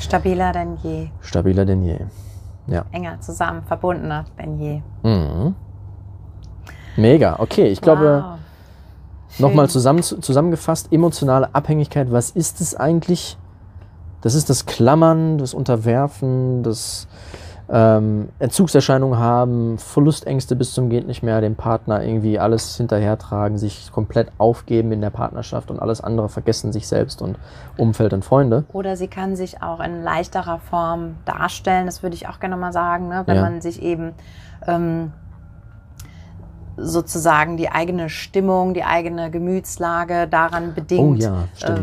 Stabiler 0.00 0.52
denn 0.52 0.76
je. 0.82 1.08
Stabiler 1.20 1.64
denn 1.64 1.82
je. 1.82 1.98
Ja. 2.66 2.84
Enger 2.92 3.20
zusammen, 3.20 3.62
verbundener 3.64 4.24
denn 4.38 4.58
je. 4.58 4.80
Mhm. 5.02 5.54
Mega. 6.96 7.36
Okay, 7.38 7.66
ich 7.66 7.78
wow. 7.78 7.84
glaube, 7.84 8.24
nochmal 9.38 9.68
zusammen, 9.68 10.02
zusammengefasst, 10.02 10.92
emotionale 10.92 11.54
Abhängigkeit, 11.54 12.10
was 12.12 12.30
ist 12.30 12.60
es 12.60 12.74
eigentlich? 12.74 13.36
Das 14.20 14.34
ist 14.34 14.48
das 14.48 14.66
Klammern, 14.66 15.38
das 15.38 15.52
Unterwerfen, 15.52 16.62
das 16.62 17.06
ähm, 17.68 18.28
Entzugserscheinungen 18.38 19.18
haben, 19.18 19.78
Verlustängste 19.78 20.54
bis 20.54 20.74
zum 20.74 20.90
geht 20.90 21.06
nicht 21.06 21.22
mehr, 21.22 21.40
dem 21.40 21.56
Partner 21.56 22.02
irgendwie 22.02 22.38
alles 22.38 22.76
hinterhertragen, 22.76 23.56
sich 23.56 23.90
komplett 23.90 24.28
aufgeben 24.38 24.92
in 24.92 25.00
der 25.00 25.10
Partnerschaft 25.10 25.70
und 25.70 25.80
alles 25.80 26.02
andere 26.02 26.28
vergessen, 26.28 26.72
sich 26.72 26.86
selbst 26.86 27.22
und 27.22 27.38
Umfeld 27.76 28.12
und 28.12 28.24
Freunde. 28.24 28.64
Oder 28.72 28.96
sie 28.96 29.08
kann 29.08 29.34
sich 29.34 29.62
auch 29.62 29.80
in 29.80 30.02
leichterer 30.02 30.58
Form 30.58 31.16
darstellen, 31.24 31.86
das 31.86 32.02
würde 32.02 32.16
ich 32.16 32.28
auch 32.28 32.38
gerne 32.38 32.56
mal 32.56 32.72
sagen, 32.72 33.08
ne? 33.08 33.22
wenn 33.26 33.36
ja. 33.36 33.42
man 33.42 33.60
sich 33.62 33.82
eben 33.82 34.12
ähm, 34.66 35.12
sozusagen 36.76 37.56
die 37.56 37.68
eigene 37.68 38.08
Stimmung, 38.08 38.74
die 38.74 38.84
eigene 38.84 39.30
Gemütslage 39.30 40.26
daran 40.26 40.74
bedingt, 40.74 41.24
oh 41.24 41.46
ja, 41.60 41.74
äh, 41.74 41.80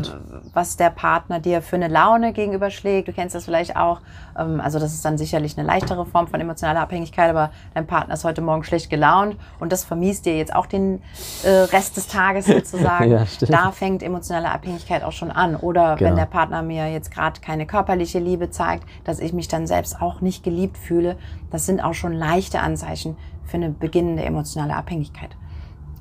was 0.53 0.77
der 0.77 0.89
Partner 0.89 1.39
dir 1.39 1.61
für 1.61 1.77
eine 1.77 1.87
Laune 1.87 2.33
gegenüberschlägt. 2.33 3.07
Du 3.07 3.13
kennst 3.13 3.35
das 3.35 3.45
vielleicht 3.45 3.75
auch. 3.75 4.01
Ähm, 4.37 4.59
also 4.59 4.79
das 4.79 4.93
ist 4.93 5.05
dann 5.05 5.17
sicherlich 5.17 5.57
eine 5.57 5.65
leichtere 5.65 6.05
Form 6.05 6.27
von 6.27 6.39
emotionaler 6.39 6.81
Abhängigkeit, 6.81 7.29
aber 7.29 7.51
dein 7.73 7.87
Partner 7.87 8.13
ist 8.13 8.23
heute 8.23 8.41
Morgen 8.41 8.63
schlecht 8.63 8.89
gelaunt 8.89 9.37
und 9.59 9.71
das 9.71 9.83
vermiest 9.83 10.25
dir 10.25 10.37
jetzt 10.37 10.53
auch 10.53 10.65
den 10.65 11.01
äh, 11.43 11.49
Rest 11.49 11.97
des 11.97 12.07
Tages 12.07 12.45
sozusagen. 12.47 13.11
ja, 13.11 13.25
da 13.47 13.71
fängt 13.71 14.03
emotionale 14.03 14.51
Abhängigkeit 14.51 15.03
auch 15.03 15.13
schon 15.13 15.31
an. 15.31 15.55
Oder 15.55 15.95
genau. 15.95 16.09
wenn 16.09 16.15
der 16.17 16.25
Partner 16.25 16.61
mir 16.61 16.91
jetzt 16.91 17.11
gerade 17.11 17.39
keine 17.39 17.65
körperliche 17.65 18.19
Liebe 18.19 18.49
zeigt, 18.49 18.83
dass 19.05 19.19
ich 19.19 19.33
mich 19.33 19.47
dann 19.47 19.67
selbst 19.67 20.01
auch 20.01 20.21
nicht 20.21 20.43
geliebt 20.43 20.77
fühle, 20.77 21.17
das 21.49 21.65
sind 21.65 21.81
auch 21.81 21.93
schon 21.93 22.13
leichte 22.13 22.59
Anzeichen 22.59 23.17
für 23.43 23.57
eine 23.57 23.69
beginnende 23.69 24.23
emotionale 24.23 24.75
Abhängigkeit. 24.75 25.35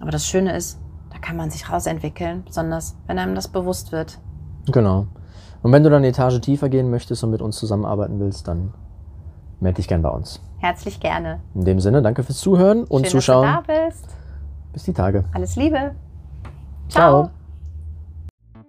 Aber 0.01 0.11
das 0.11 0.27
Schöne 0.27 0.57
ist, 0.57 0.81
da 1.11 1.19
kann 1.19 1.37
man 1.37 1.51
sich 1.51 1.71
rausentwickeln, 1.71 2.45
besonders 2.45 2.97
wenn 3.07 3.19
einem 3.19 3.35
das 3.35 3.49
bewusst 3.49 3.93
wird. 3.93 4.19
Genau. 4.67 5.07
Und 5.63 5.73
wenn 5.73 5.83
du 5.83 5.91
dann 5.91 5.99
eine 5.99 6.09
Etage 6.09 6.41
tiefer 6.41 6.69
gehen 6.69 6.91
möchtest 6.91 7.23
und 7.25 7.31
mit 7.31 7.43
uns 7.43 7.57
zusammenarbeiten 7.59 8.19
willst, 8.19 8.49
dann 8.49 8.73
melde 9.61 9.77
dich 9.77 9.89
gern 9.89 10.03
bei 10.03 10.09
uns. 10.09 10.41
Herzlich 10.59 11.01
gerne. 11.01 11.41
In 11.55 11.65
dem 11.65 11.81
Sinne, 11.81 12.03
danke 12.03 12.23
fürs 12.23 12.39
Zuhören 12.39 12.85
und 12.85 13.07
Schön, 13.07 13.21
Zuschauen. 13.21 13.47
Dass 13.47 13.67
du 13.67 13.73
da 13.73 13.87
bist. 13.87 14.17
Bis 14.73 14.85
die 14.85 14.93
Tage. 14.93 15.25
Alles 15.33 15.57
Liebe. 15.57 15.95
Ciao. 16.89 17.25
Ciao. 17.25 17.31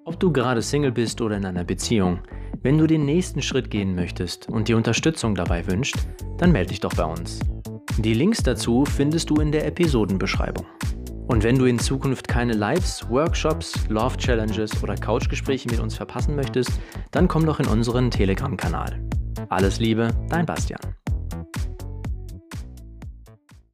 Ob 0.04 0.20
du 0.20 0.32
gerade 0.32 0.62
Single 0.62 0.92
bist 0.92 1.22
oder 1.22 1.38
in 1.38 1.46
einer 1.46 1.64
Beziehung, 1.64 2.20
wenn 2.64 2.78
du 2.78 2.88
den 2.88 3.06
nächsten 3.06 3.42
Schritt 3.42 3.70
gehen 3.70 3.96
möchtest 3.96 4.50
und 4.50 4.68
dir 4.68 4.78
Unterstützung 4.78 5.36
dabei 5.36 5.66
wünscht, 5.68 5.96
dann 6.38 6.52
melde 6.52 6.70
dich 6.70 6.80
doch 6.80 6.94
bei 6.94 7.06
uns. 7.06 7.40
Die 7.98 8.14
Links 8.14 8.42
dazu 8.42 8.86
findest 8.86 9.30
du 9.30 9.36
in 9.36 9.52
der 9.52 9.66
Episodenbeschreibung. 9.68 10.66
Und 11.28 11.44
wenn 11.44 11.58
du 11.58 11.66
in 11.66 11.80
Zukunft 11.80 12.28
keine 12.28 12.54
Lives, 12.54 13.10
Workshops, 13.10 13.88
Love 13.90 14.18
Challenges 14.18 14.82
oder 14.84 14.96
Couchgespräche 14.96 15.70
mit 15.70 15.80
uns 15.80 15.96
verpassen 15.96 16.36
möchtest, 16.36 16.72
dann 17.12 17.28
komm 17.28 17.46
doch 17.46 17.60
in 17.60 17.68
unseren 17.68 18.12
Telegram-Kanal. 18.12 19.02
Alles 19.50 19.80
Liebe, 19.80 20.10
dein 20.30 20.46
Bastian. 20.46 20.82